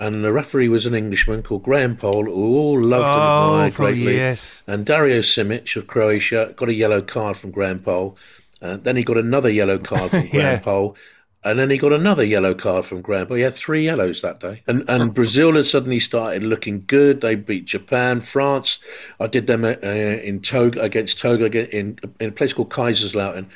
And 0.01 0.23
the 0.23 0.31
referee 0.31 0.69
was 0.69 0.85
an 0.85 0.95
Englishman 0.95 1.43
called 1.43 1.63
Graham 1.63 1.97
Poll, 1.97 2.23
who 2.23 2.31
all 2.31 2.81
loved 2.81 3.03
and 3.03 3.13
oh, 3.13 3.47
admired 3.47 3.73
greatly. 3.73 4.15
Yes. 4.15 4.63
And 4.65 4.85
Dario 4.85 5.19
Simic 5.19 5.75
of 5.75 5.87
Croatia 5.87 6.53
got 6.55 6.69
a 6.69 6.73
yellow 6.73 7.01
card 7.01 7.35
from 7.35 7.51
Graham 7.51 7.79
Poll. 7.79 8.17
Uh, 8.61 8.77
then 8.77 8.95
he 8.95 9.03
got 9.03 9.17
another 9.17 9.49
yellow 9.49 9.77
card 9.77 10.09
from 10.09 10.27
Graham 10.31 10.53
yeah. 10.53 10.59
Poll. 10.59 10.95
And 11.43 11.57
then 11.57 11.69
he 11.69 11.77
got 11.77 11.93
another 11.93 12.23
yellow 12.23 12.53
card 12.53 12.85
from 12.85 13.01
Graham. 13.01 13.27
But 13.27 13.35
he 13.35 13.41
had 13.43 13.53
three 13.53 13.85
yellows 13.85 14.21
that 14.21 14.39
day. 14.39 14.61
And 14.67 14.83
and 14.89 15.13
Brazil 15.19 15.53
had 15.53 15.65
suddenly 15.65 15.99
started 15.99 16.43
looking 16.43 16.83
good. 16.85 17.21
They 17.21 17.35
beat 17.35 17.65
Japan, 17.65 18.19
France. 18.21 18.79
I 19.19 19.27
did 19.27 19.47
them 19.47 19.63
uh, 19.63 19.69
in 19.69 20.41
Togo 20.41 20.81
against 20.81 21.19
Togo 21.19 21.45
in 21.45 21.97
in 22.19 22.29
a 22.29 22.33
place 22.33 22.53
called 22.53 22.69
Kaiserslautern. 22.69 23.47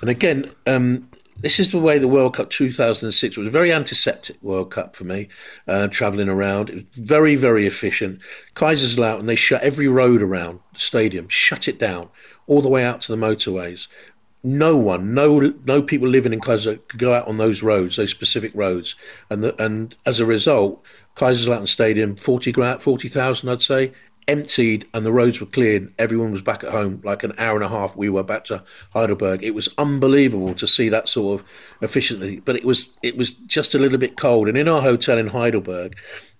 And 0.00 0.10
again, 0.10 0.52
um, 0.66 1.08
this 1.42 1.58
is 1.58 1.72
the 1.72 1.78
way 1.78 1.98
the 1.98 2.08
World 2.08 2.34
Cup 2.34 2.50
2006 2.50 3.36
was 3.36 3.48
a 3.48 3.50
very 3.50 3.72
antiseptic 3.72 4.40
World 4.42 4.70
Cup 4.70 4.94
for 4.94 5.04
me, 5.04 5.28
uh, 5.66 5.88
travelling 5.88 6.28
around. 6.28 6.70
It 6.70 6.74
was 6.74 6.84
very, 6.96 7.34
very 7.34 7.66
efficient. 7.66 8.20
Kaiserslautern, 8.54 9.26
they 9.26 9.34
shut 9.34 9.62
every 9.62 9.88
road 9.88 10.22
around 10.22 10.60
the 10.72 10.78
stadium, 10.78 11.28
shut 11.28 11.66
it 11.66 11.78
down 11.78 12.10
all 12.46 12.62
the 12.62 12.68
way 12.68 12.84
out 12.84 13.00
to 13.02 13.14
the 13.14 13.18
motorways 13.18 13.86
no 14.44 14.76
one, 14.76 15.14
no 15.14 15.38
no 15.64 15.82
people 15.82 16.08
living 16.08 16.32
in 16.32 16.40
Kaiser 16.40 16.76
could 16.76 16.98
go 16.98 17.14
out 17.14 17.28
on 17.28 17.38
those 17.38 17.62
roads, 17.62 17.96
those 17.96 18.10
specific 18.10 18.52
roads, 18.54 18.96
and 19.30 19.44
the, 19.44 19.62
and 19.62 19.94
as 20.04 20.20
a 20.20 20.26
result, 20.26 20.82
Kaiserslautern 21.16 21.68
Stadium, 21.68 22.16
40 22.16 22.52
40,000 22.52 23.48
I'd 23.48 23.62
say, 23.62 23.92
emptied 24.28 24.86
and 24.94 25.04
the 25.04 25.12
roads 25.12 25.40
were 25.40 25.46
cleared. 25.46 25.92
Everyone 25.98 26.32
was 26.32 26.42
back 26.42 26.64
at 26.64 26.72
home 26.72 27.00
like 27.04 27.22
an 27.22 27.34
hour 27.38 27.54
and 27.54 27.64
a 27.64 27.68
half. 27.68 27.96
We 27.96 28.08
were 28.08 28.22
back 28.22 28.44
to 28.44 28.64
Heidelberg. 28.92 29.42
It 29.42 29.54
was 29.54 29.68
unbelievable 29.78 30.54
to 30.54 30.66
see 30.66 30.88
that 30.88 31.08
sort 31.08 31.40
of 31.40 31.46
efficiency, 31.80 32.40
but 32.40 32.56
it 32.56 32.64
was 32.64 32.90
it 33.02 33.16
was 33.16 33.30
just 33.30 33.74
a 33.74 33.78
little 33.78 33.98
bit 33.98 34.16
cold. 34.16 34.48
And 34.48 34.58
in 34.58 34.68
our 34.68 34.82
hotel 34.82 35.18
in 35.18 35.28
Heidelberg. 35.28 35.96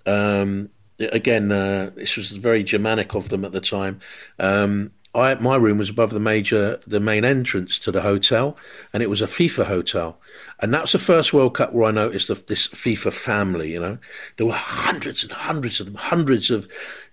Um, 0.07 0.71
again, 0.99 1.51
uh, 1.51 1.91
this 1.95 2.17
was 2.17 2.31
very 2.33 2.63
Germanic 2.63 3.15
of 3.15 3.29
them 3.29 3.45
at 3.45 3.53
the 3.53 3.61
time. 3.61 4.01
Um, 4.39 4.93
I, 5.15 5.35
my 5.35 5.57
room 5.57 5.79
was 5.79 5.91
above 5.91 6.11
the 6.11 6.21
major, 6.21 6.81
the 6.87 7.01
main 7.01 7.25
entrance 7.25 7.79
to 7.81 7.93
the 7.93 8.01
hotel, 8.01 8.57
and 8.93 9.03
it 9.03 9.11
was 9.11 9.21
a 9.21 9.27
FIFA 9.27 9.67
hotel. 9.67 10.19
And 10.61 10.73
that 10.73 10.83
was 10.83 10.93
the 10.93 10.99
first 10.99 11.35
World 11.35 11.55
Cup 11.55 11.73
where 11.73 11.85
I 11.85 11.91
noticed 11.91 12.29
the, 12.29 12.35
this 12.35 12.69
FIFA 12.69 13.13
family. 13.13 13.73
You 13.73 13.81
know, 13.81 13.99
there 14.37 14.47
were 14.47 14.55
hundreds 14.55 15.23
and 15.23 15.33
hundreds 15.33 15.81
of 15.81 15.87
them, 15.87 15.97
hundreds 15.97 16.51
of 16.51 16.67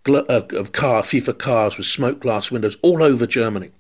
uh, 0.07 0.21
of 0.51 0.71
car 0.71 1.01
FIFA 1.01 1.38
cars 1.38 1.77
with 1.77 1.88
smoke 1.88 2.21
glass 2.21 2.51
windows 2.51 2.77
all 2.81 3.03
over 3.03 3.27
Germany. 3.27 3.71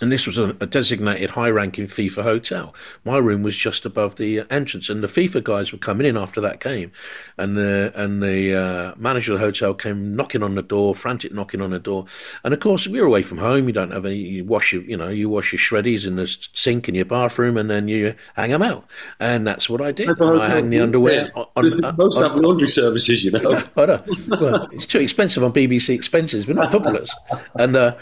And 0.00 0.10
this 0.10 0.26
was 0.26 0.38
a, 0.38 0.52
designated 0.52 1.30
high 1.30 1.50
ranking 1.50 1.86
FIFA 1.86 2.24
hotel. 2.24 2.74
My 3.04 3.18
room 3.18 3.42
was 3.42 3.56
just 3.56 3.86
above 3.86 4.16
the 4.16 4.40
uh, 4.40 4.44
entrance, 4.50 4.88
and 4.88 5.02
the 5.02 5.06
FIFA 5.06 5.44
guys 5.44 5.72
were 5.72 5.78
coming 5.78 6.06
in 6.06 6.16
after 6.16 6.40
that 6.40 6.60
game. 6.60 6.90
And 7.38 7.56
the, 7.56 7.92
and 7.94 8.22
the 8.22 8.54
uh, 8.54 8.94
manager 8.96 9.34
of 9.34 9.38
the 9.38 9.44
hotel 9.44 9.72
came 9.72 10.16
knocking 10.16 10.42
on 10.42 10.56
the 10.56 10.62
door, 10.62 10.94
frantic 10.94 11.32
knocking 11.32 11.60
on 11.60 11.70
the 11.70 11.78
door. 11.78 12.06
And 12.42 12.52
of 12.52 12.60
course, 12.60 12.88
we 12.88 13.00
were 13.00 13.06
away 13.06 13.22
from 13.22 13.38
home. 13.38 13.68
You 13.68 13.72
don't 13.72 13.92
have 13.92 14.04
any, 14.04 14.16
you 14.16 14.44
wash 14.44 14.72
your, 14.72 14.82
you 14.82 14.96
know, 14.96 15.08
you 15.08 15.28
wash 15.28 15.52
your 15.52 15.60
shreddies 15.60 16.06
in 16.06 16.16
the 16.16 16.26
sink 16.54 16.88
in 16.88 16.96
your 16.96 17.04
bathroom, 17.04 17.56
and 17.56 17.70
then 17.70 17.86
you 17.86 18.14
hang 18.34 18.50
them 18.50 18.62
out. 18.62 18.84
And 19.20 19.46
that's 19.46 19.70
what 19.70 19.80
I 19.80 19.92
did. 19.92 20.20
I 20.20 20.48
hang 20.48 20.70
the 20.70 20.80
underwear 20.80 21.30
yeah. 21.36 21.42
on. 21.56 21.72
on 21.72 21.96
Most 21.96 22.16
on, 22.16 22.22
have 22.24 22.36
laundry 22.36 22.68
services, 22.68 23.22
you 23.22 23.30
know. 23.30 23.62
I 23.76 23.86
know. 23.86 24.04
Well, 24.40 24.68
it's 24.72 24.86
too 24.86 25.00
expensive 25.00 25.44
on 25.44 25.52
BBC 25.52 25.94
expenses. 25.94 26.48
We're 26.48 26.54
not 26.54 26.72
footballers. 26.72 27.14
And 27.54 27.76
uh, 27.76 27.96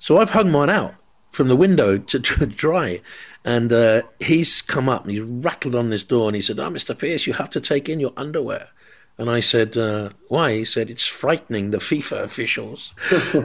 so 0.00 0.18
I've 0.18 0.30
hung 0.30 0.50
mine 0.50 0.70
out 0.70 0.94
from 1.30 1.48
the 1.48 1.56
window 1.56 1.98
to, 1.98 2.18
to 2.20 2.46
dry. 2.46 3.00
And 3.44 3.72
uh, 3.72 4.02
he's 4.20 4.60
come 4.60 4.88
up 4.88 5.02
and 5.02 5.12
he's 5.12 5.22
rattled 5.22 5.74
on 5.74 5.90
this 5.90 6.02
door 6.02 6.28
and 6.28 6.36
he 6.36 6.42
said, 6.42 6.58
Oh, 6.58 6.70
Mr. 6.70 6.96
Pearce, 6.98 7.26
you 7.26 7.34
have 7.34 7.50
to 7.50 7.60
take 7.60 7.88
in 7.88 8.00
your 8.00 8.12
underwear. 8.16 8.68
And 9.16 9.30
I 9.30 9.40
said, 9.40 9.76
uh, 9.76 10.10
Why? 10.28 10.54
He 10.54 10.64
said, 10.64 10.90
It's 10.90 11.06
frightening 11.06 11.70
the 11.70 11.78
FIFA 11.78 12.22
officials. 12.24 12.94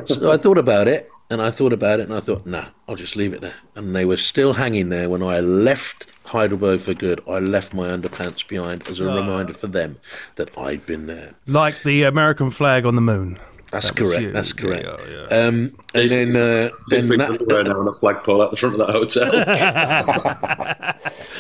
so 0.06 0.32
I 0.32 0.38
thought 0.38 0.58
about 0.58 0.88
it 0.88 1.10
and 1.30 1.42
I 1.42 1.52
thought 1.52 1.74
about 1.74 2.00
it 2.00 2.04
and 2.04 2.14
I 2.14 2.20
thought, 2.20 2.46
Nah, 2.46 2.66
I'll 2.88 2.96
just 2.96 3.16
leave 3.16 3.34
it 3.34 3.42
there. 3.42 3.56
And 3.76 3.96
they 3.96 4.06
were 4.06 4.18
still 4.18 4.54
hanging 4.54 4.90
there 4.90 5.10
when 5.10 5.24
I 5.24 5.40
left 5.40 6.12
Heidelberg 6.26 6.80
for 6.80 6.94
good. 6.94 7.22
I 7.28 7.40
left 7.40 7.74
my 7.74 7.88
underpants 7.90 8.48
behind 8.48 8.88
as 8.88 9.00
a 9.00 9.10
oh. 9.10 9.16
reminder 9.16 9.54
for 9.54 9.68
them 9.68 9.98
that 10.36 10.56
I'd 10.58 10.86
been 10.86 11.08
there. 11.08 11.34
Like 11.48 11.84
the 11.84 12.04
American 12.04 12.50
flag 12.50 12.86
on 12.86 12.96
the 12.96 13.02
moon. 13.02 13.40
That's 13.74 13.90
That 13.90 13.98
correct. 13.98 14.22
you. 14.22 14.32
That's 14.32 14.54
correct. 14.54 14.86
Yeah, 14.86 15.26
yeah. 15.30 15.46
Um, 15.46 15.76
and 15.96 16.12
then 16.12 16.36
uh, 16.36 16.70
then 16.90 17.10
Big 17.10 17.20
that, 17.20 17.32
underwear 17.32 17.64
now 17.64 17.80
on 17.80 17.88
a 17.88 17.94
flagpole 17.94 18.44
at 18.44 18.52
the 18.52 18.56
front 18.56 18.80
of 18.80 18.86
that 18.86 18.94
hotel. 18.94 19.32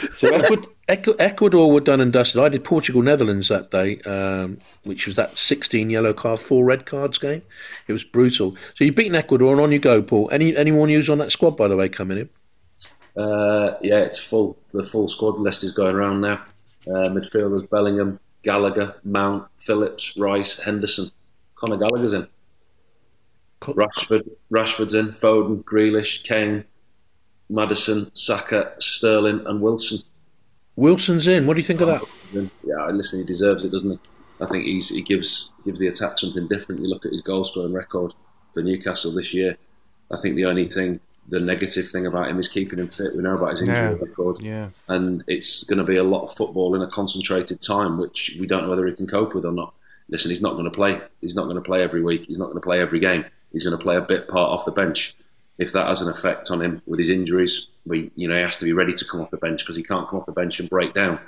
so 0.12 0.34
Ecuador, 0.88 1.15
Ecuador 1.19 1.72
were 1.72 1.80
done 1.80 2.02
and 2.02 2.12
dusted. 2.12 2.41
I 2.41 2.50
did 2.50 2.63
Portugal 2.63 3.04
Netherlands 3.04 3.50
that 3.50 3.69
day, 3.69 4.00
um, 4.02 4.58
which 4.84 5.06
was 5.06 5.15
that 5.15 5.38
16 5.38 5.91
yellow 5.91 6.13
card, 6.13 6.39
four 6.39 6.65
red 6.65 6.86
cards 6.88 7.19
game. 7.19 7.43
It 7.88 7.93
was 7.93 8.04
brutal. 8.04 8.58
So 8.74 8.84
you've 8.84 8.96
beaten 8.96 9.15
Ecuador, 9.15 9.52
and 9.54 9.62
on 9.62 9.72
you 9.72 9.80
go, 9.80 10.02
Paul. 10.02 10.28
Any 10.32 10.56
any 10.58 10.72
more 10.72 10.88
news 10.88 11.10
on 11.10 11.19
that 11.19 11.32
squad, 11.32 11.56
by 11.56 11.67
the 11.67 11.78
way, 11.78 11.88
coming 11.88 12.17
in? 12.17 12.30
Uh, 13.22 13.78
yeah, 13.82 14.00
it's 14.00 14.17
full. 14.17 14.58
The 14.72 14.84
full 14.84 15.08
squad 15.08 15.39
list 15.39 15.63
is 15.63 15.72
going 15.72 15.96
around 15.96 16.22
now. 16.22 16.43
Uh, 16.88 17.10
midfielders: 17.10 17.69
Bellingham, 17.69 18.19
Gallagher, 18.43 18.96
Mount, 19.04 19.48
Phillips, 19.58 20.17
Rice, 20.17 20.60
Henderson. 20.60 21.12
Conor 21.63 21.78
Gallagher's 21.78 22.13
in. 22.13 22.28
Rashford, 23.62 24.30
Rashford's 24.52 24.93
in. 24.93 25.13
Foden, 25.13 25.63
Grealish, 25.63 26.23
Kane, 26.23 26.65
Maddison, 27.49 28.12
Saka, 28.13 28.73
Sterling, 28.80 29.41
and 29.45 29.62
Wilson. 29.62 29.99
Wilson's 30.76 31.28
in. 31.28 31.47
What 31.47 31.54
do 31.54 31.60
you 31.60 31.65
think 31.65 31.80
of 31.82 31.88
that? 31.88 32.49
Yeah, 32.65 32.88
listen, 32.91 33.19
he 33.19 33.26
deserves 33.26 33.63
it, 33.63 33.71
doesn't 33.71 33.91
he? 33.91 33.99
I 34.41 34.47
think 34.47 34.65
he's, 34.65 34.89
he 34.89 35.02
gives 35.02 35.52
gives 35.63 35.80
the 35.80 35.88
attack 35.88 36.19
something 36.19 36.47
different. 36.49 36.82
You 36.82 36.89
look 36.89 37.06
at 37.06 37.12
his 37.13 37.21
goal 37.21 37.45
scoring 37.45 37.71
record 37.71 38.13
for 38.54 38.62
Newcastle 38.62 39.13
this 39.13 39.34
year. 39.34 39.56
I 40.12 40.19
think 40.19 40.36
the 40.36 40.45
only 40.45 40.67
thing, 40.67 40.99
the 41.30 41.39
negative 41.39 41.89
thing 41.89 42.06
about 42.08 42.28
him 42.28 42.39
is 42.39 42.49
keeping 42.49 42.80
him 42.80 42.89
fit. 42.89 43.15
We 43.15 43.21
know 43.21 43.36
about 43.36 43.52
his 43.52 43.62
injury 43.62 43.76
Yeah. 43.76 43.93
record, 44.02 44.41
Yeah. 44.43 44.69
and 44.89 45.23
it's 45.28 45.63
going 45.63 45.78
to 45.78 45.86
be 45.86 45.95
a 45.95 46.04
lot 46.04 46.23
of 46.28 46.36
football 46.36 46.76
in 46.76 46.82
a 46.82 46.88
concentrated 46.89 47.62
time, 47.62 47.97
which 47.97 48.36
we 48.38 48.45
don't 48.47 48.63
know 48.63 48.69
whether 48.69 48.86
he 48.88 48.93
can 48.93 49.08
cope 49.08 49.34
with 49.34 49.45
or 49.45 49.54
not. 49.54 49.73
Listen, 50.10 50.30
he's 50.32 50.42
not 50.42 50.54
going 50.54 50.66
to 50.66 50.72
play. 50.72 51.00
He's 51.22 51.36
not 51.36 51.44
going 51.46 51.56
to 51.56 51.62
play 51.62 51.82
every 51.82 52.04
week. 52.04 52.26
He's 52.28 52.38
not 52.38 52.46
going 52.46 52.58
to 52.58 52.62
play 52.62 52.80
every 52.82 53.00
game. 53.00 53.26
He's 53.52 53.63
going 53.63 53.78
to 53.78 53.82
play 53.84 53.96
a 53.96 54.02
bit 54.02 54.28
part 54.28 54.50
off 54.52 54.66
the 54.66 54.72
bench. 54.72 55.16
If 55.58 55.72
that 55.74 55.88
has 55.88 56.02
an 56.02 56.10
effect 56.10 56.50
on 56.52 56.62
him 56.62 56.82
with 56.88 57.00
his 57.00 57.10
injuries, 57.10 57.68
we, 57.86 58.12
you 58.16 58.28
know, 58.28 58.36
he 58.36 58.42
has 58.42 58.58
to 58.58 58.66
be 58.66 58.74
ready 58.74 58.94
to 58.96 59.06
come 59.06 59.22
off 59.22 59.30
the 59.30 59.38
bench 59.38 59.62
because 59.63 59.76
he 59.76 59.84
can't 59.84 60.08
come 60.10 60.20
off 60.20 60.26
the 60.26 60.32
bench 60.32 60.60
and 60.60 60.70
break 60.70 60.94
down. 60.94 61.20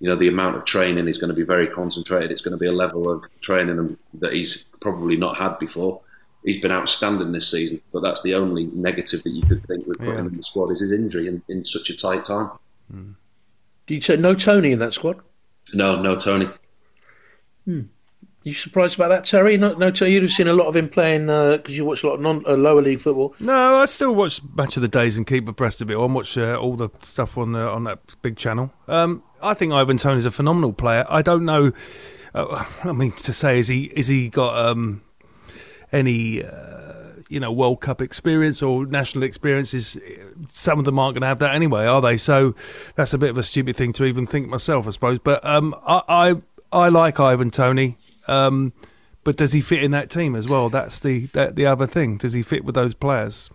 You 0.00 0.08
know, 0.08 0.16
the 0.16 0.28
amount 0.28 0.56
of 0.56 0.64
training 0.64 1.08
is 1.08 1.18
going 1.18 1.28
to 1.28 1.34
be 1.34 1.42
very 1.42 1.66
concentrated. 1.66 2.30
It's 2.30 2.42
going 2.42 2.52
to 2.52 2.58
be 2.58 2.66
a 2.66 2.72
level 2.72 3.10
of 3.10 3.24
training 3.40 3.96
that 4.20 4.32
he's 4.32 4.66
probably 4.80 5.16
not 5.16 5.36
had 5.36 5.58
before. 5.58 6.00
He's 6.44 6.60
been 6.60 6.70
outstanding 6.72 7.32
this 7.32 7.50
season, 7.50 7.80
but 7.92 8.00
that's 8.00 8.22
the 8.22 8.34
only 8.34 8.66
negative 8.66 9.22
that 9.22 9.30
you 9.30 9.42
could 9.42 9.66
think 9.66 9.86
with 9.86 9.98
putting 9.98 10.12
Yeah. 10.14 10.20
him 10.20 10.26
in 10.28 10.36
the 10.36 10.42
squad 10.44 10.70
is 10.70 10.80
his 10.80 10.92
injury 10.92 11.26
in, 11.26 11.42
in 11.48 11.64
such 11.64 11.90
a 11.90 11.96
tight 11.96 12.24
time. 12.24 12.50
Hmm. 12.90 13.12
Do 13.86 13.94
you 13.94 14.00
say 14.00 14.16
no 14.16 14.34
Toney 14.34 14.72
in 14.72 14.78
that 14.80 14.94
squad? 14.94 15.20
No, 15.72 16.00
no, 16.00 16.16
Toney. 16.16 16.48
Hmm. 17.64 17.82
You 18.44 18.52
surprised 18.52 18.96
about 18.96 19.08
that, 19.08 19.24
Terry? 19.24 19.56
No, 19.56 19.72
no 19.72 19.90
Toney. 19.90 20.12
You'd 20.12 20.22
have 20.22 20.30
seen 20.30 20.48
a 20.48 20.52
lot 20.52 20.66
of 20.66 20.76
him 20.76 20.90
playing 20.90 21.26
because 21.26 21.74
you 21.76 21.86
watch 21.86 22.04
a 22.04 22.08
lot 22.08 22.16
of 22.16 22.20
non, 22.20 22.44
uh, 22.46 22.54
lower 22.56 22.82
league 22.82 23.00
football. 23.00 23.34
No, 23.40 23.76
I 23.76 23.86
still 23.86 24.14
watch 24.14 24.42
Match 24.54 24.76
of 24.76 24.82
the 24.82 24.88
Days 24.88 25.16
and 25.16 25.26
keep 25.26 25.48
abreast 25.48 25.80
of 25.80 25.90
it. 25.90 25.94
I 25.94 26.04
watch 26.04 26.36
uh, 26.36 26.54
all 26.56 26.76
the 26.76 26.90
stuff 27.00 27.38
on 27.38 27.52
the, 27.52 27.60
on 27.60 27.84
that 27.84 28.00
big 28.20 28.36
channel. 28.36 28.70
Um, 28.86 29.22
I 29.42 29.54
think 29.54 29.72
Ivan 29.72 29.96
Toney's 29.96 30.26
a 30.26 30.30
phenomenal 30.30 30.74
player. 30.74 31.06
I 31.08 31.22
don't 31.22 31.46
know. 31.46 31.72
Uh, 32.34 32.64
I 32.84 32.92
mean, 32.92 33.12
to 33.12 33.32
say 33.32 33.58
is 33.58 33.68
he 33.68 33.84
is 33.96 34.08
he 34.08 34.28
got 34.28 34.58
um, 34.58 35.02
any 35.90 36.44
uh, 36.44 36.92
you 37.30 37.40
know 37.40 37.50
World 37.50 37.80
Cup 37.80 38.02
experience 38.02 38.62
or 38.62 38.84
national 38.84 39.24
experiences? 39.24 39.96
Some 40.52 40.78
of 40.78 40.84
them 40.84 40.98
aren't 40.98 41.14
going 41.14 41.22
to 41.22 41.28
have 41.28 41.38
that 41.38 41.54
anyway, 41.54 41.86
are 41.86 42.02
they? 42.02 42.18
So 42.18 42.54
that's 42.94 43.14
a 43.14 43.18
bit 43.18 43.30
of 43.30 43.38
a 43.38 43.42
stupid 43.42 43.74
thing 43.74 43.94
to 43.94 44.04
even 44.04 44.26
think 44.26 44.48
myself, 44.48 44.86
I 44.86 44.90
suppose. 44.90 45.18
But 45.18 45.42
um, 45.46 45.74
I, 45.86 46.02
I 46.08 46.34
I 46.74 46.88
like 46.90 47.18
Ivan 47.20 47.50
Toney. 47.50 47.96
Um, 48.26 48.72
but 49.24 49.36
does 49.36 49.52
he 49.52 49.60
fit 49.60 49.82
in 49.82 49.90
that 49.92 50.10
team 50.10 50.36
as 50.36 50.46
well? 50.46 50.68
That's 50.68 51.00
the 51.00 51.26
that, 51.32 51.56
the 51.56 51.66
other 51.66 51.86
thing. 51.86 52.18
Does 52.18 52.32
he 52.34 52.42
fit 52.42 52.64
with 52.64 52.74
those 52.74 52.94
players? 52.94 53.50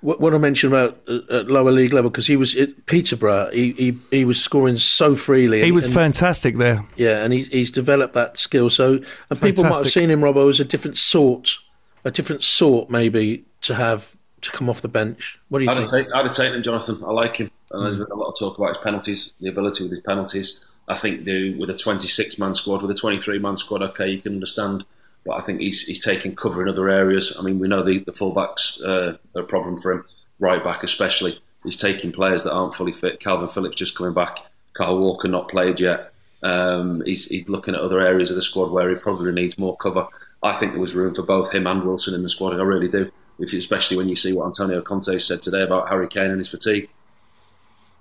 What, 0.00 0.18
what 0.18 0.34
I 0.34 0.38
mentioned 0.38 0.72
about 0.72 0.98
uh, 1.06 1.20
at 1.30 1.50
lower 1.50 1.70
league 1.70 1.92
level 1.92 2.10
because 2.10 2.26
he 2.26 2.36
was 2.36 2.56
at 2.56 2.86
Peterborough. 2.86 3.50
He, 3.52 3.72
he 3.72 3.98
he 4.10 4.24
was 4.24 4.42
scoring 4.42 4.78
so 4.78 5.14
freely. 5.14 5.62
He 5.62 5.72
was 5.72 5.84
and- 5.84 5.94
fantastic 5.94 6.56
there. 6.56 6.86
Yeah, 6.96 7.22
and 7.22 7.32
he's 7.32 7.48
he's 7.48 7.70
developed 7.70 8.14
that 8.14 8.38
skill. 8.38 8.70
So, 8.70 9.00
and 9.28 9.40
people 9.40 9.64
might 9.64 9.74
have 9.74 9.90
seen 9.90 10.10
him, 10.10 10.22
Robbo, 10.22 10.48
as 10.48 10.60
a 10.60 10.64
different 10.64 10.96
sort, 10.96 11.58
a 12.04 12.10
different 12.10 12.42
sort 12.42 12.88
maybe 12.88 13.44
to 13.62 13.74
have 13.74 14.16
to 14.40 14.50
come 14.50 14.70
off 14.70 14.80
the 14.80 14.88
bench. 14.88 15.38
What 15.50 15.58
do 15.58 15.66
you 15.66 15.70
I'd 15.70 15.76
have, 15.76 15.90
think? 15.90 16.06
take, 16.06 16.14
I'd 16.16 16.24
have 16.24 16.34
taken 16.34 16.54
him, 16.56 16.62
Jonathan. 16.62 17.02
I 17.04 17.10
like 17.10 17.36
him. 17.36 17.50
And 17.72 17.84
there's 17.84 17.98
been 17.98 18.06
a 18.10 18.14
lot 18.14 18.30
of 18.30 18.38
talk 18.38 18.56
about 18.56 18.68
his 18.68 18.78
penalties, 18.78 19.32
the 19.40 19.48
ability 19.48 19.84
with 19.84 19.92
his 19.92 20.00
penalties. 20.00 20.60
I 20.90 20.96
think 20.96 21.24
the, 21.24 21.56
with 21.56 21.70
a 21.70 21.74
26 21.74 22.38
man 22.38 22.54
squad, 22.54 22.82
with 22.82 22.90
a 22.90 22.98
23 22.98 23.38
man 23.38 23.56
squad, 23.56 23.80
okay, 23.82 24.08
you 24.08 24.20
can 24.20 24.34
understand. 24.34 24.84
But 25.24 25.34
I 25.34 25.42
think 25.42 25.60
he's 25.60 25.86
he's 25.86 26.02
taking 26.02 26.34
cover 26.34 26.62
in 26.62 26.68
other 26.68 26.88
areas. 26.88 27.36
I 27.38 27.42
mean, 27.42 27.58
we 27.58 27.68
know 27.68 27.84
the, 27.84 27.98
the 28.00 28.12
fullbacks 28.12 28.82
uh, 28.82 29.16
are 29.36 29.42
a 29.42 29.46
problem 29.46 29.80
for 29.80 29.92
him, 29.92 30.04
right 30.40 30.64
back 30.64 30.82
especially. 30.82 31.40
He's 31.62 31.76
taking 31.76 32.10
players 32.10 32.42
that 32.44 32.54
aren't 32.54 32.74
fully 32.74 32.92
fit. 32.92 33.20
Kalvin 33.20 33.52
Phillips 33.52 33.76
just 33.76 33.96
coming 33.96 34.14
back. 34.14 34.38
Kyle 34.76 34.98
Walker 34.98 35.28
not 35.28 35.48
played 35.48 35.78
yet. 35.78 36.12
Um, 36.42 37.02
he's, 37.04 37.26
he's 37.26 37.50
looking 37.50 37.74
at 37.74 37.82
other 37.82 38.00
areas 38.00 38.30
of 38.30 38.36
the 38.36 38.42
squad 38.42 38.70
where 38.70 38.88
he 38.88 38.96
probably 38.96 39.30
needs 39.30 39.58
more 39.58 39.76
cover. 39.76 40.06
I 40.42 40.54
think 40.56 40.72
there 40.72 40.80
was 40.80 40.94
room 40.94 41.14
for 41.14 41.22
both 41.22 41.52
him 41.52 41.66
and 41.66 41.84
Wilson 41.84 42.14
in 42.14 42.22
the 42.22 42.30
squad. 42.30 42.54
I 42.54 42.62
really 42.62 42.88
do. 42.88 43.12
Especially 43.40 43.98
when 43.98 44.08
you 44.08 44.16
see 44.16 44.32
what 44.32 44.46
Antonio 44.46 44.80
Conte 44.80 45.18
said 45.18 45.42
today 45.42 45.62
about 45.62 45.88
Harry 45.88 46.08
Kane 46.08 46.30
and 46.30 46.38
his 46.38 46.48
fatigue. 46.48 46.88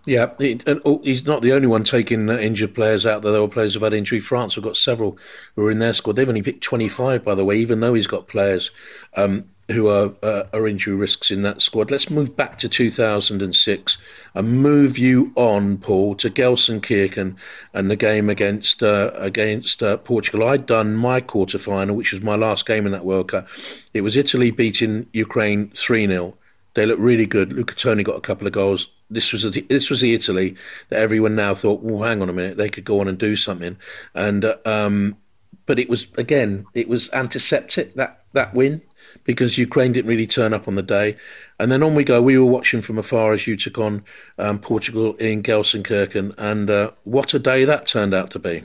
Yeah, 0.09 0.31
and 0.39 0.81
oh, 0.85 1.01
he's 1.03 1.27
not 1.27 1.43
the 1.43 1.53
only 1.53 1.67
one 1.67 1.83
taking 1.83 2.31
uh, 2.31 2.37
injured 2.39 2.73
players 2.73 3.05
out 3.05 3.21
there. 3.21 3.31
There 3.31 3.41
were 3.41 3.47
players 3.47 3.75
who've 3.75 3.83
had 3.83 3.93
injury. 3.93 4.19
France 4.19 4.55
have 4.55 4.63
got 4.63 4.75
several 4.75 5.19
who 5.55 5.67
are 5.67 5.69
in 5.69 5.77
their 5.77 5.93
squad. 5.93 6.15
They've 6.15 6.27
only 6.27 6.41
picked 6.41 6.63
25, 6.63 7.23
by 7.23 7.35
the 7.35 7.45
way, 7.45 7.57
even 7.57 7.79
though 7.79 7.93
he's 7.93 8.07
got 8.07 8.27
players 8.27 8.71
um, 9.15 9.45
who 9.69 9.87
are, 9.87 10.15
uh, 10.23 10.45
are 10.51 10.67
injury 10.67 10.95
risks 10.95 11.29
in 11.29 11.43
that 11.43 11.61
squad. 11.61 11.91
Let's 11.91 12.09
move 12.09 12.35
back 12.35 12.57
to 12.57 12.67
2006 12.67 13.97
and 14.33 14.63
move 14.63 14.97
you 14.97 15.31
on, 15.35 15.77
Paul, 15.77 16.15
to 16.15 16.31
Gelsenkirchen 16.31 17.35
and 17.71 17.91
the 17.91 17.95
game 17.95 18.31
against 18.31 18.81
uh, 18.81 19.11
against 19.13 19.83
uh, 19.83 19.97
Portugal. 19.97 20.43
I'd 20.47 20.65
done 20.65 20.95
my 20.95 21.21
quarter 21.21 21.59
final, 21.59 21.95
which 21.95 22.11
was 22.11 22.21
my 22.21 22.35
last 22.35 22.65
game 22.65 22.87
in 22.87 22.93
that 22.93 23.05
World 23.05 23.27
Cup. 23.27 23.47
It 23.93 24.01
was 24.01 24.15
Italy 24.15 24.49
beating 24.49 25.05
Ukraine 25.13 25.69
3 25.69 26.07
0. 26.07 26.33
They 26.75 26.85
looked 26.85 27.01
really 27.01 27.25
good. 27.25 27.53
Luca 27.53 27.75
Toni 27.75 28.03
got 28.03 28.17
a 28.17 28.21
couple 28.21 28.47
of 28.47 28.53
goals. 28.53 28.89
This 29.09 29.33
was 29.33 29.43
the, 29.43 29.61
this 29.61 29.89
was 29.89 30.01
the 30.01 30.13
Italy 30.13 30.55
that 30.89 30.99
everyone 30.99 31.35
now 31.35 31.55
thought, 31.55 31.81
well, 31.81 32.07
hang 32.07 32.21
on 32.21 32.29
a 32.29 32.33
minute, 32.33 32.57
they 32.57 32.69
could 32.69 32.85
go 32.85 32.99
on 32.99 33.07
and 33.07 33.17
do 33.17 33.35
something. 33.35 33.77
And 34.13 34.45
uh, 34.45 34.57
um, 34.65 35.17
but 35.65 35.79
it 35.79 35.89
was 35.89 36.07
again, 36.17 36.65
it 36.73 36.87
was 36.87 37.11
antiseptic 37.11 37.93
that 37.95 38.23
that 38.33 38.53
win 38.53 38.81
because 39.23 39.57
Ukraine 39.57 39.91
didn't 39.91 40.09
really 40.09 40.27
turn 40.27 40.53
up 40.53 40.67
on 40.67 40.75
the 40.75 40.83
day. 40.83 41.17
And 41.59 41.71
then 41.71 41.83
on 41.83 41.95
we 41.95 42.03
go. 42.03 42.21
We 42.21 42.37
were 42.37 42.45
watching 42.45 42.81
from 42.81 42.97
afar 42.97 43.33
as 43.33 43.47
you 43.47 43.57
took 43.57 43.77
on 43.77 44.03
um, 44.37 44.59
Portugal 44.59 45.15
in 45.15 45.43
Gelsenkirchen, 45.43 46.33
and 46.37 46.69
uh, 46.69 46.91
what 47.03 47.33
a 47.33 47.39
day 47.39 47.65
that 47.65 47.85
turned 47.85 48.13
out 48.13 48.31
to 48.31 48.39
be. 48.39 48.63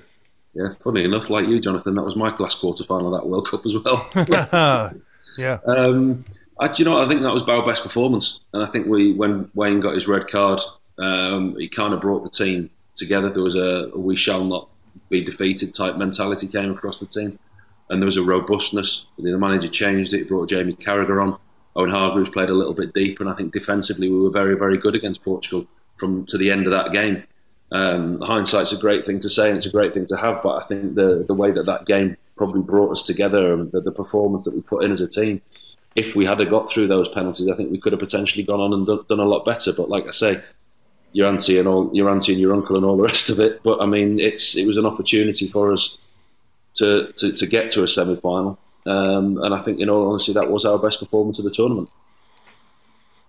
Yeah, 0.55 0.69
funny 0.83 1.05
enough, 1.05 1.31
like 1.31 1.49
you, 1.49 1.61
Jonathan, 1.61 1.97
that 1.97 2.05
was 2.05 2.15
my 2.15 2.35
last 2.37 2.61
quarter 2.61 2.85
final 2.85 3.13
of 3.13 3.21
that 3.21 3.29
World 3.29 3.49
Cup 3.49 3.67
as 3.67 3.75
well. 3.75 4.09
yeah. 5.39 5.59
Um, 5.67 6.25
I, 6.61 6.73
you 6.77 6.85
know? 6.85 7.05
I 7.05 7.09
think 7.09 7.23
that 7.23 7.33
was 7.33 7.43
our 7.45 7.65
best 7.65 7.83
performance, 7.83 8.41
and 8.53 8.63
I 8.63 8.67
think 8.67 8.87
we, 8.87 9.13
when 9.13 9.51
Wayne 9.55 9.81
got 9.81 9.95
his 9.95 10.07
red 10.07 10.29
card, 10.29 10.61
um, 10.99 11.57
he 11.59 11.69
kind 11.69 11.93
of 11.93 12.01
brought 12.01 12.23
the 12.23 12.31
team 12.31 12.71
together. 12.97 13.31
There 13.31 13.43
was 13.43 13.57
a, 13.57 13.91
a 13.93 13.99
"we 13.99 14.17
shall 14.17 14.45
not 14.45 14.69
be 15.09 15.25
defeated" 15.25 15.75
type 15.75 15.97
mentality 15.97 16.47
came 16.47 16.71
across 16.71 16.99
the 16.99 17.07
team, 17.07 17.39
and 17.91 18.01
there 18.01 18.07
was 18.07 18.17
a 18.17 18.23
robustness. 18.23 19.07
The 19.19 19.37
manager 19.37 19.69
changed 19.69 20.15
it, 20.15 20.29
brought 20.29 20.49
Jamie 20.49 20.75
Carragher 20.75 21.21
on. 21.21 21.39
Owen 21.77 21.91
Hargreaves 21.91 22.31
played 22.31 22.51
a 22.51 22.55
little 22.55 22.75
bit 22.75 22.95
deeper, 22.95 23.25
and 23.25 23.33
I 23.33 23.37
think 23.37 23.53
defensively 23.53 24.09
we 24.09 24.21
were 24.21 24.31
very, 24.31 24.57
very 24.57 24.79
good 24.79 24.95
against 24.95 25.25
Portugal 25.25 25.67
from 25.97 26.25
to 26.27 26.39
the 26.39 26.51
end 26.51 26.67
of 26.67 26.73
that 26.73 26.93
game. 26.93 27.25
Um, 27.73 28.21
hindsight's 28.21 28.73
a 28.73 28.77
great 28.77 29.05
thing 29.05 29.19
to 29.21 29.29
say, 29.29 29.49
and 29.49 29.57
it's 29.57 29.67
a 29.67 29.71
great 29.71 29.93
thing 29.93 30.07
to 30.07 30.17
have. 30.17 30.41
But 30.43 30.63
I 30.63 30.67
think 30.67 30.95
the 30.95 31.25
the 31.27 31.35
way 31.35 31.51
that 31.51 31.67
that 31.67 31.87
game 31.87 32.17
probably 32.37 32.63
brought 32.63 32.93
us 32.93 33.03
together, 33.03 33.53
and 33.53 33.73
the, 33.73 33.81
the 33.81 33.91
performance 33.91 34.45
that 34.45 34.55
we 34.55 34.61
put 34.61 34.85
in 34.85 34.93
as 34.93 35.01
a 35.01 35.09
team, 35.09 35.41
if 35.97 36.15
we 36.15 36.25
had 36.25 36.39
got 36.51 36.69
through 36.69 36.89
those 36.89 37.09
penalties, 37.09 37.49
I 37.49 37.57
think 37.57 37.71
we 37.71 37.79
could 37.79 37.93
have 37.93 38.01
potentially 38.01 38.43
gone 38.43 38.61
on 38.61 38.73
and 38.73 38.87
done, 38.87 39.05
done 39.09 39.21
a 39.21 39.25
lot 39.25 39.45
better. 39.45 39.73
But 39.73 39.89
like 39.89 40.07
I 40.07 40.11
say, 40.11 40.43
your 41.13 41.29
auntie 41.29 41.59
and 41.59 41.69
all 41.69 41.91
your 41.93 42.11
auntie 42.11 42.33
and 42.33 42.41
your 42.41 42.53
uncle 42.53 42.77
and 42.77 42.85
all 42.85 42.97
the 42.97 43.03
rest 43.13 43.31
of 43.31 43.39
it. 43.41 43.63
But 43.63 43.81
I 43.81 43.87
mean, 43.87 44.19
it's 44.21 44.57
it 44.57 44.67
was 44.67 44.77
an 44.77 44.87
opportunity 44.87 45.49
for 45.49 45.73
us 45.73 45.99
to 46.75 47.13
to, 47.17 47.33
to 47.33 47.47
get 47.47 47.71
to 47.73 47.85
a 47.85 47.89
semi 47.89 48.17
final, 48.17 48.59
um, 48.87 49.39
and 49.43 49.55
I 49.55 49.63
think 49.63 49.81
in 49.81 49.89
all 49.89 50.11
honesty, 50.11 50.33
that 50.33 50.51
was 50.51 50.65
our 50.65 50.79
best 50.79 51.01
performance 51.01 51.39
of 51.39 51.45
the 51.45 51.51
tournament. 51.51 51.89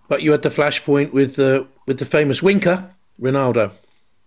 But 0.07 0.21
you 0.21 0.31
had 0.31 0.41
the 0.41 0.49
flashpoint 0.49 1.13
with 1.13 1.35
the 1.35 1.67
with 1.85 1.99
the 1.99 2.05
famous 2.05 2.41
winker, 2.41 2.91
Ronaldo. 3.21 3.71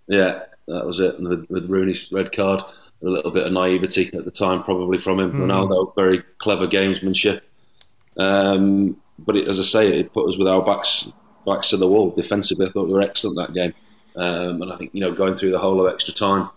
Yeah, 0.07 0.45
that 0.69 0.87
was 0.87 0.99
it. 1.01 1.19
And 1.19 1.29
with, 1.29 1.47
with 1.51 1.69
Rooney's 1.69 2.11
red 2.11 2.33
card, 2.33 2.63
a 3.03 3.09
little 3.09 3.31
bit 3.31 3.47
of 3.47 3.53
naivety 3.53 4.11
at 4.15 4.25
the 4.25 4.31
time, 4.31 4.63
probably 4.63 4.99
from 4.99 5.21
him. 5.21 5.33
Mm. 5.33 5.47
Ronaldo, 5.47 5.95
very 5.95 6.23
clever 6.39 6.67
gamesmanship. 6.67 7.43
Um, 8.19 8.97
but 9.19 9.37
it, 9.37 9.49
as 9.49 9.59
I 9.59 9.65
say, 9.65 10.01
it 10.01 10.13
put 10.13 10.29
us 10.29 10.39
with 10.39 10.49
our 10.49 10.65
backs 10.65 11.11
backs 11.47 11.71
to 11.71 11.77
the 11.77 11.89
wall 11.89 12.11
defensively. 12.11 12.67
I 12.67 12.71
thought 12.71 12.87
we 12.87 12.93
were 12.93 13.03
excellent 13.03 13.37
that 13.37 13.55
game, 13.55 13.75
um, 14.17 14.63
and 14.63 14.73
I 14.73 14.77
think 14.77 14.91
you 14.93 15.01
know 15.01 15.13
going 15.13 15.35
through 15.35 15.51
the 15.51 15.59
whole 15.59 15.85
of 15.85 15.93
extra 15.93 16.15
time, 16.15 16.51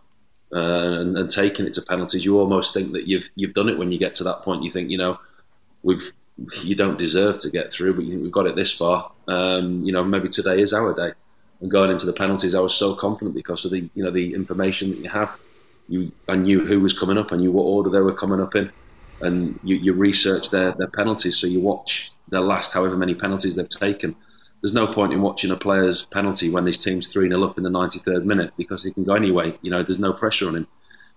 uh, 0.53 0.99
and, 0.99 1.17
and 1.17 1.29
taking 1.29 1.65
it 1.65 1.73
to 1.75 1.81
penalties, 1.81 2.25
you 2.25 2.37
almost 2.39 2.73
think 2.73 2.91
that 2.93 3.07
you've 3.07 3.29
you've 3.35 3.53
done 3.53 3.69
it 3.69 3.77
when 3.77 3.91
you 3.91 3.97
get 3.97 4.15
to 4.15 4.23
that 4.25 4.41
point. 4.41 4.63
You 4.63 4.71
think, 4.71 4.89
you 4.89 4.97
know, 4.97 5.19
we've 5.83 6.11
you 6.63 6.75
don't 6.75 6.97
deserve 6.97 7.39
to 7.39 7.49
get 7.49 7.71
through, 7.71 7.93
but 7.93 8.05
we've 8.05 8.31
got 8.31 8.47
it 8.47 8.55
this 8.55 8.71
far. 8.71 9.11
Um, 9.27 9.83
you 9.83 9.91
know, 9.91 10.03
maybe 10.03 10.29
today 10.29 10.61
is 10.61 10.73
our 10.73 10.93
day. 10.93 11.13
And 11.61 11.69
going 11.69 11.91
into 11.91 12.05
the 12.05 12.13
penalties, 12.13 12.55
I 12.55 12.59
was 12.59 12.75
so 12.75 12.95
confident 12.95 13.35
because 13.35 13.65
of 13.65 13.71
the 13.71 13.89
you 13.93 14.03
know 14.03 14.11
the 14.11 14.33
information 14.33 14.91
that 14.91 14.99
you 14.99 15.09
have. 15.09 15.31
You 15.87 16.11
I 16.27 16.35
knew 16.35 16.65
who 16.65 16.79
was 16.79 16.97
coming 16.97 17.17
up, 17.17 17.31
I 17.31 17.37
knew 17.37 17.51
what 17.51 17.63
order 17.63 17.89
they 17.89 17.99
were 17.99 18.13
coming 18.13 18.41
up 18.41 18.55
in, 18.55 18.71
and 19.23 19.59
you, 19.63 19.75
you 19.75 19.93
research 19.93 20.49
their 20.49 20.71
their 20.73 20.87
penalties. 20.87 21.37
So 21.37 21.47
you 21.47 21.59
watch 21.59 22.11
their 22.29 22.41
last 22.41 22.71
however 22.71 22.97
many 22.97 23.15
penalties 23.15 23.55
they've 23.55 23.67
taken. 23.67 24.15
There's 24.61 24.73
no 24.73 24.87
point 24.87 25.11
in 25.11 25.21
watching 25.21 25.51
a 25.51 25.57
player's 25.57 26.03
penalty 26.05 26.49
when 26.49 26.65
his 26.65 26.77
team's 26.77 27.07
3 27.07 27.27
0 27.27 27.43
up 27.43 27.57
in 27.57 27.63
the 27.63 27.69
93rd 27.69 28.25
minute 28.25 28.53
because 28.57 28.83
he 28.83 28.93
can 28.93 29.03
go 29.03 29.15
anyway. 29.15 29.57
You 29.61 29.71
know, 29.71 29.83
there's 29.83 29.99
no 29.99 30.13
pressure 30.13 30.47
on 30.47 30.55
him. 30.55 30.67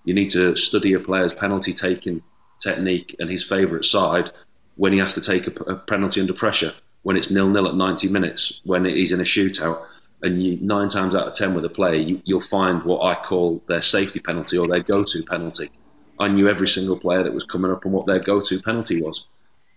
You 0.05 0.15
need 0.15 0.31
to 0.31 0.57
study 0.57 0.95
a 0.95 1.01
player's 1.01 1.35
penalty 1.35 1.75
taking 1.75 2.23
technique 2.63 3.17
and 3.19 3.31
his 3.31 3.45
favourite 3.45 3.85
side 3.85 4.31
when 4.77 4.93
he 4.93 4.99
has 4.99 5.15
to 5.15 5.21
take 5.21 5.47
a, 5.47 5.63
a 5.65 5.77
penalty 5.77 6.21
under 6.21 6.33
pressure, 6.33 6.73
when 7.03 7.17
it's 7.17 7.31
nil 7.31 7.49
nil 7.49 7.69
at 7.69 7.75
90 7.75 8.09
minutes, 8.09 8.61
when 8.65 8.85
he's 8.85 9.13
in 9.13 9.21
a 9.21 9.25
shootout. 9.25 9.85
And 10.23 10.43
you, 10.43 10.57
nine 10.61 10.89
times 10.89 11.15
out 11.15 11.29
of 11.29 11.35
ten 11.35 11.55
with 11.55 11.67
a 11.67 11.69
player, 11.69 11.97
you, 11.97 12.23
you'll 12.25 12.41
find 12.41 12.83
what 12.83 13.03
I 13.03 13.15
call 13.15 13.63
their 13.69 13.83
safety 13.83 14.21
penalty 14.21 14.57
or 14.57 14.67
their 14.67 14.81
go 14.81 15.05
to 15.05 15.23
penalty. 15.23 15.71
I 16.19 16.29
knew 16.29 16.49
every 16.49 16.69
single 16.69 16.99
player 16.99 17.23
that 17.23 17.35
was 17.35 17.45
coming 17.45 17.71
up 17.71 17.85
and 17.85 17.93
what 17.93 18.07
their 18.07 18.21
go 18.21 18.41
to 18.41 18.63
penalty 18.63 19.01
was. 19.01 19.27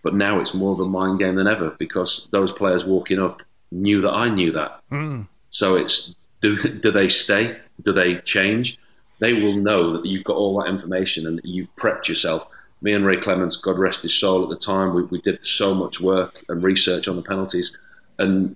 But 0.02 0.14
now 0.14 0.40
it's 0.40 0.54
more 0.54 0.72
of 0.72 0.80
a 0.80 0.86
mind 0.86 1.18
game 1.18 1.34
than 1.34 1.48
ever 1.48 1.74
because 1.78 2.28
those 2.30 2.52
players 2.52 2.84
walking 2.84 3.18
up 3.18 3.42
knew 3.70 4.00
that 4.02 4.12
I 4.12 4.28
knew 4.28 4.52
that. 4.52 4.80
Mm. 4.90 5.28
So 5.50 5.76
it's 5.76 6.14
do, 6.40 6.56
do 6.56 6.90
they 6.90 7.08
stay? 7.08 7.56
Do 7.82 7.92
they 7.92 8.16
change? 8.18 8.78
They 9.18 9.32
will 9.32 9.56
know 9.56 9.92
that 9.96 10.06
you've 10.06 10.24
got 10.24 10.36
all 10.36 10.62
that 10.62 10.70
information 10.70 11.26
and 11.26 11.40
you've 11.42 11.74
prepped 11.76 12.08
yourself. 12.08 12.48
Me 12.80 12.92
and 12.92 13.04
Ray 13.04 13.16
Clemence, 13.16 13.56
God 13.56 13.76
rest 13.76 14.04
his 14.04 14.14
soul, 14.14 14.44
at 14.44 14.50
the 14.50 14.64
time 14.64 14.94
we, 14.94 15.02
we 15.02 15.20
did 15.20 15.44
so 15.44 15.74
much 15.74 16.00
work 16.00 16.44
and 16.48 16.62
research 16.62 17.08
on 17.08 17.16
the 17.16 17.22
penalties, 17.22 17.76
and 18.20 18.54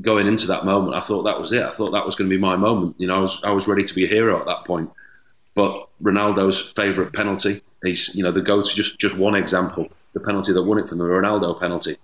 going 0.00 0.26
into 0.26 0.48
that 0.48 0.64
moment, 0.64 0.96
I 0.96 1.00
thought 1.00 1.22
that 1.22 1.38
was 1.38 1.52
it. 1.52 1.62
I 1.62 1.70
thought 1.70 1.92
that 1.92 2.04
was 2.04 2.16
going 2.16 2.28
to 2.28 2.36
be 2.36 2.40
my 2.40 2.56
moment. 2.56 2.96
You 2.98 3.06
know, 3.06 3.14
I 3.14 3.20
was 3.20 3.40
I 3.44 3.50
was 3.52 3.68
ready 3.68 3.84
to 3.84 3.94
be 3.94 4.04
a 4.04 4.08
hero 4.08 4.40
at 4.40 4.46
that 4.46 4.64
point. 4.64 4.90
But 5.60 5.88
Ronaldo's 6.02 6.72
favourite 6.74 7.12
penalty, 7.12 7.60
he's 7.84 8.14
you 8.14 8.22
know 8.22 8.32
the 8.32 8.40
go 8.40 8.62
to 8.62 8.74
just 8.74 8.98
just 8.98 9.14
one 9.18 9.34
example, 9.34 9.88
the 10.14 10.20
penalty 10.20 10.54
that 10.54 10.62
won 10.62 10.78
it 10.78 10.88
from 10.88 10.96
the 10.96 11.04
Ronaldo 11.04 11.60
penalty. 11.60 11.96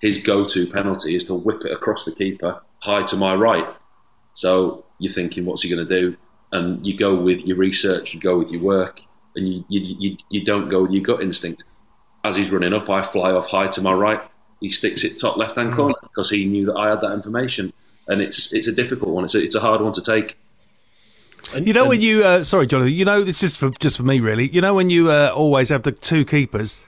His 0.00 0.18
go-to 0.18 0.66
penalty 0.66 1.14
is 1.14 1.24
to 1.26 1.34
whip 1.34 1.64
it 1.64 1.70
across 1.70 2.04
the 2.04 2.12
keeper, 2.12 2.60
high 2.80 3.04
to 3.04 3.16
my 3.16 3.36
right. 3.36 3.68
So 4.34 4.84
you're 4.98 5.12
thinking, 5.12 5.44
what's 5.44 5.62
he 5.62 5.68
going 5.68 5.86
to 5.86 6.00
do? 6.00 6.16
And 6.50 6.84
you 6.84 6.96
go 6.96 7.14
with 7.14 7.42
your 7.42 7.56
research, 7.56 8.12
you 8.12 8.18
go 8.18 8.36
with 8.38 8.50
your 8.50 8.62
work, 8.62 9.00
and 9.36 9.46
you 9.48 9.64
you, 9.68 9.80
you, 10.00 10.16
you 10.28 10.44
don't 10.44 10.68
go 10.68 10.82
with 10.82 10.90
your 10.90 11.04
gut 11.04 11.22
instinct. 11.22 11.62
As 12.24 12.34
he's 12.34 12.50
running 12.50 12.72
up, 12.72 12.90
I 12.90 13.02
fly 13.04 13.30
off 13.30 13.46
high 13.46 13.68
to 13.68 13.80
my 13.82 13.92
right. 13.92 14.20
He 14.60 14.72
sticks 14.72 15.04
it 15.04 15.20
top 15.20 15.36
left 15.36 15.54
hand 15.56 15.74
mm. 15.74 15.76
corner 15.76 15.94
because 16.02 16.28
he 16.28 16.44
knew 16.44 16.66
that 16.66 16.74
I 16.74 16.90
had 16.90 17.02
that 17.02 17.12
information, 17.12 17.72
and 18.08 18.20
it's 18.20 18.52
it's 18.52 18.66
a 18.66 18.72
difficult 18.72 19.10
one. 19.10 19.24
It's 19.24 19.36
a, 19.36 19.42
it's 19.44 19.54
a 19.54 19.60
hard 19.60 19.80
one 19.80 19.92
to 19.92 20.02
take. 20.02 20.36
You 21.54 21.72
know 21.72 21.86
when 21.88 22.00
you 22.00 22.24
uh, 22.24 22.44
sorry, 22.44 22.66
Jonathan. 22.66 22.94
You 22.94 23.04
know 23.04 23.22
it's 23.22 23.40
just 23.40 23.56
for 23.56 23.70
just 23.80 23.96
for 23.96 24.02
me 24.02 24.20
really. 24.20 24.48
You 24.48 24.60
know 24.60 24.74
when 24.74 24.90
you 24.90 25.10
uh, 25.10 25.30
always 25.34 25.68
have 25.68 25.82
the 25.82 25.92
two 25.92 26.24
keepers 26.24 26.86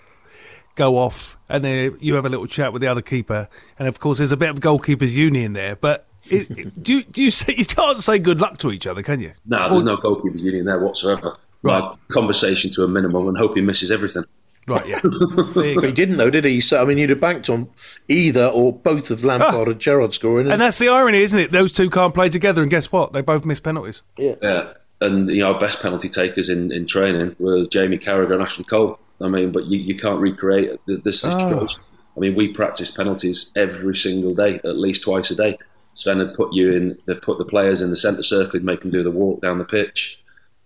go 0.75 0.97
off 0.97 1.37
and 1.49 1.65
then 1.65 1.97
you 2.01 2.15
have 2.15 2.25
a 2.25 2.29
little 2.29 2.47
chat 2.47 2.73
with 2.73 2.83
the 2.83 2.89
other 2.89 3.03
keeper, 3.03 3.49
and 3.79 3.89
of 3.89 3.99
course 4.01 4.19
there's 4.19 4.33
a 4.33 4.37
bit 4.37 4.51
of 4.51 4.61
goalkeepers 4.61 5.13
union 5.13 5.53
there. 5.53 5.77
But 5.77 6.07
it, 6.25 6.51
it- 6.51 6.83
do 6.83 6.95
you, 6.95 7.03
do 7.05 7.23
you 7.23 7.31
say 7.31 7.55
you 7.59 7.65
can't 7.65 7.99
say 7.99 8.19
good 8.19 8.41
luck 8.41 8.59
to 8.59 8.71
each 8.71 8.87
other, 8.87 9.03
can 9.03 9.21
you? 9.21 9.33
No, 9.47 9.69
there's 9.71 9.83
no 9.83 9.97
goalkeepers 9.97 10.41
union 10.43 10.67
there 10.67 10.79
whatsoever. 10.79 11.37
Right. 11.63 11.97
Conversation 12.13 12.71
to 12.73 12.85
a 12.85 12.89
minimum 12.89 13.27
and 13.29 13.37
hope 13.37 13.57
he 13.57 13.61
misses 13.61 13.91
everything. 13.91 14.25
Right, 14.69 14.87
yeah. 14.87 15.01
But 15.55 15.85
he 15.85 15.93
didn't 15.93 16.19
though, 16.19 16.31
did 16.31 16.45
he? 16.45 16.61
So 16.61 16.83
I 16.83 16.85
mean, 16.85 16.99
you'd 16.99 17.11
have 17.11 17.21
banked 17.21 17.49
on 17.49 17.69
either 18.09 18.47
or 18.47 18.73
both 18.73 19.11
of 19.11 19.25
Lampard 19.25 19.69
ah. 19.69 19.71
and 19.73 19.81
Gerrard 19.81 20.13
scoring. 20.13 20.51
And 20.51 20.61
that's 20.61 20.79
the 20.79 20.89
irony, 20.89 21.23
isn't 21.23 21.39
it? 21.39 21.53
Those 21.53 21.73
two 21.73 21.91
can't 21.91 22.15
play 22.15 22.29
together, 22.29 22.63
and 22.63 22.71
guess 22.71 22.93
what? 22.93 23.13
They 23.13 23.23
both 23.23 23.45
miss 23.45 23.61
penalties. 23.61 24.03
Yeah. 24.17 24.35
Yeah. 24.43 24.73
And 25.01 25.31
you 25.31 25.41
know, 25.41 25.55
our 25.55 25.61
best 25.61 25.81
penalty 25.81 26.09
takers 26.09 26.49
in, 26.49 26.73
in 26.73 26.87
training 26.87 27.37
were 27.39 27.67
Jamie 27.67 27.99
Carragher 27.99 28.33
and 28.33 28.43
Ashley 28.43 28.65
Cole. 28.65 28.99
I 29.21 29.29
mean, 29.29 29.53
but 29.53 29.67
you, 29.67 29.79
you 29.79 29.97
can't 29.97 30.21
recreate 30.21 30.79
the- 30.87 30.97
this 30.99 31.25
ah. 31.25 31.31
situation. 31.31 31.81
I 32.17 32.21
mean, 32.21 32.35
we 32.35 32.49
practice 32.49 32.91
penalties 32.91 33.51
every 33.55 33.97
single 33.97 34.35
day, 34.35 34.57
at 34.65 34.77
least 34.77 35.05
twice 35.05 35.31
a 35.31 35.37
day. 35.37 35.57
Sven 35.95 36.19
had 36.19 36.35
put 36.35 36.53
you 36.53 36.73
in, 36.73 36.99
they 37.07 37.15
put 37.15 37.39
the 37.39 37.45
players 37.45 37.81
in 37.81 37.91
the 37.91 37.97
centre 37.97 38.23
circle, 38.23 38.53
he'd 38.53 38.65
make 38.65 38.81
them 38.81 38.91
do 38.91 39.03
the 39.03 39.11
walk 39.11 39.41
down 39.41 39.59
the 39.59 39.65
pitch, 39.65 40.21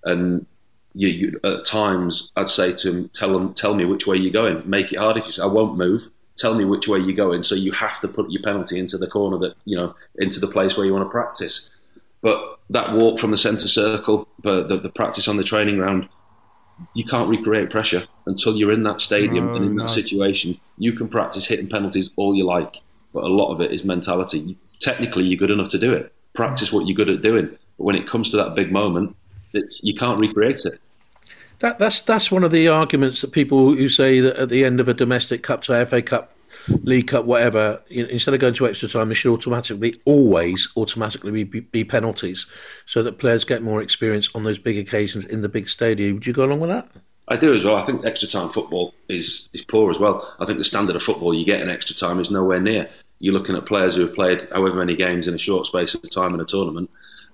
and 0.05 0.47
you, 0.95 1.09
you 1.09 1.41
at 1.45 1.65
times 1.65 2.33
I'd 2.37 2.49
say 2.49 2.73
to 2.75 2.89
him, 2.91 3.09
"Tell 3.11 3.33
them, 3.33 3.55
tell 3.55 3.75
me 3.75 3.85
which 3.85 4.07
way 4.07 4.17
you're 4.17 4.33
going. 4.33 4.63
Make 4.69 4.93
it 4.93 4.99
hard 4.99 5.17
if 5.17 5.27
you 5.27 5.33
say 5.33 5.43
I 5.43 5.47
won't 5.47 5.77
move. 5.77 6.09
Tell 6.37 6.55
me 6.55 6.65
which 6.65 6.89
way 6.89 6.99
you're 6.99 7.17
going." 7.17 7.43
So 7.43 7.55
you 7.55 7.73
have 7.73 8.01
to 8.01 8.09
put 8.09 8.31
your 8.31 8.43
penalty 8.43 8.79
into 8.79 8.99
the 8.99 9.07
corner 9.07 9.39
that 9.39 9.55
you 9.65 9.77
know 9.77 9.95
into 10.17 10.41
the 10.41 10.49
place 10.49 10.77
where 10.77 10.87
you 10.87 10.93
want 10.93 11.05
to 11.07 11.11
practice. 11.11 11.71
But 12.21 12.59
that 12.71 12.93
walk 12.93 13.19
from 13.19 13.31
the 13.33 13.37
centre 13.37 13.69
circle, 13.69 14.29
but 14.43 14.69
the, 14.69 14.79
the 14.79 14.89
practice 14.91 15.27
on 15.29 15.37
the 15.37 15.45
training 15.45 15.77
ground, 15.77 16.09
you 16.95 17.05
can't 17.05 17.29
recreate 17.29 17.71
pressure 17.71 18.07
until 18.27 18.57
you're 18.57 18.73
in 18.73 18.83
that 18.85 19.01
stadium 19.01 19.47
No, 19.47 19.55
and 19.57 19.65
in 19.65 19.77
that 19.77 19.91
situation. 19.91 20.59
You 20.79 20.93
can 20.93 21.09
practice 21.09 21.47
hitting 21.47 21.69
penalties 21.69 22.11
all 22.17 22.35
you 22.35 22.45
like, 22.47 22.77
but 23.13 23.25
a 23.25 23.29
lot 23.29 23.53
of 23.53 23.61
it 23.61 23.73
is 23.73 23.85
mentality. 23.85 24.39
You- 24.41 24.57
Technically, 24.81 25.23
you're 25.23 25.39
good 25.39 25.53
enough 25.53 25.69
to 25.69 25.79
do 25.79 25.93
it. 25.93 26.13
Practice 26.35 26.73
what 26.73 26.89
you're 26.89 26.97
good 26.97 27.09
at 27.09 27.23
doing. 27.23 27.47
But 27.79 27.85
when 27.85 27.95
it 27.95 28.09
comes 28.09 28.31
to 28.31 28.37
that 28.39 28.57
big 28.57 28.73
moment, 28.73 29.15
it's, 29.53 29.83
you 29.83 29.95
can't 29.95 30.19
recreate 30.19 30.65
it. 30.65 30.81
That, 31.61 31.79
that's 31.79 32.01
that's 32.01 32.31
one 32.31 32.43
of 32.43 32.51
the 32.51 32.67
arguments 32.67 33.21
that 33.21 33.31
people 33.31 33.75
who 33.75 33.89
say 33.89 34.19
that 34.21 34.37
at 34.37 34.49
the 34.49 34.65
end 34.65 34.81
of 34.81 34.89
a 34.89 34.95
domestic 34.95 35.45
cup, 35.45 35.65
so 35.65 35.85
FA 35.85 36.03
Cup, 36.03 36.35
League 36.83 37.07
Cup, 37.07 37.25
whatever, 37.25 37.81
you 37.89 38.05
instead 38.07 38.35
of 38.35 38.41
going 38.41 38.55
to 38.55 38.67
extra 38.67 38.89
time, 38.89 39.13
it 39.13 39.15
should 39.15 39.33
automatically, 39.33 39.95
always 40.05 40.69
automatically 40.77 41.31
be, 41.31 41.45
be, 41.45 41.61
be 41.61 41.85
penalties, 41.85 42.47
so 42.85 43.03
that 43.05 43.19
players 43.19 43.45
get 43.45 43.63
more 43.63 43.81
experience 43.81 44.29
on 44.35 44.43
those 44.43 44.59
big 44.59 44.77
occasions 44.77 45.25
in 45.25 45.43
the 45.43 45.49
big 45.49 45.69
stadium. 45.69 46.15
Would 46.15 46.27
you 46.27 46.33
go 46.33 46.45
along 46.45 46.61
with 46.61 46.71
that? 46.71 46.89
I 47.29 47.37
do 47.37 47.55
as 47.55 47.65
well. 47.65 47.77
I 47.77 47.85
think 47.85 48.05
extra 48.05 48.29
time 48.29 48.51
football 48.51 48.93
is, 49.09 49.49
is 49.53 49.63
poor 49.63 49.91
as 49.91 49.99
well. 49.99 50.35
I 50.41 50.45
think 50.45 50.59
the 50.59 50.65
standard 50.65 50.97
of 50.97 51.03
football 51.03 51.33
you 51.33 51.47
get 51.47 51.61
in 51.61 51.71
extra 51.71 51.95
time 51.95 52.19
is 52.19 52.31
nowhere 52.31 52.61
near. 52.61 52.91
You're 53.21 53.35
looking 53.35 53.57
at 53.57 53.67
players 53.67 53.95
who 53.95 54.03
have 54.03 54.15
played 54.15 54.49
however 54.53 54.77
many 54.77 54.97
games 54.97 55.29
in 55.29 55.35
a 55.35 55.39
short 55.39 55.67
space 55.67 55.95
of 55.95 56.11
time 56.11 56.35
in 56.35 56.41
a 56.41 56.45
tournament. 56.45 56.91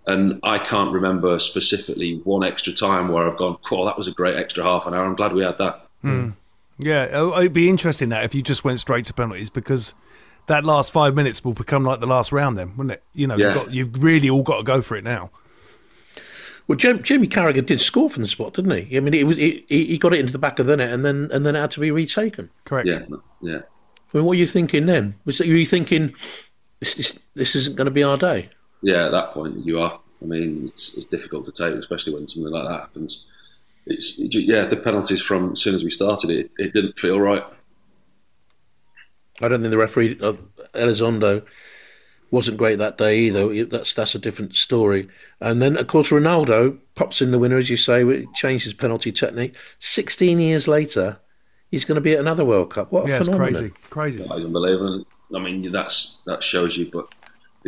And 0.09 0.40
I 0.42 0.59
can't 0.59 0.92
remember 0.92 1.38
specifically 1.38 2.20
one 2.24 2.42
extra 2.42 2.72
time 2.72 3.09
where 3.09 3.28
I've 3.30 3.36
gone, 3.36 3.59
"Wow, 3.70 3.84
that 3.84 3.96
was 3.98 4.09
a 4.09 4.12
great 4.12 4.36
extra 4.36 4.64
half 4.64 4.86
an 4.86 4.94
hour. 4.94 5.04
I'm 5.04 5.14
glad 5.14 5.32
we 5.34 5.42
had 5.44 5.59
that." 5.59 5.86
Hmm. 6.02 6.30
Yeah, 6.78 7.09
oh, 7.12 7.38
it'd 7.38 7.52
be 7.52 7.68
interesting 7.68 8.09
that 8.11 8.24
if 8.24 8.34
you 8.34 8.42
just 8.42 8.64
went 8.64 8.80
straight 8.80 9.04
to 9.06 9.14
penalties 9.14 9.50
because 9.50 9.94
that 10.46 10.64
last 10.64 10.92
five 10.92 11.14
minutes 11.14 11.44
will 11.44 11.52
become 11.52 11.84
like 11.84 12.00
the 12.00 12.06
last 12.06 12.32
round, 12.32 12.56
then, 12.56 12.76
wouldn't 12.76 12.92
it? 12.92 13.02
You 13.12 13.26
know, 13.26 13.36
Yeah. 13.36 13.46
you've, 13.46 13.54
got, 13.54 13.74
you've 13.74 14.02
really 14.02 14.30
all 14.30 14.42
got 14.42 14.59
to 14.59 14.62
go 14.62 14.80
for 14.80 14.96
it 14.96 15.04
now. 15.04 15.30
Well, 16.68 16.76
Jim, 16.76 17.02
Jimmy 17.02 17.26
Carragher 17.26 17.64
did 17.64 17.80
score 17.80 18.09
from 18.11 18.22
the 18.22 18.28
spot, 18.28 18.54
didn't 18.54 18.70
he? 18.86 18.96
I 18.96 19.00
mean, 19.00 19.14
it 19.14 19.26
was 19.26 19.38
he, 19.38 19.64
he 19.68 19.86
he 19.86 19.98
got 19.98 20.12
it 20.12 20.20
into 20.20 20.32
the 20.32 20.38
back 20.38 20.59
of 20.59 20.66
the 20.66 20.76
net, 20.76 20.92
and 20.92 21.04
then 21.04 21.28
and 21.32 21.44
then 21.44 21.56
it 21.56 21.61
had 21.61 21.70
to 21.72 21.80
be 21.80 21.90
retaken. 21.90 22.50
Correct. 22.64 22.86
Yeah, 22.86 23.00
yeah. 23.40 23.56
I 23.56 24.16
mean, 24.16 24.24
what 24.24 24.30
were 24.30 24.34
you 24.34 24.46
thinking 24.46 24.86
then? 24.86 25.14
Was 25.24 25.40
were 25.40 25.46
you 25.46 25.66
thinking 25.66 26.14
this 26.80 26.94
this, 26.94 27.18
this 27.34 27.56
isn't 27.56 27.76
going 27.76 27.86
to 27.86 27.90
be 27.90 28.02
our 28.02 28.16
day? 28.18 28.50
Yeah, 28.83 29.07
at 29.07 29.12
that 29.12 29.33
point 29.33 29.64
you 29.64 29.81
are. 29.81 29.99
I 30.20 30.24
mean, 30.24 30.66
it's, 30.66 30.95
it's 30.95 31.07
difficult 31.07 31.45
to 31.47 31.53
take, 31.53 31.74
especially 31.74 32.14
when 32.14 32.26
something 32.26 32.53
like 32.53 32.64
that 32.66 32.81
happens. 32.81 33.24
It's 33.87 34.18
it, 34.18 34.35
yeah, 34.35 34.66
the 34.66 34.76
penalties 34.76 35.22
from 35.22 35.53
as 35.53 35.61
soon 35.61 35.74
as 35.74 35.85
we 35.85 35.91
started 35.91 36.31
it, 36.31 36.51
it 36.59 36.72
didn't 36.72 36.99
feel 36.99 37.20
right. 37.20 37.45
I 39.41 39.49
don't 39.49 39.61
think 39.61 39.70
the 39.70 39.79
referee 39.79 40.18
uh, 40.20 40.35
Elizondo 40.74 41.45
wasn't 42.31 42.59
great 42.59 42.79
that 42.79 42.99
day 42.99 43.18
either. 43.20 43.64
That's 43.64 43.95
that's 43.95 44.14
a 44.14 44.18
different 44.18 44.57
story. 44.57 45.09
And 45.41 45.62
then 45.62 45.76
of 45.76 45.87
course 45.87 46.11
Ronaldo 46.11 46.79
pops 46.95 47.22
in 47.22 47.31
the 47.31 47.39
winner, 47.39 47.57
as 47.57 47.70
you 47.70 47.76
say, 47.76 48.05
it 48.05 48.26
changed 48.35 48.64
his 48.64 48.74
penalty 48.74 49.12
technique. 49.12 49.57
Sixteen 49.79 50.39
years 50.39 50.68
later, 50.68 51.18
he's 51.70 51.85
going 51.85 51.97
to 51.97 52.03
be 52.03 52.12
at 52.12 52.20
another 52.20 52.45
World 52.45 52.70
Cup. 52.70 52.93
What 52.93 53.07
a 53.07 53.09
yeah, 53.09 53.16
it's 53.16 53.26
phenomenon! 53.26 53.55
crazy, 53.55 53.74
crazy. 53.91 54.18
That 54.18 54.39
is 54.39 54.45
unbelievable. 54.45 55.07
I 55.35 55.39
mean, 55.39 55.70
that's 55.72 56.18
that 56.26 56.43
shows 56.43 56.76
you, 56.76 56.91
but 56.93 57.14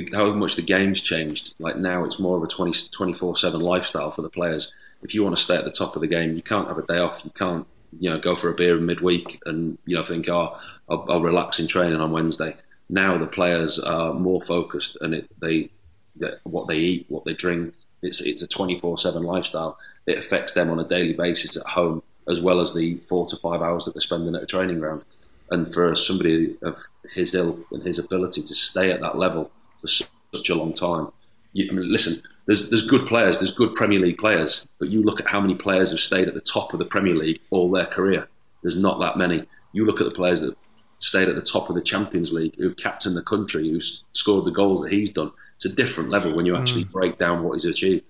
the, 0.05 0.17
how 0.17 0.33
much 0.33 0.57
the 0.57 0.63
game's 0.63 1.01
changed. 1.01 1.55
Like 1.59 1.77
now, 1.77 2.05
it's 2.05 2.19
more 2.19 2.37
of 2.37 2.43
a 2.43 2.47
24 2.47 3.37
seven 3.37 3.61
lifestyle 3.61 4.11
for 4.11 4.23
the 4.23 4.29
players. 4.29 4.73
If 5.03 5.15
you 5.15 5.23
want 5.23 5.37
to 5.37 5.43
stay 5.43 5.57
at 5.57 5.65
the 5.65 5.71
top 5.71 5.97
of 5.97 6.03
the 6.03 6.09
game, 6.09 6.35
you 6.37 6.43
can't 6.43 6.69
have 6.69 6.79
a 6.79 6.87
day 6.87 6.99
off. 6.99 7.23
You 7.25 7.31
can't, 7.31 7.67
you 7.99 8.11
know, 8.11 8.19
go 8.19 8.35
for 8.35 8.51
a 8.51 8.55
beer 8.55 8.77
in 8.77 8.87
midweek 8.87 9.41
and 9.47 9.79
you 9.87 9.97
know 9.97 10.05
think, 10.05 10.29
oh, 10.29 10.59
I'll, 10.89 11.07
I'll 11.09 11.23
relax 11.23 11.59
in 11.59 11.67
training 11.67 12.01
on 12.01 12.13
Wednesday. 12.13 12.57
Now 12.89 13.17
the 13.19 13.27
players 13.27 13.79
are 13.79 14.13
more 14.13 14.43
focused, 14.43 14.99
and 15.01 15.15
it, 15.15 15.31
they 15.41 15.71
that 16.17 16.41
what 16.45 16.69
they 16.69 16.77
eat, 16.77 17.07
what 17.09 17.25
they 17.25 17.35
drink. 17.35 17.75
It's 18.03 18.21
it's 18.21 18.43
a 18.43 18.49
24 18.49 18.99
seven 18.99 19.23
lifestyle. 19.23 19.79
It 20.07 20.19
affects 20.19 20.53
them 20.53 20.71
on 20.71 20.81
a 20.81 20.89
daily 20.89 21.13
basis 21.13 21.57
at 21.57 21.67
home, 21.67 22.03
as 22.29 22.41
well 22.41 22.61
as 22.61 22.75
the 22.75 22.97
four 23.09 23.27
to 23.27 23.37
five 23.37 23.63
hours 23.63 23.85
that 23.85 23.95
they're 23.95 24.01
spending 24.01 24.35
at 24.35 24.43
a 24.43 24.47
training 24.47 24.81
ground. 24.81 25.05
And 25.51 25.73
for 25.75 25.97
somebody 25.97 26.57
of 26.63 26.79
his 27.13 27.35
ilk 27.35 27.67
and 27.73 27.83
his 27.83 27.99
ability 27.99 28.43
to 28.43 28.55
stay 28.55 28.93
at 28.93 29.01
that 29.01 29.19
level 29.19 29.51
for 29.81 29.89
such 29.89 30.49
a 30.51 30.55
long 30.55 30.72
time, 30.72 31.09
You, 31.53 31.68
I 31.70 31.74
mean, 31.74 31.91
listen, 31.93 32.22
there's 32.47 32.68
there's 32.70 32.87
good 32.87 33.07
players, 33.07 33.39
there's 33.39 33.55
good 33.55 33.74
Premier 33.74 33.99
League 34.01 34.18
players, 34.18 34.68
but 34.78 34.89
you 34.89 35.03
look 35.03 35.20
at 35.20 35.26
how 35.26 35.41
many 35.41 35.55
players 35.55 35.91
have 35.91 36.01
stayed 36.01 36.28
at 36.28 36.35
the 36.35 36.41
top 36.41 36.72
of 36.72 36.78
the 36.78 36.85
Premier 36.85 37.14
League 37.14 37.41
all 37.51 37.70
their 37.70 37.87
career. 37.87 38.28
There's 38.62 38.76
not 38.76 39.01
that 39.01 39.16
many. 39.16 39.45
You 39.72 39.85
look 39.87 40.01
at 40.01 40.05
the 40.05 40.14
players 40.14 40.41
that 40.43 40.55
stayed 40.99 41.28
at 41.28 41.35
the 41.35 41.43
top 41.43 41.68
of 41.70 41.74
the 41.76 41.83
Champions 41.83 42.33
League, 42.33 42.55
who've 42.57 42.76
captained 42.76 43.16
the 43.16 43.22
country, 43.22 43.68
who's 43.70 44.05
scored 44.12 44.45
the 44.45 44.51
goals 44.51 44.83
that 44.83 44.93
he's 44.93 45.11
done. 45.11 45.33
It's 45.57 45.64
a 45.64 45.68
different 45.70 46.11
level 46.11 46.35
when 46.35 46.47
you 46.47 46.57
actually 46.57 46.85
Mm. 46.85 46.93
break 46.93 47.18
down 47.18 47.43
what 47.43 47.55
he's 47.55 47.64
achieved. 47.64 48.05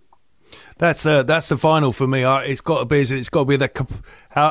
That's 0.78 1.04
uh, 1.06 1.22
that's 1.22 1.48
the 1.48 1.56
final 1.58 1.92
for 1.92 2.06
me. 2.06 2.24
Uh, 2.24 2.38
It's 2.38 2.60
got 2.60 2.78
to 2.80 2.84
be. 2.86 3.00
It's 3.00 3.28
got 3.28 3.40
to 3.40 3.44
be 3.44 3.56
the. 3.56 3.70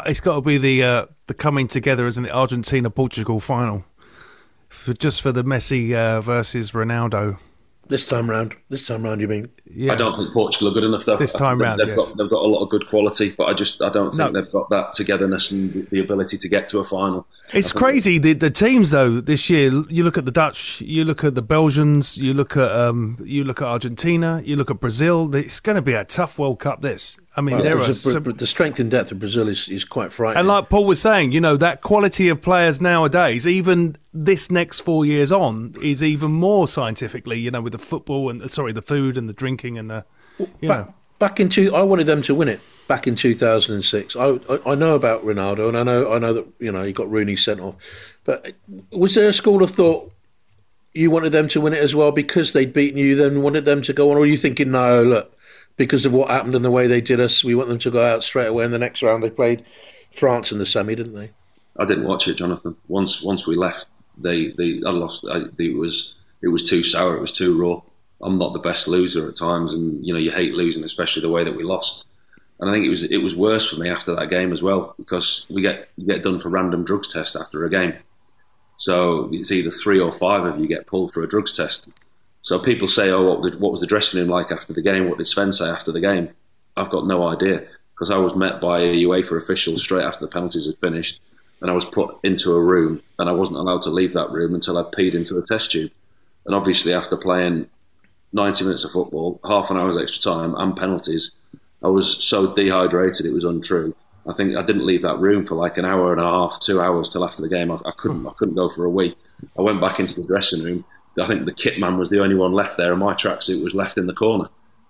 it's 0.06 0.20
got 0.20 0.36
to 0.36 0.42
be 0.42 0.58
the 0.58 0.84
uh, 0.84 1.06
the 1.28 1.34
coming 1.34 1.68
together, 1.68 2.08
isn't 2.08 2.26
it? 2.26 2.32
Argentina 2.32 2.90
Portugal 2.90 3.40
final, 3.40 3.84
for 4.70 4.94
just 4.94 5.22
for 5.22 5.32
the 5.32 5.44
Messi 5.44 5.94
uh, 5.94 6.22
versus 6.22 6.72
Ronaldo. 6.72 7.38
This 7.88 8.06
time 8.06 8.30
round. 8.30 8.56
This 8.70 8.86
time 8.86 9.02
round, 9.02 9.20
you 9.20 9.28
mean? 9.28 9.48
Yeah. 9.66 9.94
I 9.94 9.96
don't 9.96 10.16
think 10.16 10.32
Portugal 10.32 10.68
are 10.68 10.74
good 10.76 10.84
enough 10.84 11.06
though. 11.06 11.16
This 11.18 11.34
time 11.34 11.58
they've- 11.58 11.64
round, 11.66 11.80
they've 11.80 11.88
yes. 11.88 11.98
got 12.10 12.18
they've 12.18 12.30
got 12.30 12.46
a 12.46 12.48
lot 12.48 12.62
of 12.62 12.70
good 12.70 12.88
quality, 12.88 13.34
but 13.36 13.46
I 13.46 13.54
just 13.56 13.82
I 13.82 13.90
don't 13.90 14.16
think 14.16 14.32
No. 14.32 14.42
they've 14.42 14.52
got 14.52 14.70
that 14.70 14.94
togetherness 14.94 15.50
and 15.50 15.88
the 15.90 16.00
ability 16.00 16.38
to 16.38 16.48
get 16.48 16.68
to 16.68 16.80
a 16.80 16.84
final. 16.86 17.26
It's 17.52 17.72
crazy 17.72 18.20
the 18.20 18.34
the 18.34 18.52
teams 18.52 18.92
though 18.92 19.20
this 19.20 19.50
year. 19.50 19.72
You 19.90 20.04
look 20.04 20.20
at 20.20 20.26
the 20.26 20.32
Dutch, 20.32 20.82
you 20.82 21.04
look 21.04 21.24
at 21.24 21.34
the 21.34 21.42
Belgians, 21.42 22.16
you 22.16 22.36
look 22.36 22.56
at 22.56 22.72
um, 22.72 23.18
you 23.26 23.44
look 23.44 23.60
at 23.60 23.68
Argentina, 23.68 24.44
you 24.46 24.56
look 24.56 24.70
at 24.70 24.80
Brazil. 24.80 25.34
It's 25.36 25.60
going 25.60 25.76
to 25.76 25.82
be 25.82 25.94
a 25.94 26.06
tough 26.06 26.38
World 26.38 26.60
Cup. 26.60 26.84
This, 26.84 27.18
I 27.40 27.42
mean, 27.42 27.56
Well, 27.56 27.64
there 27.64 27.80
are 27.80 27.94
some, 27.94 28.24
the 28.24 28.46
strength 28.46 28.82
and 28.82 28.92
depth 28.92 29.14
of 29.14 29.20
Brazil 29.20 29.48
is, 29.48 29.70
is 29.70 29.86
quite 29.86 30.12
frightening. 30.12 30.40
and 30.42 30.48
like 30.50 30.68
Paul 30.68 30.84
was 30.84 31.00
saying, 31.02 31.32
you 31.32 31.40
know 31.40 31.56
that 31.56 31.80
quality 31.80 32.28
of 32.28 32.42
players 32.42 32.82
nowadays, 32.82 33.48
even 33.48 33.96
this 34.14 34.52
next 34.52 34.82
four 34.82 35.06
years 35.06 35.32
on, 35.32 35.74
is 35.82 36.04
even 36.04 36.32
more 36.32 36.68
scientifically. 36.68 37.40
You 37.40 37.50
know, 37.50 37.62
with 37.62 37.72
the 37.72 37.80
football 37.80 38.30
and 38.30 38.52
sorry, 38.52 38.74
the 38.74 38.82
food 38.82 39.16
and 39.16 39.30
the 39.30 39.34
drinking 39.34 39.78
and 39.78 39.90
the, 39.90 40.06
you 40.60 40.68
back, 40.68 40.88
know, 40.88 40.94
back 41.18 41.40
in 41.40 41.48
two, 41.48 41.74
I 41.74 41.82
wanted 41.82 42.08
them 42.08 42.22
to 42.24 42.36
win 42.36 42.50
it 42.50 42.60
back 42.90 43.08
in 43.08 43.16
2006. 43.16 44.18
I, 44.18 44.26
I 44.26 44.60
I 44.66 44.76
know 44.76 44.96
about 44.96 45.24
Ronaldo, 45.24 45.70
and 45.70 45.78
I 45.78 45.84
know 45.84 46.12
I 46.12 46.20
know 46.20 46.34
that 46.34 46.46
you 46.60 46.74
know 46.74 46.84
he 46.84 46.92
got 46.92 47.10
Rooney 47.10 47.38
sent 47.38 47.62
off. 47.62 47.76
But 48.26 48.52
was 48.92 49.16
there 49.16 49.30
a 49.30 49.34
school 49.34 49.64
of 49.64 49.72
thought 49.72 50.12
you 50.94 51.10
wanted 51.10 51.32
them 51.32 51.48
to 51.48 51.62
win 51.62 51.72
it 51.72 51.80
as 51.80 51.96
well 51.96 52.12
because 52.12 52.52
they'd 52.52 52.74
beaten 52.74 53.00
you? 53.00 53.16
Then 53.16 53.42
wanted 53.42 53.64
them 53.64 53.82
to 53.84 53.94
go 53.94 54.12
on, 54.12 54.18
or 54.18 54.24
are 54.24 54.26
you 54.26 54.38
thinking 54.38 54.72
no, 54.72 55.04
look, 55.04 55.39
because 55.80 56.06
of 56.06 56.14
what 56.14 56.30
happened 56.30 56.56
and 56.56 56.66
the 56.66 56.70
way 56.70 56.88
they 56.88 57.00
did 57.00 57.22
us, 57.22 57.42
we 57.42 57.56
want 57.56 57.70
them 57.70 57.80
to 57.80 57.90
go 57.90 58.04
out 58.04 58.22
straight 58.22 58.48
away. 58.48 58.66
In 58.66 58.72
the 58.72 58.78
next 58.78 59.02
round, 59.02 59.24
they 59.24 59.30
played 59.30 59.64
France 60.12 60.52
in 60.52 60.60
the 60.60 60.66
semi, 60.66 60.94
didn't 60.94 61.16
they? 61.16 61.32
I 61.80 61.86
didn't 61.86 62.04
watch 62.04 62.28
it, 62.28 62.36
Jonathan. 62.36 62.76
Once 62.90 63.22
once 63.22 63.48
we 63.48 63.56
left, 63.56 63.86
they 64.18 64.50
they 64.58 64.82
I 64.86 64.92
lost. 64.92 65.26
I, 65.32 65.46
it 65.58 65.76
was 65.76 66.16
it 66.42 66.50
was 66.50 66.70
too 66.70 66.84
sour. 66.84 67.16
It 67.16 67.22
was 67.22 67.32
too 67.32 67.58
raw. 67.58 67.82
I'm 68.22 68.38
not 68.38 68.52
the 68.52 68.60
best 68.60 68.90
loser 68.90 69.30
at 69.30 69.38
times, 69.38 69.74
and 69.74 70.06
you 70.06 70.14
know 70.14 70.20
you 70.20 70.32
hate 70.32 70.54
losing, 70.54 70.84
especially 70.84 71.22
the 71.22 71.30
way 71.30 71.46
that 71.46 71.56
we 71.56 71.64
lost. 71.64 72.06
And 72.60 72.70
I 72.70 72.74
think 72.74 72.86
it 72.86 72.90
was 72.90 73.06
it 73.06 73.24
was 73.24 73.34
worse 73.34 73.70
for 73.70 73.80
me 73.80 73.90
after 73.90 74.14
that 74.16 74.30
game 74.30 74.52
as 74.52 74.62
well 74.62 74.94
because 74.98 75.46
we 75.50 75.62
get 75.62 75.88
you 75.96 76.06
get 76.06 76.24
done 76.24 76.42
for 76.42 76.50
random 76.50 76.84
drugs 76.84 77.14
test 77.14 77.38
after 77.38 77.64
a 77.64 77.70
game. 77.70 77.94
So 78.76 79.30
it's 79.32 79.54
either 79.54 79.72
three 79.72 80.00
or 80.02 80.12
five 80.12 80.44
of 80.44 80.60
you 80.60 80.68
get 80.68 80.88
pulled 80.88 81.14
for 81.14 81.24
a 81.24 81.30
drugs 81.30 81.54
test. 81.54 81.88
So 82.42 82.60
people 82.60 82.88
say, 82.88 83.10
"Oh, 83.10 83.36
what, 83.36 83.60
what 83.60 83.72
was 83.72 83.82
the 83.82 83.88
dressing 83.88 84.20
room 84.20 84.30
like 84.30 84.52
after 84.52 84.74
the 84.74 84.82
game? 84.82 85.10
What 85.10 85.18
did 85.18 85.28
Sven 85.28 85.52
say 85.52 85.66
after 85.66 85.92
the 85.92 86.02
game?" 86.02 86.30
I've 86.78 86.90
got 86.90 87.08
no 87.08 87.28
idea 87.28 87.68
because 87.94 88.10
I 88.10 88.18
was 88.18 88.36
met 88.36 88.62
by 88.62 88.80
a 88.80 88.96
UEFA 89.04 89.38
official 89.38 89.78
straight 89.78 90.06
after 90.06 90.22
the 90.26 90.32
penalties 90.32 90.66
had 90.66 90.78
finished, 90.78 91.20
and 91.62 91.70
I 91.70 91.74
was 91.74 91.86
put 91.86 92.16
into 92.24 92.54
a 92.54 92.64
room, 92.64 93.02
and 93.20 93.28
I 93.28 93.34
wasn't 93.34 93.58
allowed 93.58 93.82
to 93.84 93.90
leave 93.90 94.14
that 94.14 94.32
room 94.32 94.56
until 94.56 94.78
I'd 94.78 94.94
peed 94.94 95.14
into 95.14 95.38
a 95.38 95.46
test 95.46 95.72
tube. 95.72 95.92
And 96.46 96.56
obviously, 96.56 96.94
after 96.94 97.18
playing 97.18 97.68
90 98.34 98.64
minutes 98.64 98.86
of 98.86 98.92
football, 98.92 99.40
half 99.46 99.70
an 99.70 99.78
hour's 99.78 100.02
extra 100.02 100.22
time, 100.22 100.56
and 100.56 100.76
penalties, 100.76 101.32
I 101.84 101.88
was 101.88 102.24
so 102.24 102.54
dehydrated 102.54 103.26
it 103.26 103.34
was 103.34 103.44
untrue. 103.44 103.94
I 104.28 104.34
think 104.34 104.56
I 104.56 104.64
didn't 104.64 104.86
leave 104.86 105.02
that 105.02 105.20
room 105.20 105.46
for 105.46 105.56
like 105.56 105.78
an 105.78 105.86
hour 105.86 106.12
and 106.12 106.22
a 106.22 106.26
half, 106.26 106.60
two 106.62 106.80
hours 106.80 107.10
till 107.10 107.26
after 107.26 107.42
the 107.42 107.50
game. 107.50 107.72
I, 107.72 107.76
I 107.86 107.92
couldn't, 107.98 108.26
I 108.28 108.32
couldn't 108.38 108.56
go 108.56 108.70
for 108.70 108.86
a 108.86 108.90
week. 108.90 109.18
I 109.58 109.62
went 109.62 109.82
back 109.82 110.00
into 110.00 110.22
the 110.22 110.28
dressing 110.28 110.64
room. 110.64 110.86
I 111.18 111.28
think 111.28 111.46
the 111.46 111.54
kit 111.54 111.80
man 111.80 111.98
was 111.98 112.10
the 112.10 112.22
only 112.22 112.36
one 112.36 112.54
left 112.54 112.78
there, 112.78 112.92
and 112.92 113.00
my 113.00 113.14
tracksuit 113.14 113.64
was 113.64 113.74
left 113.74 113.98
in 113.98 114.08
the 114.08 114.14
corner. 114.14 114.50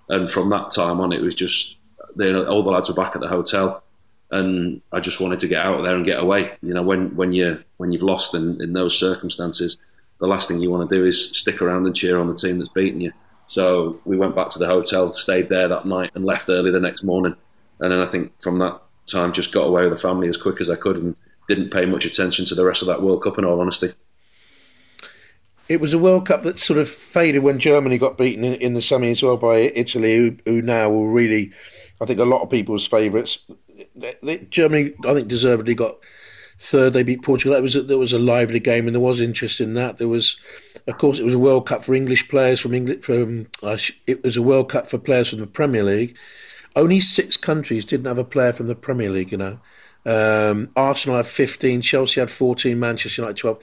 And 0.09 0.31
from 0.31 0.49
that 0.49 0.71
time 0.71 0.99
on, 0.99 1.13
it 1.13 1.21
was 1.21 1.35
just 1.35 1.77
know, 2.15 2.45
all 2.45 2.63
the 2.63 2.71
lads 2.71 2.89
were 2.89 2.95
back 2.95 3.15
at 3.15 3.21
the 3.21 3.27
hotel, 3.27 3.83
and 4.31 4.81
I 4.91 4.99
just 4.99 5.19
wanted 5.19 5.39
to 5.39 5.47
get 5.47 5.65
out 5.65 5.79
of 5.79 5.85
there 5.85 5.95
and 5.95 6.05
get 6.05 6.19
away. 6.19 6.51
You 6.61 6.73
know, 6.73 6.83
when 6.83 7.15
when 7.15 7.31
you 7.31 7.63
when 7.77 7.91
you've 7.91 8.03
lost 8.03 8.33
in, 8.33 8.61
in 8.61 8.73
those 8.73 8.97
circumstances, 8.97 9.77
the 10.19 10.27
last 10.27 10.47
thing 10.47 10.59
you 10.59 10.69
want 10.69 10.89
to 10.89 10.95
do 10.95 11.05
is 11.05 11.37
stick 11.37 11.61
around 11.61 11.85
and 11.85 11.95
cheer 11.95 12.19
on 12.19 12.27
the 12.27 12.35
team 12.35 12.59
that's 12.59 12.71
beaten 12.71 13.01
you. 13.01 13.11
So 13.47 13.99
we 14.05 14.17
went 14.17 14.35
back 14.35 14.49
to 14.51 14.59
the 14.59 14.67
hotel, 14.67 15.13
stayed 15.13 15.49
there 15.49 15.67
that 15.67 15.85
night, 15.85 16.11
and 16.13 16.25
left 16.25 16.49
early 16.49 16.71
the 16.71 16.79
next 16.79 17.03
morning. 17.03 17.35
And 17.79 17.91
then 17.91 17.99
I 17.99 18.05
think 18.11 18.31
from 18.41 18.59
that 18.59 18.79
time, 19.07 19.33
just 19.33 19.51
got 19.51 19.67
away 19.67 19.83
with 19.83 19.93
the 19.93 20.01
family 20.01 20.27
as 20.27 20.37
quick 20.37 20.61
as 20.61 20.69
I 20.69 20.75
could, 20.75 20.97
and 20.97 21.15
didn't 21.47 21.71
pay 21.71 21.85
much 21.85 22.05
attention 22.05 22.45
to 22.45 22.55
the 22.55 22.65
rest 22.65 22.83
of 22.83 22.87
that 22.89 23.01
World 23.01 23.23
Cup. 23.23 23.39
In 23.39 23.45
all 23.45 23.59
honesty. 23.59 23.93
It 25.69 25.79
was 25.79 25.93
a 25.93 25.99
World 25.99 26.25
Cup 26.25 26.41
that 26.43 26.57
sort 26.57 26.79
of 26.79 26.89
faded 26.89 27.43
when 27.43 27.59
Germany 27.59 27.99
got 27.99 28.17
beaten 28.17 28.43
in, 28.43 28.55
in 28.55 28.73
the 28.73 28.81
semi 28.81 29.11
as 29.11 29.21
well 29.21 29.37
by 29.37 29.57
Italy, 29.57 30.17
who, 30.17 30.35
who 30.45 30.61
now 30.63 30.89
were 30.89 31.09
really, 31.09 31.51
I 32.01 32.05
think, 32.05 32.19
a 32.19 32.25
lot 32.25 32.41
of 32.41 32.49
people's 32.49 32.87
favourites. 32.87 33.45
Germany, 34.49 34.93
I 35.05 35.13
think, 35.13 35.27
deservedly 35.27 35.75
got 35.75 35.97
third. 36.59 36.93
They 36.93 37.03
beat 37.03 37.21
Portugal. 37.21 37.53
That 37.53 37.61
was 37.61 37.75
a, 37.75 37.83
there 37.83 37.99
was 37.99 38.13
a 38.13 38.19
lively 38.19 38.59
game, 38.59 38.87
and 38.87 38.95
there 38.95 39.01
was 39.01 39.21
interest 39.21 39.61
in 39.61 39.75
that. 39.75 39.99
There 39.99 40.07
was, 40.07 40.37
of 40.87 40.97
course, 40.97 41.19
it 41.19 41.23
was 41.23 41.35
a 41.35 41.39
World 41.39 41.67
Cup 41.67 41.83
for 41.83 41.93
English 41.93 42.29
players 42.29 42.59
from 42.59 42.73
England. 42.73 43.03
From 43.03 43.47
uh, 43.61 43.77
it 44.07 44.23
was 44.23 44.37
a 44.37 44.41
World 44.41 44.69
Cup 44.69 44.87
for 44.87 44.97
players 44.97 45.29
from 45.29 45.39
the 45.39 45.47
Premier 45.47 45.83
League. 45.83 46.17
Only 46.75 46.99
six 46.99 47.37
countries 47.37 47.85
didn't 47.85 48.07
have 48.07 48.17
a 48.17 48.23
player 48.23 48.53
from 48.53 48.67
the 48.67 48.75
Premier 48.75 49.09
League. 49.09 49.31
You 49.31 49.37
know, 49.37 49.59
um, 50.05 50.69
Arsenal 50.75 51.17
had 51.17 51.27
fifteen, 51.27 51.81
Chelsea 51.81 52.21
had 52.21 52.31
fourteen, 52.31 52.79
Manchester 52.79 53.21
United 53.21 53.37
twelve 53.37 53.59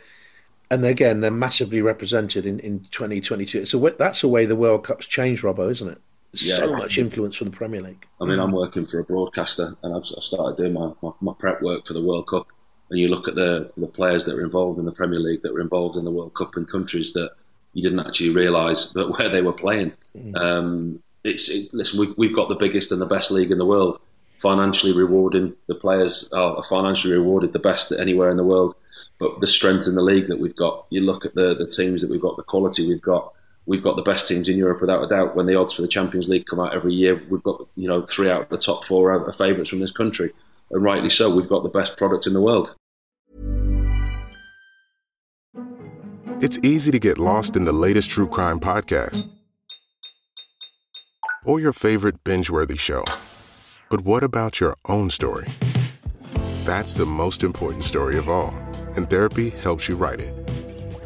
and 0.71 0.85
again, 0.85 1.21
they're 1.21 1.31
massively 1.31 1.81
represented 1.81 2.47
in, 2.47 2.59
in 2.61 2.81
2022. 2.91 3.67
So 3.67 3.79
that's 3.91 4.21
the 4.21 4.29
way 4.29 4.47
the 4.47 4.57
World 4.57 4.85
Cup's 4.85 5.07
changed, 5.07 5.43
Robbo, 5.43 5.71
isn't 5.71 5.89
it? 5.89 6.01
Yeah. 6.33 6.55
so 6.57 6.77
much 6.77 6.99
influence 6.99 7.37
from 7.37 7.51
the 7.51 7.57
Premier 7.57 7.81
League. 7.81 8.07
I 8.21 8.27
mean, 8.27 8.39
I'm 8.39 8.53
working 8.53 8.85
for 8.85 8.99
a 8.99 9.05
broadcaster, 9.05 9.75
and 9.83 9.95
I've, 9.95 10.03
I've 10.17 10.23
started 10.23 10.57
doing 10.57 10.75
my, 10.75 10.93
my, 11.01 11.11
my 11.21 11.33
prep 11.39 11.63
work 11.63 11.87
for 11.87 11.95
the 11.95 12.03
World 12.03 12.27
Cup. 12.29 12.49
And 12.91 13.01
you 13.01 13.09
look 13.09 13.27
at 13.27 13.35
the 13.35 13.73
the 13.77 13.87
players 13.87 14.27
that 14.27 14.37
were 14.37 14.45
involved 14.45 14.79
in 14.79 14.85
the 14.85 14.93
Premier 14.93 15.19
League, 15.19 15.43
that 15.43 15.53
were 15.53 15.61
involved 15.61 15.97
in 15.97 16.05
the 16.05 16.11
World 16.11 16.35
Cup 16.35 16.57
in 16.57 16.67
countries 16.67 17.13
that 17.15 17.33
you 17.73 17.83
didn't 17.83 18.07
actually 18.07 18.31
realise 18.31 18.91
that 18.95 19.11
where 19.19 19.29
they 19.29 19.43
were 19.43 19.53
playing. 19.53 19.93
Um, 20.35 21.03
it's 21.25 21.49
it, 21.49 21.73
listen, 21.73 21.99
we've 21.99 22.17
we've 22.17 22.37
got 22.37 22.49
the 22.49 22.55
biggest 22.55 22.93
and 22.93 23.01
the 23.01 23.07
best 23.07 23.31
league 23.31 23.51
in 23.51 23.59
the 23.59 23.65
world, 23.65 24.01
financially 24.39 24.93
rewarding 24.93 25.55
the 25.67 25.75
players 25.75 26.31
are 26.33 26.63
financially 26.65 27.15
rewarded 27.15 27.53
the 27.53 27.59
best 27.59 27.93
anywhere 27.93 28.31
in 28.31 28.37
the 28.37 28.45
world. 28.45 28.75
But 29.19 29.41
the 29.41 29.47
strength 29.47 29.87
in 29.87 29.95
the 29.95 30.03
league 30.03 30.29
that 30.29 30.41
we've 30.41 30.57
got, 30.57 30.87
you 30.91 31.01
look 31.01 31.25
at 31.25 31.35
the 31.35 31.55
the 31.55 31.67
teams 31.67 32.03
that 32.03 32.11
we've 32.11 32.21
got, 32.21 32.37
the 32.37 32.43
quality 32.43 32.87
we've 32.87 33.03
got. 33.03 33.33
We've 33.69 33.83
got 33.83 33.97
the 33.97 34.03
best 34.03 34.29
teams 34.29 34.49
in 34.49 34.57
Europe 34.57 34.81
without 34.81 35.03
a 35.03 35.09
doubt. 35.09 35.35
When 35.35 35.47
the 35.47 35.57
odds 35.57 35.73
for 35.73 35.83
the 35.83 35.89
Champions 35.89 36.29
League 36.29 36.47
come 36.47 36.61
out 36.61 36.75
every 36.75 36.93
year, 36.93 37.21
we've 37.29 37.43
got 37.43 37.67
you 37.75 37.89
know 37.89 38.03
three 38.03 38.31
out 38.31 38.43
of 38.43 38.49
the 38.49 38.59
top 38.59 38.85
four 38.85 39.13
are 39.13 39.33
favourites 39.33 39.71
from 39.71 39.81
this 39.81 39.91
country, 39.91 40.33
and 40.71 40.83
rightly 40.83 41.11
so. 41.11 41.35
We've 41.35 41.49
got 41.49 41.63
the 41.63 41.69
best 41.69 41.97
product 41.97 42.27
in 42.27 42.35
the 42.35 42.41
world. 42.41 42.75
It's 46.39 46.59
easy 46.59 46.91
to 46.91 46.99
get 46.99 47.19
lost 47.19 47.57
in 47.57 47.65
the 47.65 47.73
latest 47.73 48.11
true 48.11 48.29
crime 48.29 48.61
podcast 48.61 49.27
or 51.47 51.61
your 51.61 51.73
favorite 51.73 52.23
binge 52.25 52.51
worthy 52.51 52.77
show. 52.77 53.05
But 53.89 54.03
what 54.03 54.23
about 54.23 54.61
your 54.61 54.77
own 54.87 55.09
story? 55.09 55.47
That's 56.65 56.93
the 56.93 57.07
most 57.07 57.43
important 57.45 57.85
story 57.85 58.19
of 58.19 58.29
all, 58.29 58.53
and 58.97 59.09
therapy 59.09 59.51
helps 59.51 59.89
you 59.89 59.97
write 59.97 60.21
it. 60.21 60.35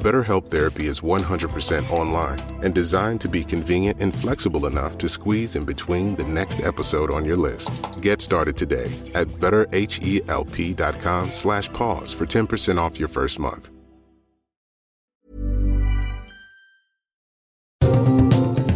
BetterHelp 0.00 0.48
Therapy 0.48 0.86
is 0.86 1.00
100% 1.00 1.90
online 1.90 2.38
and 2.64 2.74
designed 2.74 3.20
to 3.20 3.28
be 3.28 3.44
convenient 3.44 4.00
and 4.00 4.16
flexible 4.16 4.64
enough 4.66 4.96
to 4.98 5.08
squeeze 5.08 5.56
in 5.56 5.64
between 5.64 6.16
the 6.16 6.24
next 6.24 6.60
episode 6.60 7.10
on 7.10 7.26
your 7.26 7.36
list. 7.36 7.70
Get 8.00 8.22
started 8.22 8.56
today 8.56 8.90
at 9.14 9.28
betterhelp.com 9.28 11.32
slash 11.32 11.68
pause 11.74 12.14
for 12.14 12.24
10% 12.24 12.78
off 12.78 12.98
your 12.98 13.08
first 13.08 13.38
month. 13.38 13.70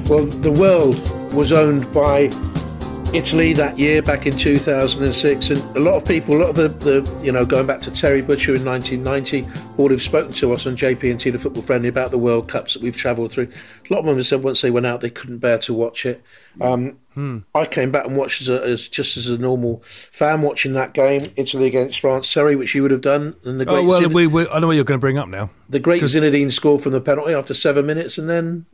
Well, 0.07 0.27
the 0.27 0.53
world 0.53 1.01
was 1.33 1.53
owned 1.53 1.91
by 1.95 2.29
Italy 3.15 3.53
that 3.53 3.79
year, 3.79 4.03
back 4.03 4.27
in 4.27 4.37
2006, 4.37 5.51
and 5.51 5.77
a 5.77 5.81
lot 5.81 5.95
of 5.95 6.05
people, 6.05 6.37
a 6.37 6.39
lot 6.39 6.51
of 6.51 6.57
the, 6.57 6.69
the 6.69 7.25
you 7.25 7.31
know, 7.31 7.47
going 7.47 7.65
back 7.65 7.79
to 7.83 7.91
Terry 7.93 8.21
Butcher 8.23 8.57
in 8.57 8.65
1990, 8.65 9.47
would 9.77 9.93
have 9.93 10.03
spoken 10.03 10.33
to 10.33 10.53
us 10.53 10.67
on 10.67 10.77
JP&T, 10.77 11.31
the 11.31 11.39
Football 11.39 11.63
Friendly, 11.63 11.89
about 11.89 12.11
the 12.11 12.19
World 12.19 12.49
Cups 12.49 12.75
that 12.75 12.83
we've 12.83 12.97
travelled 12.97 13.31
through. 13.31 13.49
A 13.89 13.93
lot 13.93 14.01
of 14.01 14.07
them 14.07 14.17
have 14.17 14.27
said 14.27 14.43
once 14.43 14.63
they 14.63 14.71
went 14.73 14.85
out, 14.85 15.01
they 15.01 15.11
couldn't 15.11 15.39
bear 15.39 15.59
to 15.59 15.73
watch 15.73 16.05
it. 16.05 16.25
Um, 16.61 16.99
I 17.55 17.67
came 17.67 17.93
back 17.93 18.05
and 18.07 18.17
watched 18.17 18.41
as, 18.41 18.49
a, 18.49 18.61
as 18.65 18.89
just 18.89 19.17
as 19.17 19.29
a 19.29 19.39
normal 19.39 19.85
fan 19.85 20.43
watching 20.43 20.73
that 20.73 20.93
game, 20.93 21.27
Italy 21.37 21.67
against 21.69 22.01
France, 22.01 22.33
Terry, 22.33 22.57
which 22.57 22.75
you 22.75 22.83
would 22.83 22.91
have 22.91 23.01
done, 23.03 23.37
and 23.45 23.61
the 23.61 23.65
great 23.65 23.77
Oh 23.79 23.85
well, 23.85 24.01
Zin- 24.01 24.13
we, 24.13 24.27
we, 24.27 24.49
I 24.49 24.59
know 24.59 24.67
what 24.67 24.75
you're 24.75 24.85
going 24.85 24.99
to 24.99 25.01
bring 25.01 25.19
up 25.19 25.29
now. 25.29 25.51
the 25.69 25.79
great 25.79 26.03
Zinedine 26.03 26.51
scored 26.51 26.83
from 26.83 26.91
the 26.91 27.01
penalty 27.01 27.33
after 27.33 27.55
seven 27.55 27.87
minutes, 27.87 28.19
and 28.19 28.29
then 28.29 28.67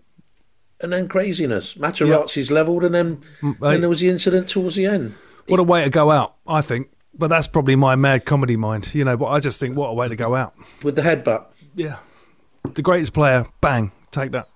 and 0.83 0.93
then 0.93 1.09
craziness. 1.09 1.74
Materazzi's 1.74 2.51
levelled, 2.51 2.85
and 2.85 2.95
then 2.95 3.22
then 3.61 3.81
there 3.81 3.89
was 3.91 4.01
the 4.01 4.09
incident 4.09 4.49
towards 4.49 4.76
the 4.76 4.87
end. 4.87 5.14
What 5.47 5.61
a 5.61 5.64
way 5.64 5.83
to 5.85 5.91
go 5.91 6.11
out, 6.11 6.37
I 6.47 6.61
think. 6.61 6.91
But 7.12 7.28
that's 7.28 7.49
probably 7.49 7.76
my 7.76 7.97
mad 7.97 8.24
comedy 8.24 8.57
mind, 8.57 8.95
you 8.95 9.05
know. 9.05 9.16
But 9.16 9.26
I 9.26 9.41
just 9.41 9.59
think, 9.61 9.76
what 9.76 9.89
a 9.89 9.95
way 9.95 10.09
to 10.09 10.16
go 10.16 10.35
out. 10.37 10.55
with 10.83 10.97
the 10.97 11.03
headbutt. 11.03 11.47
Yeah. 11.74 11.97
The 12.74 12.83
greatest 12.83 13.12
player, 13.12 13.47
bang, 13.61 13.91
take 14.11 14.31
that. 14.33 14.49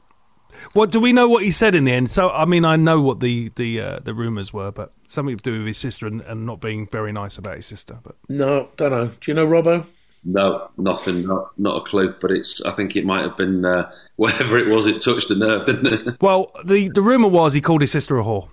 What 0.73 0.93
do 0.93 1.01
we 1.01 1.13
know 1.13 1.29
what 1.29 1.43
he 1.43 1.51
said 1.51 1.75
in 1.75 1.85
the 1.85 1.93
end? 1.93 2.11
So 2.11 2.31
I 2.31 2.45
mean, 2.45 2.65
I 2.65 2.77
know 2.77 3.01
what 3.01 3.19
the 3.21 3.51
the 3.57 3.81
uh, 3.81 3.99
the 4.05 4.15
rumours 4.15 4.53
were, 4.53 4.71
but 4.71 4.93
something 5.09 5.37
to 5.37 5.43
do 5.43 5.59
with 5.59 5.67
his 5.67 5.79
sister 5.79 6.07
and, 6.07 6.21
and 6.23 6.47
not 6.47 6.61
being 6.61 6.87
very 6.87 7.13
nice 7.13 7.37
about 7.39 7.57
his 7.57 7.67
sister. 7.67 7.99
But 8.03 8.17
No, 8.29 8.69
don't 8.77 8.93
know. 8.93 9.07
Do 9.09 9.31
you 9.31 9.35
know 9.35 9.47
Robbo? 9.47 9.87
No, 10.25 10.71
nothing, 10.79 11.27
not 11.27 11.59
not 11.59 11.77
a 11.77 11.81
clue. 11.85 12.15
But 12.21 12.31
it's. 12.31 12.63
I 12.63 12.73
think 12.73 12.97
it 12.97 13.05
might 13.05 13.23
have 13.23 13.37
been 13.37 13.65
uh, 13.65 13.91
whatever 14.17 14.57
it 14.57 14.69
was. 14.69 14.87
It 14.87 15.01
touched 15.01 15.29
the 15.29 15.35
nerve, 15.35 15.67
didn't 15.67 15.87
it? 16.09 16.17
well, 16.21 16.51
the 16.65 16.89
the 16.89 17.03
rumor 17.03 17.29
was 17.29 17.53
he 17.53 17.61
called 17.61 17.83
his 17.83 17.93
sister 17.93 18.19
a 18.19 18.25
whore. 18.25 18.49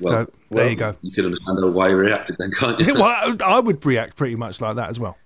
Well, 0.00 0.26
so 0.26 0.32
there 0.50 0.68
you 0.70 0.76
go. 0.76 0.96
You 1.02 1.12
can 1.12 1.26
understand 1.26 1.74
why 1.74 1.88
he 1.88 1.94
reacted 1.94 2.36
then, 2.38 2.50
can't 2.50 2.78
you? 2.80 2.94
well, 2.94 3.04
I- 3.04 3.36
I 3.44 3.60
would 3.60 3.84
react 3.86 4.16
pretty 4.16 4.34
much 4.34 4.60
like 4.60 4.76
that 4.76 4.90
as 4.90 4.98
well. 4.98 5.16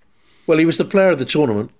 Well, 0.45 0.59
he 0.59 0.65
was 0.65 0.77
the 0.77 0.85
player 0.85 1.09
of 1.09 1.17
the 1.17 1.25
tournament. 1.25 1.71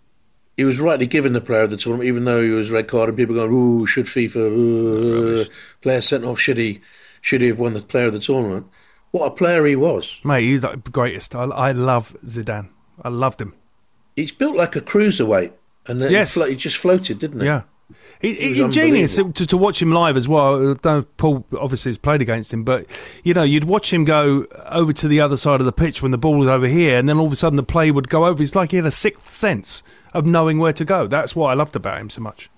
He 0.58 0.64
was 0.64 0.80
rightly 0.80 1.08
given 1.08 1.34
the 1.34 1.42
player 1.42 1.62
of 1.62 1.70
the 1.70 1.78
tournament, 1.78 2.08
even 2.08 2.26
though 2.26 2.42
he 2.44 2.50
was 2.50 2.72
red 2.72 2.88
card 2.88 3.08
and 3.10 3.18
people 3.18 3.36
going, 3.36 3.52
"Ooh, 3.54 3.86
should 3.86 4.06
FIFA 4.06 4.36
ooh, 4.36 5.46
player 5.82 6.02
sent 6.02 6.26
off? 6.26 6.40
Should 6.40 6.58
he? 6.58 6.82
Should 7.22 7.42
he 7.42 7.48
have 7.48 7.60
won 7.60 7.74
the 7.74 7.82
player 7.82 8.08
of 8.08 8.14
the 8.14 8.20
tournament?" 8.20 8.68
What 9.12 9.28
a 9.28 9.32
player 9.32 9.66
he 9.66 9.76
was! 9.76 10.20
Mate, 10.24 10.44
he's 10.44 10.62
the 10.62 10.76
greatest. 10.92 11.34
I, 11.34 11.44
I 11.46 11.72
love 11.72 12.16
Zidane. 12.26 12.70
I 13.04 13.10
loved 13.10 13.42
him. 13.42 13.54
He's 14.16 14.32
built 14.32 14.56
like 14.56 14.76
a 14.76 14.82
cruiserweight, 14.82 15.52
and 15.88 16.02
then 16.02 16.12
Yes. 16.12 16.34
he, 16.34 16.40
flo- 16.40 16.50
he 16.50 16.56
just 16.56 16.78
floated, 16.78 17.20
didn't 17.20 17.42
he? 17.42 17.46
Yeah. 17.46 17.64
He, 18.22 18.36
He 18.36 18.62
ingenious 18.62 19.16
to, 19.16 19.32
to 19.32 19.58
watch 19.58 19.82
him 19.82 19.92
live 19.92 20.16
as 20.16 20.28
well. 20.28 20.76
Don't 20.76 21.18
Paul 21.18 21.44
obviously 21.58 21.90
has 21.90 21.98
played 21.98 22.22
against 22.22 22.54
him, 22.54 22.64
but 22.64 22.86
you 23.24 23.34
know, 23.34 23.42
you'd 23.42 23.64
watch 23.64 23.92
him 23.92 24.06
go 24.06 24.46
over 24.68 24.94
to 24.94 25.08
the 25.08 25.20
other 25.22 25.38
side 25.38 25.60
of 25.60 25.66
the 25.66 25.72
pitch 25.72 26.04
when 26.04 26.12
the 26.12 26.18
ball 26.20 26.36
was 26.36 26.48
over 26.48 26.68
here, 26.68 27.00
and 27.00 27.10
then 27.10 27.18
all 27.18 27.26
of 27.26 27.32
a 27.32 27.36
sudden 27.36 27.58
the 27.58 27.64
play 27.64 27.90
would 27.90 28.08
go 28.08 28.26
over. 28.26 28.44
It's 28.44 28.54
like 28.56 28.70
he 28.72 28.78
had 28.78 28.86
a 28.86 28.92
sixth 28.92 29.36
sense 29.36 29.82
of 30.14 30.26
knowing 30.26 30.60
where 30.60 30.74
to 30.74 30.86
go. 30.86 31.08
That's 31.08 31.36
what 31.36 31.48
I 31.50 31.56
loved 31.56 31.76
about 31.76 32.00
him 32.00 32.12
so 32.12 32.22
much. 32.22 32.50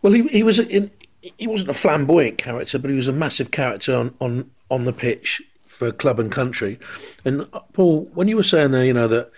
Well, 0.00 0.14
he 0.14 0.22
he 0.28 0.42
was 0.42 0.60
in, 0.60 0.90
he 1.20 1.46
wasn't 1.46 1.70
a 1.70 1.74
flamboyant 1.74 2.38
character, 2.38 2.78
but 2.78 2.88
he 2.90 2.96
was 2.96 3.08
a 3.08 3.12
massive 3.12 3.50
character 3.50 3.94
on, 3.94 4.14
on, 4.20 4.50
on 4.70 4.84
the 4.84 4.92
pitch 4.94 5.42
for 5.76 5.92
club 5.92 6.18
and 6.18 6.32
country. 6.32 6.78
And 7.24 7.46
uh, 7.52 7.60
Paul, 7.72 8.10
when 8.14 8.28
you 8.28 8.36
were 8.36 8.42
saying 8.42 8.70
there, 8.70 8.84
you 8.84 8.92
know 8.92 9.08
that 9.08 9.30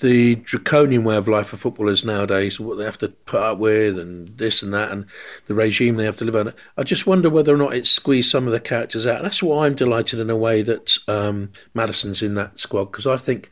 the 0.00 0.36
draconian 0.36 1.04
way 1.04 1.16
of 1.16 1.28
life 1.28 1.48
for 1.48 1.56
footballers 1.56 2.04
nowadays, 2.04 2.58
what 2.58 2.78
they 2.78 2.84
have 2.84 2.98
to 2.98 3.08
put 3.08 3.42
up 3.42 3.58
with, 3.58 3.98
and 3.98 4.28
this 4.38 4.62
and 4.62 4.72
that, 4.72 4.90
and 4.90 5.06
the 5.46 5.54
regime 5.54 5.96
they 5.96 6.04
have 6.04 6.16
to 6.16 6.24
live 6.24 6.36
under, 6.36 6.54
I 6.76 6.82
just 6.82 7.06
wonder 7.06 7.30
whether 7.30 7.54
or 7.54 7.58
not 7.58 7.74
it 7.74 7.86
squeezed 7.86 8.30
some 8.30 8.46
of 8.46 8.52
the 8.52 8.60
characters 8.60 9.06
out. 9.06 9.16
And 9.16 9.24
that's 9.24 9.42
why 9.42 9.66
I'm 9.66 9.74
delighted 9.74 10.18
in 10.18 10.30
a 10.30 10.36
way 10.36 10.62
that 10.62 10.98
um, 11.06 11.52
Maddison's 11.74 12.22
in 12.22 12.34
that 12.34 12.58
squad 12.58 12.86
because 12.86 13.06
I 13.06 13.16
think 13.16 13.50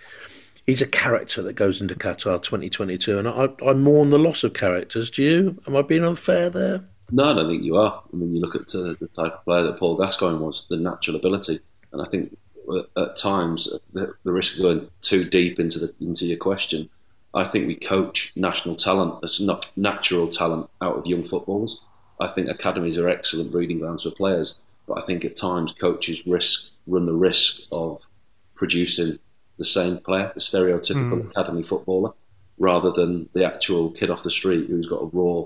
he's 0.67 0.83
a 0.83 0.87
character 0.87 1.43
that 1.43 1.55
goes 1.55 1.81
into 1.81 1.95
Qatar 1.95 2.43
2022, 2.43 3.19
and 3.19 3.29
I, 3.29 3.49
I 3.65 3.75
mourn 3.75 4.11
the 4.11 4.19
loss 4.19 4.45
of 4.45 4.55
characters. 4.55 5.11
Do 5.11 5.23
you? 5.23 5.63
Am 5.67 5.77
I 5.77 5.83
being 5.83 6.05
unfair 6.05 6.51
there? 6.51 6.85
No, 7.11 7.31
I 7.31 7.37
don't 7.37 7.51
think 7.51 7.63
you 7.63 7.77
are. 7.77 8.03
I 8.13 8.17
mean, 8.17 8.35
you 8.35 8.41
look 8.41 8.55
at 8.55 8.75
uh, 8.75 8.95
the 9.01 9.09
type 9.13 9.33
of 9.35 9.45
player 9.45 9.63
that 9.65 9.79
Paul 9.79 9.97
Gascoigne 9.97 10.39
was, 10.39 10.67
the 10.69 10.77
natural 10.77 11.17
ability, 11.17 11.59
and 11.93 12.03
I 12.03 12.07
think 12.07 12.37
uh, 12.71 12.83
at 13.03 13.17
times 13.17 13.69
the, 13.95 14.15
the 14.25 14.33
risk 14.33 14.57
of 14.57 14.63
going 14.63 14.91
too 15.01 15.25
deep 15.25 15.59
into 15.59 15.79
the 15.79 15.95
into 16.01 16.27
your 16.27 16.37
question. 16.39 16.89
I 17.35 17.45
think 17.45 17.67
we 17.67 17.77
coach 17.77 18.33
national 18.37 18.77
talent, 18.77 19.23
as 19.23 19.41
not 19.41 19.71
natural 19.77 20.29
talent, 20.29 20.69
out 20.81 20.97
of 20.97 21.07
young 21.07 21.25
footballers. 21.25 21.81
I 22.21 22.27
think 22.29 22.49
academies 22.49 22.99
are 22.99 23.09
excellent 23.09 23.53
breeding 23.53 23.79
grounds 23.79 24.03
for 24.03 24.11
players, 24.11 24.59
but 24.87 24.99
I 24.99 25.07
think 25.07 25.25
at 25.25 25.37
times 25.37 25.73
coaches 25.73 26.27
risk 26.27 26.71
run 26.87 27.07
the 27.07 27.13
risk 27.13 27.61
of 27.71 28.07
producing 28.55 29.19
the 29.59 29.65
same 29.65 29.99
player, 29.99 30.31
the 30.35 30.41
stereotypical 30.41 31.23
Mm. 31.23 31.31
academy 31.31 31.63
footballer, 31.63 32.13
rather 32.59 32.91
than 32.91 33.29
the 33.35 33.45
actual 33.45 33.91
kid 33.91 34.11
off 34.11 34.23
the 34.23 34.31
street 34.31 34.69
who's 34.69 34.87
got 34.89 35.03
a 35.03 35.11
raw 35.13 35.45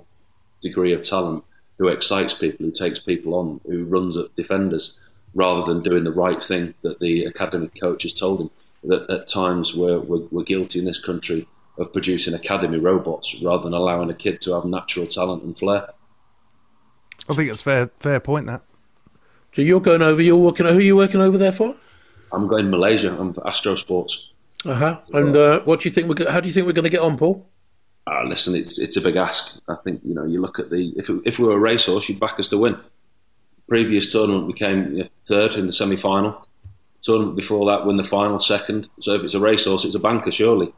degree 0.60 0.92
of 0.92 1.02
talent, 1.02 1.44
who 1.78 1.88
excites 1.88 2.34
people, 2.34 2.66
who 2.66 2.72
takes 2.72 3.00
people 3.00 3.34
on, 3.34 3.60
who 3.66 3.84
runs 3.84 4.16
at 4.16 4.34
defenders, 4.36 4.98
rather 5.34 5.64
than 5.66 5.82
doing 5.82 6.04
the 6.04 6.12
right 6.12 6.42
thing 6.42 6.74
that 6.82 7.00
the 7.00 7.24
academy 7.24 7.70
coach 7.80 8.02
has 8.02 8.14
told 8.14 8.40
him. 8.40 8.50
That 8.84 9.08
at 9.08 9.28
times 9.28 9.74
we're, 9.74 10.00
we're, 10.00 10.26
we're 10.32 10.42
guilty 10.42 10.80
in 10.80 10.86
this 10.86 11.02
country 11.02 11.46
of 11.78 11.92
producing 11.92 12.34
academy 12.34 12.78
robots 12.78 13.36
rather 13.42 13.64
than 13.64 13.74
allowing 13.74 14.10
a 14.10 14.14
kid 14.14 14.40
to 14.42 14.54
have 14.54 14.64
natural 14.64 15.06
talent 15.06 15.44
and 15.44 15.56
flair. 15.56 15.88
I 17.28 17.34
think 17.34 17.50
it's 17.50 17.62
fair 17.62 17.90
fair 18.00 18.18
point 18.18 18.46
that. 18.46 18.62
So 19.54 19.62
you're 19.62 19.80
going 19.80 20.02
over. 20.02 20.20
You're 20.20 20.36
working. 20.36 20.66
Who 20.66 20.78
are 20.78 20.80
you 20.80 20.96
working 20.96 21.20
over 21.20 21.38
there 21.38 21.52
for? 21.52 21.76
I'm 22.32 22.48
going 22.48 22.64
to 22.64 22.70
Malaysia. 22.70 23.16
I'm 23.16 23.32
for 23.32 23.46
Astro 23.46 23.76
Sports. 23.76 24.28
Uh 24.64 24.74
huh. 24.74 25.00
And 25.12 25.36
uh, 25.36 25.60
what 25.62 25.80
do 25.80 25.88
you 25.88 25.94
think? 25.94 26.08
We're, 26.08 26.30
how 26.30 26.40
do 26.40 26.48
you 26.48 26.54
think 26.54 26.66
we're 26.66 26.72
going 26.72 26.84
to 26.84 26.90
get 26.90 27.00
on, 27.02 27.16
Paul? 27.16 27.48
Uh, 28.06 28.24
listen, 28.24 28.54
it's 28.54 28.78
it's 28.78 28.96
a 28.96 29.00
big 29.00 29.16
ask. 29.16 29.60
I 29.68 29.76
think 29.84 30.00
you 30.04 30.14
know 30.14 30.24
you 30.24 30.40
look 30.40 30.58
at 30.58 30.70
the 30.70 30.92
if 30.96 31.08
it, 31.08 31.20
if 31.24 31.38
we 31.38 31.44
were 31.46 31.56
a 31.56 31.58
racehorse, 31.58 32.08
you'd 32.08 32.20
back 32.20 32.38
us 32.40 32.48
to 32.48 32.58
win. 32.58 32.76
Previous 33.68 34.10
tournament, 34.10 34.46
we 34.46 34.52
came 34.54 34.96
you 34.96 35.02
know, 35.04 35.08
third 35.28 35.54
in 35.54 35.66
the 35.66 35.72
semi 35.72 35.96
final. 35.96 36.46
Tournament 37.02 37.36
before 37.36 37.68
that, 37.70 37.86
win 37.86 37.96
the 37.96 38.04
final 38.04 38.38
second. 38.40 38.88
So 39.00 39.14
if 39.14 39.22
it's 39.22 39.34
a 39.34 39.40
racehorse, 39.40 39.84
it's 39.84 39.94
a 39.94 39.98
banker 40.00 40.32
surely. 40.32 40.72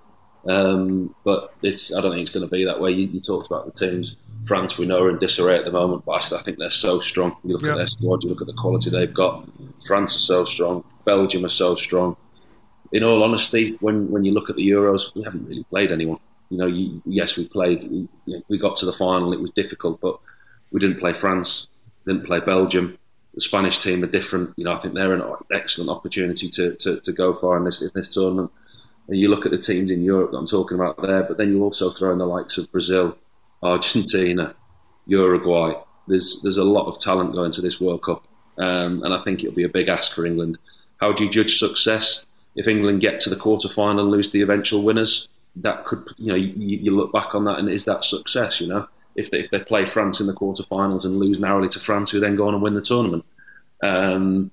Um, 0.46 1.14
but 1.24 1.54
it's 1.62 1.94
I 1.94 2.02
don't 2.02 2.12
think 2.12 2.22
it's 2.26 2.34
going 2.34 2.46
to 2.46 2.50
be 2.50 2.64
that 2.66 2.78
way. 2.80 2.90
You, 2.90 3.06
you 3.08 3.20
talked 3.20 3.46
about 3.46 3.64
the 3.66 3.72
teams. 3.72 4.16
France, 4.44 4.76
we 4.76 4.84
know, 4.84 5.00
are 5.02 5.08
in 5.08 5.18
disarray 5.18 5.56
at 5.56 5.64
the 5.64 5.70
moment, 5.72 6.04
but 6.04 6.30
I 6.32 6.42
think 6.42 6.58
they're 6.58 6.70
so 6.70 7.00
strong. 7.00 7.34
You 7.44 7.54
look 7.54 7.62
Yeah. 7.62 7.72
at 7.72 7.76
their 7.76 7.88
squad, 7.88 8.22
you 8.22 8.28
look 8.28 8.42
at 8.42 8.46
the 8.46 8.52
quality 8.52 8.90
they've 8.90 9.12
got. 9.12 9.48
France 9.86 10.14
are 10.16 10.20
so 10.20 10.44
strong. 10.44 10.84
Belgium 11.06 11.46
are 11.46 11.50
so 11.50 11.74
strong. 11.74 12.14
In 12.92 13.02
all 13.02 13.22
honesty, 13.24 13.78
when, 13.80 14.10
when 14.10 14.24
you 14.24 14.32
look 14.32 14.50
at 14.50 14.56
the 14.56 14.68
Euros, 14.68 15.14
we 15.14 15.22
haven't 15.22 15.46
really 15.46 15.64
played 15.64 15.90
anyone. 15.90 16.18
You 16.54 16.60
know, 16.60 16.66
you, 16.66 17.02
yes, 17.04 17.36
we 17.36 17.48
played. 17.48 17.82
You 17.82 18.08
know, 18.28 18.40
we 18.48 18.58
got 18.58 18.76
to 18.76 18.86
the 18.86 18.92
final. 18.92 19.32
It 19.32 19.40
was 19.40 19.50
difficult, 19.50 20.00
but 20.00 20.20
we 20.70 20.78
didn't 20.78 21.00
play 21.00 21.12
France. 21.12 21.66
Didn't 22.06 22.26
play 22.26 22.38
Belgium. 22.38 22.96
The 23.34 23.40
Spanish 23.40 23.80
team 23.80 24.04
are 24.04 24.06
different. 24.06 24.52
You 24.56 24.64
know, 24.64 24.72
I 24.72 24.80
think 24.80 24.94
they're 24.94 25.14
an 25.14 25.34
excellent 25.52 25.90
opportunity 25.90 26.48
to, 26.50 26.76
to, 26.76 27.00
to 27.00 27.12
go 27.12 27.34
far 27.34 27.56
in 27.56 27.64
this 27.64 27.82
in 27.82 27.90
this 27.92 28.14
tournament. 28.14 28.52
And 29.08 29.18
you 29.18 29.26
look 29.26 29.44
at 29.44 29.50
the 29.50 29.58
teams 29.58 29.90
in 29.90 30.04
Europe 30.04 30.30
that 30.30 30.36
I'm 30.36 30.46
talking 30.46 30.76
about 30.76 31.02
there, 31.02 31.24
but 31.24 31.38
then 31.38 31.48
you 31.48 31.64
also 31.64 31.90
throw 31.90 32.12
in 32.12 32.18
the 32.18 32.26
likes 32.26 32.56
of 32.56 32.70
Brazil, 32.70 33.18
Argentina, 33.60 34.54
Uruguay. 35.06 35.72
There's 36.06 36.38
there's 36.44 36.56
a 36.56 36.62
lot 36.62 36.86
of 36.86 37.00
talent 37.00 37.32
going 37.32 37.50
to 37.50 37.62
this 37.62 37.80
World 37.80 38.04
Cup, 38.04 38.28
um, 38.58 39.02
and 39.02 39.12
I 39.12 39.20
think 39.24 39.40
it'll 39.40 39.56
be 39.56 39.64
a 39.64 39.68
big 39.68 39.88
ask 39.88 40.14
for 40.14 40.24
England. 40.24 40.56
How 40.98 41.12
do 41.12 41.24
you 41.24 41.30
judge 41.30 41.58
success? 41.58 42.24
If 42.54 42.68
England 42.68 43.00
get 43.00 43.18
to 43.20 43.30
the 43.30 43.42
quarter 43.44 43.68
final 43.68 44.04
and 44.04 44.12
lose 44.12 44.30
the 44.30 44.42
eventual 44.42 44.84
winners, 44.84 45.26
that 45.56 45.84
could 45.84 46.08
you 46.16 46.28
know 46.28 46.34
you, 46.34 46.52
you 46.56 46.96
look 46.96 47.12
back 47.12 47.34
on 47.34 47.44
that 47.44 47.58
and 47.58 47.68
is 47.68 47.84
that 47.84 48.04
success? 48.04 48.60
You 48.60 48.68
know, 48.68 48.88
if 49.14 49.30
they, 49.30 49.40
if 49.40 49.50
they 49.50 49.60
play 49.60 49.86
France 49.86 50.20
in 50.20 50.26
the 50.26 50.32
quarterfinals 50.32 51.04
and 51.04 51.18
lose 51.18 51.38
narrowly 51.38 51.68
to 51.70 51.80
France, 51.80 52.10
who 52.10 52.20
then 52.20 52.36
go 52.36 52.48
on 52.48 52.54
and 52.54 52.62
win 52.62 52.74
the 52.74 52.80
tournament. 52.80 53.24
Um, 53.82 54.50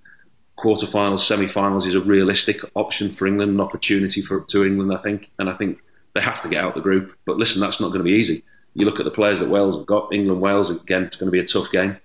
quarterfinals, 0.58 1.20
semi-finals 1.20 1.86
is 1.88 1.96
a 1.96 2.02
realistic 2.02 2.62
option 2.76 3.14
for 3.14 3.26
England, 3.26 3.52
an 3.52 3.62
opportunity 3.62 4.22
for 4.22 4.42
to 4.42 4.66
England, 4.66 4.94
I 4.94 4.98
think, 4.98 5.32
and 5.40 5.50
I 5.50 5.54
think 5.54 5.80
they 6.14 6.22
have 6.22 6.42
to 6.44 6.50
get 6.50 6.62
out 6.62 6.70
of 6.70 6.76
the 6.76 6.82
group. 6.82 7.16
But 7.26 7.38
listen, 7.38 7.62
that's 7.62 7.80
not 7.80 7.88
going 7.88 8.00
to 8.00 8.04
be 8.04 8.12
easy. 8.12 8.44
You 8.74 8.86
look 8.86 9.00
at 9.00 9.06
the 9.06 9.12
players 9.12 9.40
that 9.40 9.50
Wales 9.50 9.78
have 9.78 9.86
got. 9.86 10.14
England, 10.14 10.42
Wales 10.42 10.70
again, 10.70 11.04
it's 11.04 11.18
going 11.18 11.28
to 11.28 11.32
be 11.32 11.40
a 11.40 11.46
tough 11.46 11.72
game. 11.72 11.98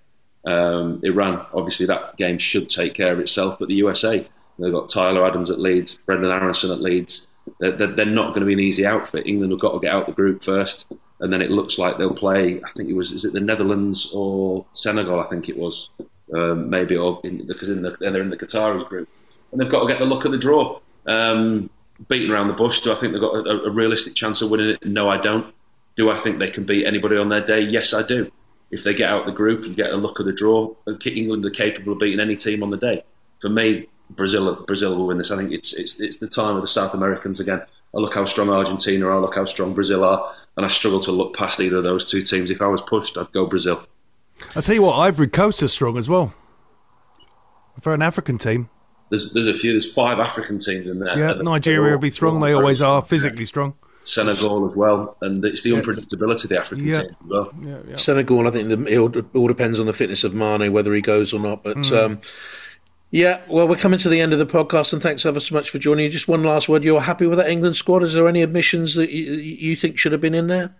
Um, 0.46 1.00
Iran, 1.02 1.44
obviously, 1.52 1.86
that 1.86 2.16
game 2.16 2.38
should 2.38 2.70
take 2.70 2.94
care 2.94 3.12
of 3.12 3.18
itself. 3.18 3.58
But 3.58 3.68
the 3.68 3.74
USA, 3.74 4.26
they've 4.58 4.72
got 4.72 4.88
Tyler 4.88 5.24
Adams 5.24 5.50
at 5.50 5.60
Leeds, 5.60 6.02
Brenden 6.06 6.32
Aaronson 6.32 6.70
at 6.70 6.80
Leeds. 6.80 7.28
They're, 7.58 7.72
they're, 7.72 8.04
not 8.04 8.28
going 8.28 8.40
to 8.40 8.46
be 8.46 8.52
an 8.52 8.60
easy 8.60 8.86
outfit. 8.86 9.26
England 9.26 9.52
have 9.52 9.60
got 9.60 9.72
to 9.72 9.80
get 9.80 9.94
out 9.94 10.06
the 10.06 10.12
group 10.12 10.44
first, 10.44 10.92
and 11.20 11.32
then 11.32 11.40
it 11.40 11.50
looks 11.50 11.78
like 11.78 11.96
they'll 11.96 12.12
play. 12.12 12.60
I 12.62 12.70
think 12.70 12.88
it 12.88 12.94
was 12.94 13.12
is 13.12 13.24
it 13.24 13.32
the 13.32 13.40
Netherlands 13.40 14.10
or 14.12 14.66
Senegal? 14.72 15.20
I 15.20 15.26
think 15.28 15.48
it 15.48 15.56
was 15.56 15.88
um, 16.34 16.68
maybe 16.68 16.96
or 16.96 17.20
in, 17.24 17.46
because 17.46 17.68
in 17.68 17.82
the, 17.82 17.96
they're 18.00 18.20
in 18.20 18.30
the 18.30 18.36
Qataris 18.36 18.86
group, 18.88 19.08
and 19.52 19.60
they've 19.60 19.70
got 19.70 19.80
to 19.80 19.86
get 19.86 19.98
the 19.98 20.04
luck 20.04 20.24
of 20.24 20.32
the 20.32 20.38
draw. 20.38 20.80
Um, 21.06 21.70
beating 22.08 22.30
around 22.30 22.48
the 22.48 22.54
bush, 22.54 22.80
do 22.80 22.92
I 22.92 22.96
think 22.96 23.12
they've 23.12 23.20
got 23.20 23.34
a, 23.34 23.64
a 23.64 23.70
realistic 23.70 24.14
chance 24.14 24.42
of 24.42 24.50
winning 24.50 24.70
it? 24.70 24.84
No, 24.84 25.08
I 25.08 25.18
don't. 25.18 25.54
Do 25.96 26.10
I 26.10 26.18
think 26.18 26.38
they 26.38 26.50
can 26.50 26.64
beat 26.64 26.86
anybody 26.86 27.16
on 27.16 27.28
their 27.28 27.44
day? 27.44 27.60
Yes, 27.60 27.94
I 27.94 28.02
do. 28.02 28.30
If 28.70 28.84
they 28.84 28.92
get 28.92 29.08
out 29.08 29.26
the 29.26 29.32
group 29.32 29.64
and 29.64 29.76
get 29.76 29.90
a 29.90 29.96
look 29.96 30.18
of 30.18 30.26
the 30.26 30.32
draw, 30.32 30.74
England 31.06 31.46
are 31.46 31.50
capable 31.50 31.92
of 31.92 32.00
beating 32.00 32.20
any 32.20 32.36
team 32.36 32.62
on 32.62 32.70
the 32.70 32.76
day. 32.76 33.04
For 33.40 33.48
me, 33.48 33.88
Brazil 34.10 34.64
Brazil 34.66 34.96
will 34.96 35.06
win 35.06 35.18
this. 35.18 35.30
I 35.30 35.36
think 35.36 35.52
it's 35.52 35.74
it's 35.74 36.00
it's 36.00 36.18
the 36.18 36.28
time 36.28 36.56
of 36.56 36.62
the 36.62 36.68
South 36.68 36.94
Americans 36.94 37.40
again. 37.40 37.62
I 37.94 37.98
look 37.98 38.14
how 38.14 38.26
strong 38.26 38.50
Argentina 38.50 39.06
are, 39.06 39.12
I 39.12 39.18
look 39.18 39.34
how 39.34 39.46
strong 39.46 39.72
Brazil 39.74 40.04
are, 40.04 40.32
and 40.56 40.66
I 40.66 40.68
struggle 40.68 41.00
to 41.00 41.12
look 41.12 41.34
past 41.34 41.60
either 41.60 41.78
of 41.78 41.84
those 41.84 42.04
two 42.10 42.22
teams. 42.22 42.50
If 42.50 42.60
I 42.60 42.66
was 42.66 42.82
pushed, 42.82 43.16
I'd 43.16 43.32
go 43.32 43.46
Brazil. 43.46 43.82
I 44.54 44.60
tell 44.60 44.74
you 44.74 44.82
what, 44.82 44.96
Ivory 44.98 45.28
Coast 45.28 45.62
is 45.62 45.72
strong 45.72 45.96
as 45.96 46.08
well 46.08 46.34
for 47.80 47.94
an 47.94 48.02
African 48.02 48.38
team. 48.38 48.68
There's 49.10 49.32
there's 49.32 49.46
a 49.48 49.54
few. 49.54 49.72
There's 49.72 49.90
five 49.92 50.18
African 50.18 50.58
teams 50.58 50.86
in 50.88 50.98
there. 50.98 51.16
Yeah, 51.18 51.30
and 51.32 51.44
Nigeria 51.44 51.92
will 51.92 51.98
be 51.98 52.10
strong. 52.10 52.40
they're 52.40 52.50
They 52.50 52.54
all 52.54 52.60
always 52.62 52.80
are 52.82 53.00
strong. 53.00 53.08
physically 53.08 53.44
strong. 53.44 53.74
Senegal 54.04 54.70
as 54.70 54.76
well, 54.76 55.16
and 55.20 55.44
it's 55.44 55.62
the 55.62 55.70
Yes. 55.70 55.84
unpredictability 55.84 56.44
of 56.44 56.50
the 56.50 56.60
African 56.60 56.86
Yeah. 56.86 57.02
team 57.02 57.16
as 57.22 57.26
well. 57.28 57.52
Senegal, 57.96 58.46
I 58.46 58.50
think 58.50 58.68
the, 58.68 58.84
it 58.86 58.98
all, 58.98 59.12
all 59.34 59.48
depends 59.48 59.80
on 59.80 59.86
the 59.86 59.92
fitness 59.92 60.22
of 60.22 60.32
Mane, 60.32 60.72
whether 60.72 60.94
he 60.94 61.00
goes 61.00 61.32
or 61.32 61.40
not. 61.40 61.64
But 61.64 61.78
Mm. 61.78 62.04
um, 62.04 62.18
yeah, 63.10 63.40
well, 63.48 63.68
we're 63.68 63.76
coming 63.76 63.98
to 64.00 64.08
the 64.08 64.20
end 64.20 64.32
of 64.32 64.38
the 64.38 64.46
podcast, 64.46 64.92
and 64.92 65.02
thanks 65.02 65.24
ever 65.24 65.40
so 65.40 65.54
much 65.54 65.70
for 65.70 65.78
joining. 65.78 66.10
Just 66.10 66.28
one 66.28 66.42
last 66.42 66.68
word: 66.68 66.84
you're 66.84 67.00
happy 67.00 67.26
with 67.26 67.38
that 67.38 67.48
England 67.48 67.76
squad? 67.76 68.02
Is 68.02 68.14
there 68.14 68.28
any 68.28 68.42
admissions 68.42 68.94
that 68.94 69.10
you, 69.10 69.32
you 69.34 69.76
think 69.76 69.98
should 69.98 70.12
have 70.12 70.20
been 70.20 70.34
in 70.34 70.48
there? 70.48 70.74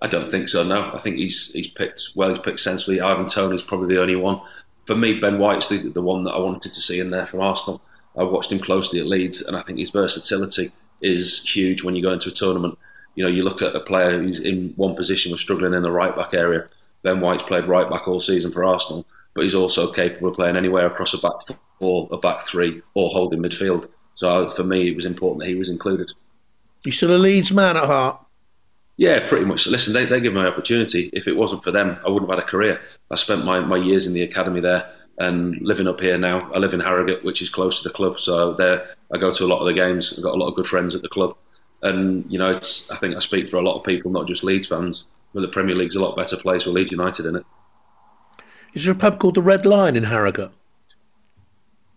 I 0.00 0.08
don't 0.08 0.32
think 0.32 0.48
so. 0.48 0.64
No, 0.64 0.90
I 0.92 0.98
think 0.98 1.16
he's 1.16 1.52
he's 1.52 1.68
picked 1.68 2.10
well. 2.16 2.28
He's 2.28 2.40
picked 2.40 2.60
sensibly. 2.60 3.00
Ivan 3.00 3.26
Toney's 3.26 3.62
probably 3.62 3.94
the 3.94 4.02
only 4.02 4.16
one. 4.16 4.40
For 4.86 4.96
me, 4.96 5.20
Ben 5.20 5.38
White's 5.38 5.68
the, 5.68 5.78
the 5.78 6.02
one 6.02 6.24
that 6.24 6.32
I 6.32 6.38
wanted 6.40 6.72
to 6.72 6.80
see 6.80 6.98
in 6.98 7.10
there 7.10 7.26
from 7.26 7.40
Arsenal. 7.40 7.80
I 8.16 8.24
watched 8.24 8.50
him 8.50 8.58
closely 8.58 8.98
at 8.98 9.06
Leeds, 9.06 9.42
and 9.42 9.56
I 9.56 9.62
think 9.62 9.78
his 9.78 9.90
versatility 9.90 10.72
is 11.00 11.42
huge 11.44 11.84
when 11.84 11.94
you 11.94 12.02
go 12.02 12.12
into 12.12 12.30
a 12.30 12.32
tournament. 12.32 12.76
You 13.14 13.24
know, 13.24 13.30
you 13.30 13.44
look 13.44 13.62
at 13.62 13.76
a 13.76 13.80
player 13.80 14.18
who's 14.18 14.40
in 14.40 14.72
one 14.76 14.96
position 14.96 15.30
was 15.30 15.40
struggling 15.40 15.74
in 15.74 15.82
the 15.82 15.92
right 15.92 16.16
back 16.16 16.34
area. 16.34 16.68
Ben 17.02 17.20
White's 17.20 17.44
played 17.44 17.66
right 17.66 17.88
back 17.88 18.08
all 18.08 18.20
season 18.20 18.50
for 18.50 18.64
Arsenal, 18.64 19.06
but 19.34 19.42
he's 19.42 19.54
also 19.54 19.92
capable 19.92 20.28
of 20.28 20.34
playing 20.34 20.56
anywhere 20.56 20.86
across 20.86 21.14
a 21.14 21.18
back 21.18 21.58
four, 21.78 22.08
a 22.12 22.16
back 22.16 22.46
three, 22.46 22.82
or 22.94 23.10
holding 23.10 23.40
midfield. 23.40 23.88
So 24.14 24.50
for 24.50 24.64
me, 24.64 24.88
it 24.88 24.96
was 24.96 25.06
important 25.06 25.40
that 25.40 25.48
he 25.48 25.54
was 25.54 25.70
included. 25.70 26.12
You 26.84 26.92
still 26.92 27.14
a 27.14 27.18
Leeds 27.18 27.52
man 27.52 27.76
at 27.76 27.84
heart? 27.84 28.18
Yeah, 28.96 29.26
pretty 29.26 29.46
much. 29.46 29.66
Listen, 29.66 29.94
they, 29.94 30.04
they 30.04 30.20
give 30.20 30.34
me 30.34 30.40
an 30.40 30.46
opportunity. 30.46 31.10
If 31.12 31.26
it 31.26 31.36
wasn't 31.36 31.64
for 31.64 31.70
them, 31.70 31.98
I 32.04 32.10
wouldn't 32.10 32.30
have 32.30 32.38
had 32.38 32.46
a 32.46 32.50
career. 32.50 32.80
I 33.10 33.16
spent 33.16 33.44
my, 33.44 33.60
my 33.60 33.76
years 33.76 34.06
in 34.06 34.12
the 34.12 34.22
academy 34.22 34.60
there 34.60 34.92
and 35.18 35.56
living 35.60 35.86
up 35.86 36.00
here 36.00 36.18
now. 36.18 36.52
I 36.52 36.58
live 36.58 36.74
in 36.74 36.80
Harrogate, 36.80 37.24
which 37.24 37.40
is 37.40 37.48
close 37.48 37.82
to 37.82 37.88
the 37.88 37.94
club. 37.94 38.20
So 38.20 38.54
there, 38.54 38.94
I 39.14 39.18
go 39.18 39.32
to 39.32 39.44
a 39.44 39.46
lot 39.46 39.60
of 39.60 39.66
the 39.66 39.74
games. 39.74 40.12
I've 40.16 40.22
got 40.22 40.34
a 40.34 40.36
lot 40.38 40.48
of 40.48 40.56
good 40.56 40.66
friends 40.66 40.94
at 40.94 41.02
the 41.02 41.08
club. 41.08 41.36
And, 41.82 42.30
you 42.30 42.38
know, 42.38 42.50
it's, 42.50 42.90
I 42.90 42.98
think 42.98 43.16
I 43.16 43.18
speak 43.20 43.48
for 43.48 43.56
a 43.56 43.62
lot 43.62 43.78
of 43.78 43.84
people, 43.84 44.10
not 44.10 44.28
just 44.28 44.44
Leeds 44.44 44.66
fans. 44.66 45.06
But 45.34 45.40
the 45.40 45.48
Premier 45.48 45.74
League's 45.74 45.96
a 45.96 46.00
lot 46.00 46.16
better 46.16 46.36
place 46.36 46.66
with 46.66 46.74
Leeds 46.74 46.92
United 46.92 47.26
in 47.26 47.36
it. 47.36 47.46
Is 48.74 48.84
there 48.84 48.94
a 48.94 48.96
pub 48.96 49.18
called 49.18 49.34
the 49.34 49.42
Red 49.42 49.66
Lion 49.66 49.96
in 49.96 50.04
Harrogate? 50.04 50.50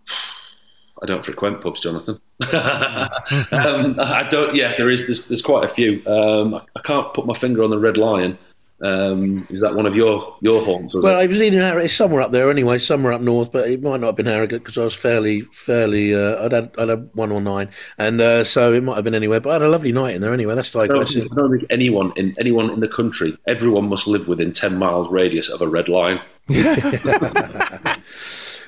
I 1.01 1.05
don't 1.05 1.25
frequent 1.25 1.61
pubs, 1.61 1.79
Jonathan. 1.81 2.19
um, 2.51 3.99
I 3.99 4.25
don't. 4.29 4.55
Yeah, 4.55 4.75
there 4.77 4.89
is. 4.89 5.07
There's, 5.07 5.27
there's 5.27 5.41
quite 5.41 5.63
a 5.63 5.67
few. 5.67 6.05
Um, 6.05 6.55
I, 6.55 6.61
I 6.75 6.81
can't 6.81 7.13
put 7.13 7.25
my 7.25 7.37
finger 7.37 7.63
on 7.63 7.69
the 7.69 7.79
Red 7.79 7.97
Lion. 7.97 8.37
Um, 8.81 9.47
is 9.49 9.61
that 9.61 9.73
one 9.73 9.85
of 9.85 9.95
your 9.95 10.35
your 10.41 10.61
haunts? 10.63 10.93
was 10.93 11.03
Well, 11.03 11.19
it? 11.19 11.23
it 11.25 11.27
was 11.29 11.41
either 11.41 11.61
Harrogate, 11.61 11.85
it's 11.85 11.93
somewhere 11.93 12.21
up 12.21 12.31
there 12.31 12.49
anyway, 12.51 12.77
somewhere 12.77 13.13
up 13.13 13.21
north, 13.21 13.51
but 13.51 13.69
it 13.69 13.81
might 13.81 14.01
not 14.01 14.07
have 14.07 14.15
been 14.17 14.25
Harrogate 14.25 14.63
because 14.63 14.77
I 14.77 14.83
was 14.83 14.93
fairly, 14.95 15.41
fairly. 15.53 16.13
Uh, 16.13 16.43
I'd 16.45 16.51
had, 16.51 16.71
I'd 16.77 16.89
had 16.89 17.09
one 17.13 17.31
or 17.31 17.39
nine, 17.39 17.69
and 17.97 18.19
uh, 18.19 18.43
so 18.43 18.73
it 18.73 18.83
might 18.83 18.95
have 18.95 19.05
been 19.05 19.15
anywhere. 19.15 19.39
But 19.39 19.51
I 19.51 19.53
had 19.53 19.61
a 19.61 19.69
lovely 19.69 19.93
night 19.93 20.15
in 20.15 20.21
there 20.21 20.33
anyway. 20.33 20.55
That's 20.55 20.75
I 20.75 20.87
don't, 20.87 20.99
I 20.99 21.35
don't 21.35 21.57
think 21.57 21.65
anyone 21.69 22.11
in 22.17 22.35
anyone 22.37 22.69
in 22.69 22.81
the 22.81 22.87
country, 22.89 23.37
everyone 23.47 23.87
must 23.87 24.07
live 24.07 24.27
within 24.27 24.51
ten 24.51 24.77
miles 24.77 25.07
radius 25.09 25.47
of 25.49 25.61
a 25.61 25.67
Red 25.67 25.87
Lion. 25.87 26.19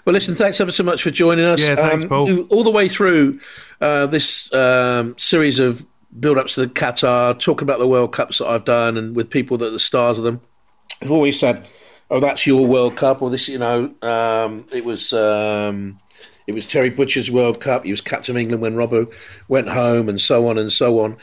Well, 0.06 0.14
listen, 0.14 0.36
thanks 0.36 0.62
ever 0.62 0.72
so 0.72 0.84
much 0.86 1.04
for 1.04 1.12
joining 1.12 1.44
us. 1.44 1.60
Yeah, 1.60 1.76
thanks, 1.76 2.06
Um, 2.06 2.10
Paul. 2.10 2.42
All 2.44 2.64
the 2.64 2.72
way 2.72 2.88
through 2.88 3.42
uh, 3.82 4.06
this 4.08 4.50
um, 4.54 5.16
series 5.18 5.60
of 5.60 5.86
build 6.20 6.38
ups 6.38 6.56
to 6.56 6.62
the 6.62 6.68
Qatar, 6.68 7.38
talking 7.40 7.66
about 7.66 7.80
the 7.80 7.88
World 7.88 8.14
Cups 8.14 8.38
that 8.40 8.48
I've 8.48 8.66
done 8.66 8.98
and 8.98 9.16
with 9.16 9.30
people 9.30 9.58
that 9.58 9.68
are 9.68 9.72
the 9.72 9.80
stars 9.80 10.18
of 10.18 10.24
them, 10.24 10.42
I've 11.02 11.12
always 11.12 11.40
said, 11.40 11.68
oh, 12.10 12.20
that's 12.20 12.48
your 12.48 12.66
World 12.66 12.96
Cup, 12.96 13.22
or 13.22 13.30
this, 13.30 13.48
you 13.50 13.60
know, 13.60 13.94
um, 14.02 14.66
it 14.74 14.84
was. 14.86 15.14
Um, 15.14 16.00
it 16.48 16.56
was 16.56 16.66
Terry 16.66 16.90
Butcher's 16.90 17.30
World 17.30 17.60
Cup. 17.60 17.84
He 17.84 17.92
was 17.92 18.00
captain 18.00 18.34
of 18.38 18.40
England 18.40 18.62
when 18.62 18.76
Robbo 18.76 19.12
went 19.50 19.68
home, 19.68 20.08
and 20.08 20.20
so 20.22 20.48
on 20.48 20.58
and 20.58 20.72
so 20.72 21.00
on. 21.02 21.18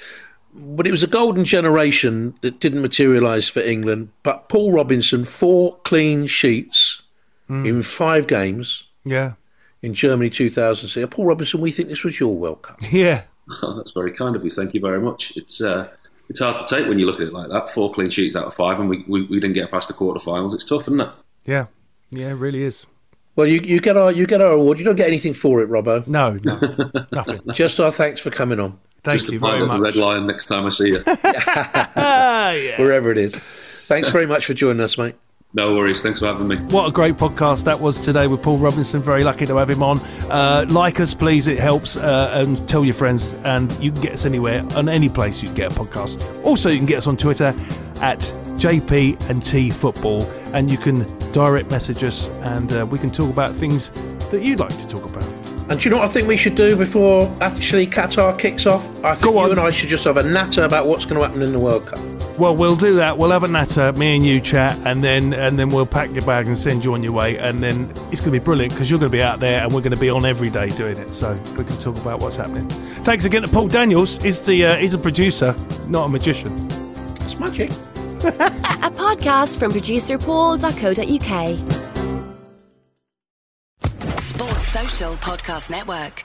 But 0.53 0.87
it 0.87 0.91
was 0.91 1.03
a 1.03 1.07
golden 1.07 1.47
generation 1.47 2.35
that 2.43 2.61
didn't 2.61 2.83
materialise 2.83 3.49
for 3.49 3.61
England. 3.61 4.11
But 4.23 4.51
Paul 4.51 4.73
Robinson, 4.73 5.25
four 5.25 5.79
clean 5.85 6.27
sheets 6.27 7.01
in 7.49 7.83
five 7.83 8.27
games 8.27 8.85
Yeah. 9.05 9.33
in 9.83 9.95
Germany 9.95 10.29
2006. 10.29 11.09
Paul 11.15 11.25
Robinson, 11.25 11.61
we 11.63 11.73
think 11.73 11.89
this 11.89 12.05
was 12.05 12.21
your 12.21 12.37
World 12.37 12.61
Cup. 12.61 12.79
Yeah. 12.93 13.23
Oh, 13.63 13.75
that's 13.77 13.93
very 13.93 14.13
kind 14.13 14.37
of 14.37 14.45
you. 14.45 14.51
Thank 14.51 14.75
you 14.75 14.81
very 14.81 15.01
much. 15.01 15.37
It's 15.37 15.61
uh, 15.61 15.89
it's 16.29 16.41
hard 16.41 16.57
to 16.57 16.65
take 16.67 16.89
when 16.89 16.99
you 16.99 17.07
look 17.07 17.17
at 17.21 17.27
it 17.29 17.33
like 17.33 17.49
that. 17.51 17.71
Four 17.71 17.93
clean 17.93 18.11
sheets 18.11 18.37
out 18.37 18.47
of 18.47 18.55
five, 18.55 18.81
and 18.81 18.89
we, 18.89 19.05
we, 19.07 19.23
we 19.27 19.41
didn't 19.41 19.53
get 19.53 19.71
past 19.71 19.89
the 19.89 19.95
quarterfinals. 19.95 20.55
It's 20.55 20.65
tough, 20.65 20.83
isn't 20.83 21.01
it? 21.01 21.15
Yeah. 21.45 21.67
Yeah, 22.11 22.29
it 22.31 22.35
really 22.35 22.63
is. 22.63 22.87
Well, 23.37 23.47
you, 23.47 23.61
you 23.61 23.81
get 23.81 23.97
our 23.97 24.13
you 24.13 24.27
get 24.27 24.41
our 24.41 24.53
award. 24.53 24.79
You 24.79 24.85
don't 24.85 24.97
get 24.97 25.09
anything 25.09 25.35
for 25.35 25.61
it, 25.61 25.69
Robbo. 25.69 26.07
No, 26.07 26.39
no, 26.45 27.07
nothing. 27.13 27.41
Just 27.53 27.81
our 27.81 27.91
thanks 27.91 28.21
for 28.21 28.31
coming 28.31 28.61
on. 28.61 28.79
Thank 29.03 29.21
Just 29.21 29.33
you 29.33 29.39
very 29.39 29.61
out 29.63 29.69
the 29.69 29.79
much. 29.79 29.81
Red 29.81 29.97
Lion 29.97 30.27
next 30.27 30.47
time 30.47 30.65
I 30.65 30.69
see 30.71 30.89
you. 30.89 30.99
Ah, 31.07 32.51
yeah. 32.53 32.79
Wherever 32.81 33.11
it 33.11 33.19
is. 33.19 33.35
Thanks 33.37 34.09
very 34.11 34.27
much 34.27 34.47
for 34.47 34.55
joining 34.55 34.81
us, 34.81 34.97
mate. 34.97 35.15
No 35.55 35.77
worries. 35.77 36.03
Thanks 36.03 36.19
for 36.19 36.27
having 36.27 36.49
me. 36.49 36.57
What 36.75 36.89
a 36.89 36.93
great 36.93 37.15
podcast 37.15 37.65
that 37.65 37.79
was 37.81 38.01
today 38.01 38.27
with 38.27 38.43
Paul 38.43 38.59
Robinson. 38.59 39.01
Very 39.01 39.23
lucky 39.25 39.47
to 39.47 39.57
have 39.57 39.71
him 39.71 39.83
on. 39.83 40.01
Uh, 40.31 40.67
like 40.69 40.99
us, 41.01 41.15
please. 41.15 41.47
It 41.47 41.59
helps. 41.61 41.97
Uh, 41.97 42.31
and 42.35 42.69
tell 42.69 42.85
your 42.85 42.95
friends. 42.95 43.33
And 43.45 43.71
you 43.79 43.93
can 43.93 44.01
get 44.01 44.13
us 44.15 44.27
anywhere, 44.27 44.65
on 44.77 44.89
any 44.89 45.09
place 45.09 45.43
you 45.43 45.49
can 45.49 45.57
get 45.57 45.73
a 45.73 45.81
podcast. 45.81 46.45
Also, 46.45 46.69
you 46.71 46.77
can 46.79 46.87
get 46.87 46.99
us 46.99 47.07
on 47.07 47.17
Twitter 47.17 47.55
at 48.03 48.19
JP 48.59 49.29
and 49.31 49.45
T 49.45 49.71
Football. 49.71 50.25
And 50.53 50.71
you 50.71 50.77
can 50.79 51.07
direct 51.33 51.71
message 51.71 52.03
us 52.05 52.31
and 52.43 52.73
uh, 52.73 52.87
we 52.87 52.99
can 52.99 53.11
talk 53.11 53.33
about 53.33 53.55
things 53.55 53.91
that 54.31 54.43
you'd 54.43 54.61
like 54.61 54.77
to 54.79 54.87
talk 54.89 55.05
about. 55.05 55.25
And 55.71 55.81
do 55.81 55.85
you 55.85 55.91
know 55.91 56.01
what 56.01 56.11
I 56.11 56.13
think 56.13 56.29
we 56.29 56.37
should 56.37 56.57
do 56.57 56.77
before 56.77 57.31
actually 57.41 57.87
Qatar 57.87 58.39
kicks 58.39 58.67
off? 58.67 58.85
I 59.05 59.15
think 59.15 59.25
Go 59.25 59.39
on. 59.39 59.47
you 59.47 59.53
and 59.53 59.61
I 59.61 59.71
should 59.71 59.89
just 59.89 60.05
have 60.05 60.17
a 60.17 60.23
natter 60.23 60.65
about 60.65 60.87
what's 60.87 61.05
going 61.05 61.21
to 61.21 61.27
happen 61.27 61.43
in 61.43 61.53
the 61.53 61.59
World 61.59 61.87
Cup. 61.87 61.99
Well, 62.37 62.57
we'll 62.57 62.75
do 62.75 62.97
that. 62.97 63.17
We'll 63.17 63.31
have 63.31 63.45
a 63.45 63.49
natter, 63.49 63.93
me 63.93 64.17
and 64.17 64.27
you 64.27 64.41
chat, 64.41 64.77
and 64.85 65.05
then 65.05 65.33
and 65.33 65.57
then 65.57 65.69
we'll 65.69 65.87
pack 65.87 66.11
your 66.11 66.23
bag 66.23 66.49
and 66.49 66.59
send 66.59 66.85
you 66.85 66.93
on 66.93 67.03
your 67.03 67.13
way. 67.13 67.39
And 67.39 67.61
then 67.61 67.83
it's 68.11 68.21
going 68.21 68.33
to 68.33 68.33
be 68.33 68.39
brilliant 68.41 68.73
because 68.73 68.91
you're 68.91 68.99
going 68.99 69.11
to 69.11 69.17
be 69.17 69.23
out 69.23 69.39
there, 69.39 69.63
and 69.63 69.73
we're 69.73 69.83
going 69.83 69.95
to 69.95 70.01
be 70.01 70.11
on 70.11 70.27
every 70.27 70.51
day 70.51 70.69
doing 70.71 70.99
it. 70.99 71.15
So 71.15 71.33
we 71.57 71.65
can 71.65 71.79
talk 71.79 71.97
about 71.99 72.21
what's 72.21 72.35
happening. 72.35 72.69
Thanks 72.69 73.25
again 73.25 73.43
to 73.43 73.49
Paul 73.49 73.69
Daniels. 73.69 74.19
He's 74.19 74.41
the 74.41 74.65
uh, 74.65 74.77
he's 74.77 74.95
a 74.95 74.99
producer, 74.99 75.55
not 75.89 76.07
a 76.07 76.09
magician. 76.09 76.53
It's 77.21 77.39
magic. 77.39 77.71
A 78.25 78.91
podcast 78.91 79.59
from 79.59 79.71
producer 79.71 80.17
paul.co.uk. 80.19 81.59
Sports 84.19 84.69
Social 84.69 85.13
Podcast 85.15 85.71
Network. 85.71 86.25